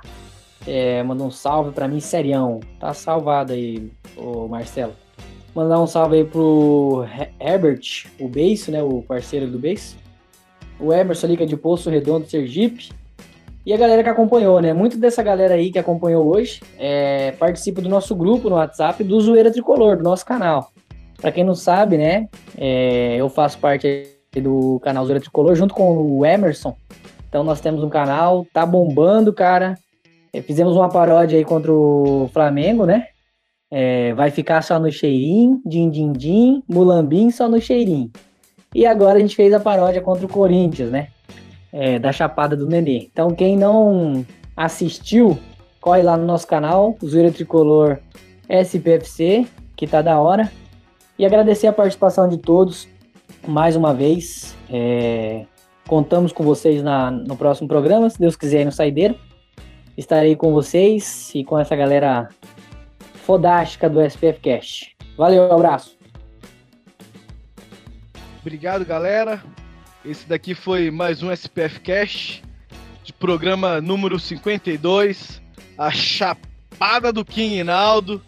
é, 0.65 1.03
mandou 1.03 1.27
um 1.27 1.31
salve 1.31 1.71
para 1.71 1.87
mim, 1.87 1.99
serião. 1.99 2.59
Tá 2.79 2.93
salvado 2.93 3.53
aí, 3.53 3.91
o 4.15 4.47
Marcelo. 4.47 4.93
Mandar 5.53 5.81
um 5.81 5.87
salve 5.87 6.17
aí 6.17 6.23
pro 6.23 7.05
Herbert, 7.39 8.07
o 8.19 8.27
Beiço, 8.27 8.71
né? 8.71 8.81
O 8.81 9.01
parceiro 9.01 9.47
do 9.47 9.59
Beiço. 9.59 9.97
O 10.79 10.93
Emerson 10.93 11.27
Liga 11.27 11.45
de 11.45 11.57
Poço 11.57 11.89
Redondo, 11.89 12.27
Sergipe. 12.27 12.89
E 13.65 13.73
a 13.73 13.77
galera 13.77 14.03
que 14.03 14.09
acompanhou, 14.09 14.61
né? 14.61 14.73
Muito 14.73 14.97
dessa 14.97 15.21
galera 15.21 15.55
aí 15.55 15.71
que 15.71 15.77
acompanhou 15.77 16.25
hoje 16.25 16.61
é, 16.77 17.31
participa 17.33 17.81
do 17.81 17.89
nosso 17.89 18.15
grupo 18.15 18.49
no 18.49 18.55
WhatsApp 18.55 19.03
do 19.03 19.19
Zoeira 19.19 19.51
Tricolor, 19.51 19.97
do 19.97 20.03
nosso 20.03 20.25
canal. 20.25 20.71
Para 21.19 21.31
quem 21.31 21.43
não 21.43 21.53
sabe, 21.53 21.97
né? 21.97 22.29
É, 22.57 23.17
eu 23.17 23.29
faço 23.29 23.59
parte 23.59 24.07
do 24.41 24.79
canal 24.81 25.03
Zoeira 25.05 25.19
Tricolor 25.19 25.55
junto 25.55 25.73
com 25.73 25.97
o 25.97 26.25
Emerson. 26.25 26.75
Então 27.27 27.43
nós 27.43 27.59
temos 27.59 27.83
um 27.83 27.89
canal, 27.89 28.47
tá 28.53 28.65
bombando, 28.65 29.33
cara. 29.33 29.77
É, 30.31 30.41
fizemos 30.41 30.75
uma 30.75 30.89
paródia 30.89 31.37
aí 31.37 31.43
contra 31.43 31.71
o 31.71 32.29
Flamengo, 32.33 32.85
né? 32.85 33.07
É, 33.71 34.13
vai 34.13 34.31
ficar 34.31 34.63
só 34.63 34.79
no 34.79 34.91
cheirinho, 34.91 35.61
din 35.65 35.89
din 35.89 36.11
din, 36.11 36.63
mulambim 36.67 37.29
só 37.29 37.47
no 37.47 37.61
cheirinho. 37.61 38.09
E 38.73 38.85
agora 38.85 39.17
a 39.17 39.21
gente 39.21 39.35
fez 39.35 39.53
a 39.53 39.59
paródia 39.59 40.01
contra 40.01 40.25
o 40.25 40.29
Corinthians, 40.29 40.89
né? 40.89 41.09
É, 41.71 41.99
da 41.99 42.11
Chapada 42.11 42.55
do 42.55 42.67
Nenê. 42.67 43.07
Então 43.11 43.29
quem 43.29 43.55
não 43.55 44.25
assistiu, 44.57 45.37
corre 45.79 46.01
lá 46.01 46.17
no 46.17 46.25
nosso 46.25 46.47
canal, 46.47 46.97
Zoeira 47.05 47.31
Tricolor 47.31 47.99
SPFC, 48.49 49.47
que 49.75 49.85
tá 49.85 50.01
da 50.01 50.19
hora. 50.19 50.51
E 51.17 51.25
agradecer 51.25 51.67
a 51.67 51.73
participação 51.73 52.27
de 52.27 52.37
todos 52.37 52.87
mais 53.47 53.75
uma 53.75 53.93
vez. 53.93 54.55
É, 54.69 55.45
contamos 55.87 56.31
com 56.31 56.43
vocês 56.43 56.81
na, 56.81 57.11
no 57.11 57.35
próximo 57.35 57.67
programa, 57.67 58.09
se 58.09 58.19
Deus 58.19 58.35
quiser, 58.35 58.65
no 58.65 58.71
Saideira. 58.71 59.15
Estarei 59.97 60.35
com 60.35 60.53
vocês 60.53 61.31
e 61.35 61.43
com 61.43 61.59
essa 61.59 61.75
galera 61.75 62.29
fodástica 63.15 63.89
do 63.89 64.01
SPF. 64.01 64.95
Valeu, 65.17 65.43
um 65.43 65.53
abraço. 65.53 65.97
Obrigado, 68.41 68.85
galera. 68.85 69.43
Esse 70.03 70.25
daqui 70.25 70.55
foi 70.55 70.89
mais 70.89 71.21
um 71.21 71.29
SPF 71.29 71.81
Cash, 71.81 72.41
de 73.03 73.11
programa 73.11 73.81
número 73.81 74.17
52. 74.17 75.41
A 75.77 75.91
Chapada 75.91 77.11
do 77.11 77.25
King 77.25 77.57
Inaldo. 77.57 78.21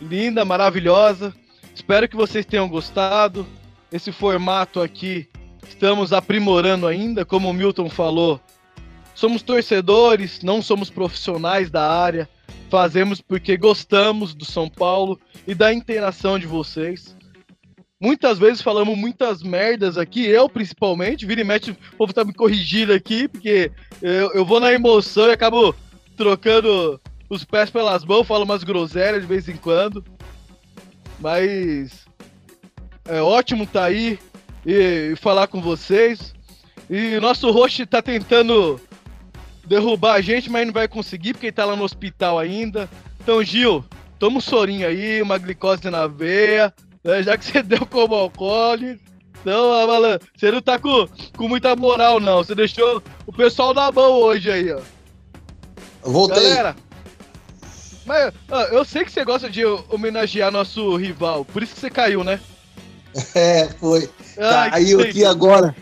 Linda, 0.00 0.44
maravilhosa. 0.44 1.32
Espero 1.72 2.08
que 2.08 2.16
vocês 2.16 2.44
tenham 2.44 2.68
gostado. 2.68 3.46
Esse 3.92 4.10
formato 4.10 4.80
aqui 4.80 5.28
estamos 5.68 6.12
aprimorando 6.12 6.88
ainda, 6.88 7.24
como 7.24 7.48
o 7.48 7.54
Milton 7.54 7.88
falou. 7.88 8.40
Somos 9.14 9.42
torcedores, 9.42 10.42
não 10.42 10.60
somos 10.60 10.90
profissionais 10.90 11.70
da 11.70 11.88
área. 11.88 12.28
Fazemos 12.68 13.20
porque 13.20 13.56
gostamos 13.56 14.34
do 14.34 14.44
São 14.44 14.68
Paulo 14.68 15.20
e 15.46 15.54
da 15.54 15.72
interação 15.72 16.36
de 16.36 16.48
vocês. 16.48 17.16
Muitas 18.00 18.38
vezes 18.38 18.62
falamos 18.62 18.96
muitas 18.96 19.42
merdas 19.42 19.98
aqui, 19.98 20.24
eu 20.24 20.48
principalmente. 20.48 21.26
Vira 21.26 21.42
e 21.42 21.44
mexe, 21.44 21.72
o 21.72 21.76
povo 21.98 22.14
tá 22.14 22.24
me 22.24 22.32
corrigindo 22.32 22.94
aqui, 22.94 23.28
porque 23.28 23.70
eu, 24.00 24.32
eu 24.32 24.44
vou 24.44 24.58
na 24.58 24.72
emoção 24.72 25.28
e 25.28 25.32
acabo 25.32 25.74
trocando 26.16 26.98
os 27.28 27.44
pés 27.44 27.68
pelas 27.68 28.02
mãos, 28.02 28.26
falo 28.26 28.44
umas 28.44 28.64
groselhas 28.64 29.20
de 29.20 29.28
vez 29.28 29.48
em 29.50 29.56
quando. 29.56 30.02
Mas 31.18 32.06
é 33.06 33.20
ótimo 33.20 33.66
tá 33.66 33.84
aí 33.84 34.18
e, 34.64 35.12
e, 35.12 35.16
falar 35.16 35.46
com 35.46 35.60
vocês. 35.60 36.34
E 36.88 37.20
nosso 37.20 37.50
host 37.50 37.84
tá 37.84 38.00
tentando 38.00 38.80
derrubar 39.66 40.14
a 40.14 40.20
gente, 40.22 40.50
mas 40.50 40.66
não 40.66 40.72
vai 40.72 40.88
conseguir 40.88 41.34
porque 41.34 41.46
ele 41.46 41.52
tá 41.52 41.66
lá 41.66 41.76
no 41.76 41.84
hospital 41.84 42.38
ainda. 42.38 42.88
Então, 43.20 43.44
Gil, 43.44 43.84
toma 44.18 44.38
um 44.38 44.40
sorinho 44.40 44.88
aí, 44.88 45.20
uma 45.20 45.36
glicose 45.36 45.88
na 45.90 46.06
veia, 46.06 46.74
né, 47.04 47.22
já 47.22 47.36
que 47.36 47.44
você 47.44 47.62
deu 47.62 47.84
como 47.86 48.14
alcoólico. 48.14 49.00
Então, 49.40 49.86
Malan, 49.86 50.18
você 50.36 50.50
não 50.50 50.60
tá 50.60 50.78
com, 50.78 51.08
com 51.36 51.48
muita 51.48 51.74
moral, 51.74 52.20
não. 52.20 52.38
Você 52.38 52.54
deixou 52.54 53.02
o 53.26 53.32
pessoal 53.32 53.72
na 53.72 53.90
mão 53.90 54.12
hoje 54.12 54.50
aí, 54.50 54.70
ó. 54.70 54.80
Voltei. 56.02 56.42
Galera, 56.42 56.76
mas 58.10 58.32
eu 58.72 58.84
sei 58.84 59.04
que 59.04 59.12
você 59.12 59.24
gosta 59.24 59.48
de 59.48 59.64
homenagear 59.64 60.50
nosso 60.50 60.96
rival, 60.96 61.44
por 61.44 61.62
isso 61.62 61.74
que 61.74 61.80
você 61.80 61.90
caiu, 61.90 62.24
né? 62.24 62.40
É, 63.34 63.68
foi. 63.80 64.08
Ai, 64.38 64.70
Caiu 64.70 65.00
entendi. 65.00 65.10
aqui 65.10 65.24
agora. 65.24 65.74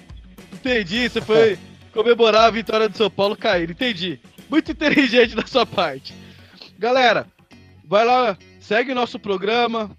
Entendi, 0.50 1.10
você 1.10 1.20
foi 1.20 1.58
comemorar 1.92 2.44
a 2.44 2.50
vitória 2.50 2.88
do 2.88 2.96
São 2.96 3.10
Paulo 3.10 3.36
cair, 3.36 3.70
entendi. 3.70 4.18
Muito 4.48 4.72
inteligente 4.72 5.36
da 5.36 5.46
sua 5.46 5.66
parte. 5.66 6.14
Galera, 6.78 7.26
vai 7.84 8.06
lá, 8.06 8.34
segue 8.60 8.94
nosso 8.94 9.18
programa, 9.18 9.90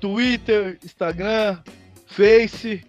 Twitter, 0.00 0.78
Instagram, 0.84 1.58
Face. 2.06 2.84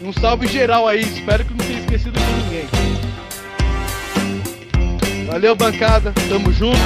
Um 0.00 0.12
salve 0.12 0.46
geral 0.46 0.86
aí, 0.86 1.00
espero 1.02 1.44
que 1.44 1.50
não 1.50 1.58
tenha 1.58 1.80
esquecido 1.80 2.18
de 2.18 2.32
ninguém. 2.42 2.66
Valeu, 5.26 5.54
bancada, 5.54 6.14
tamo 6.28 6.52
junto. 6.52 6.78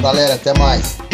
galera. 0.00 0.34
Até 0.34 0.56
mais. 0.58 1.09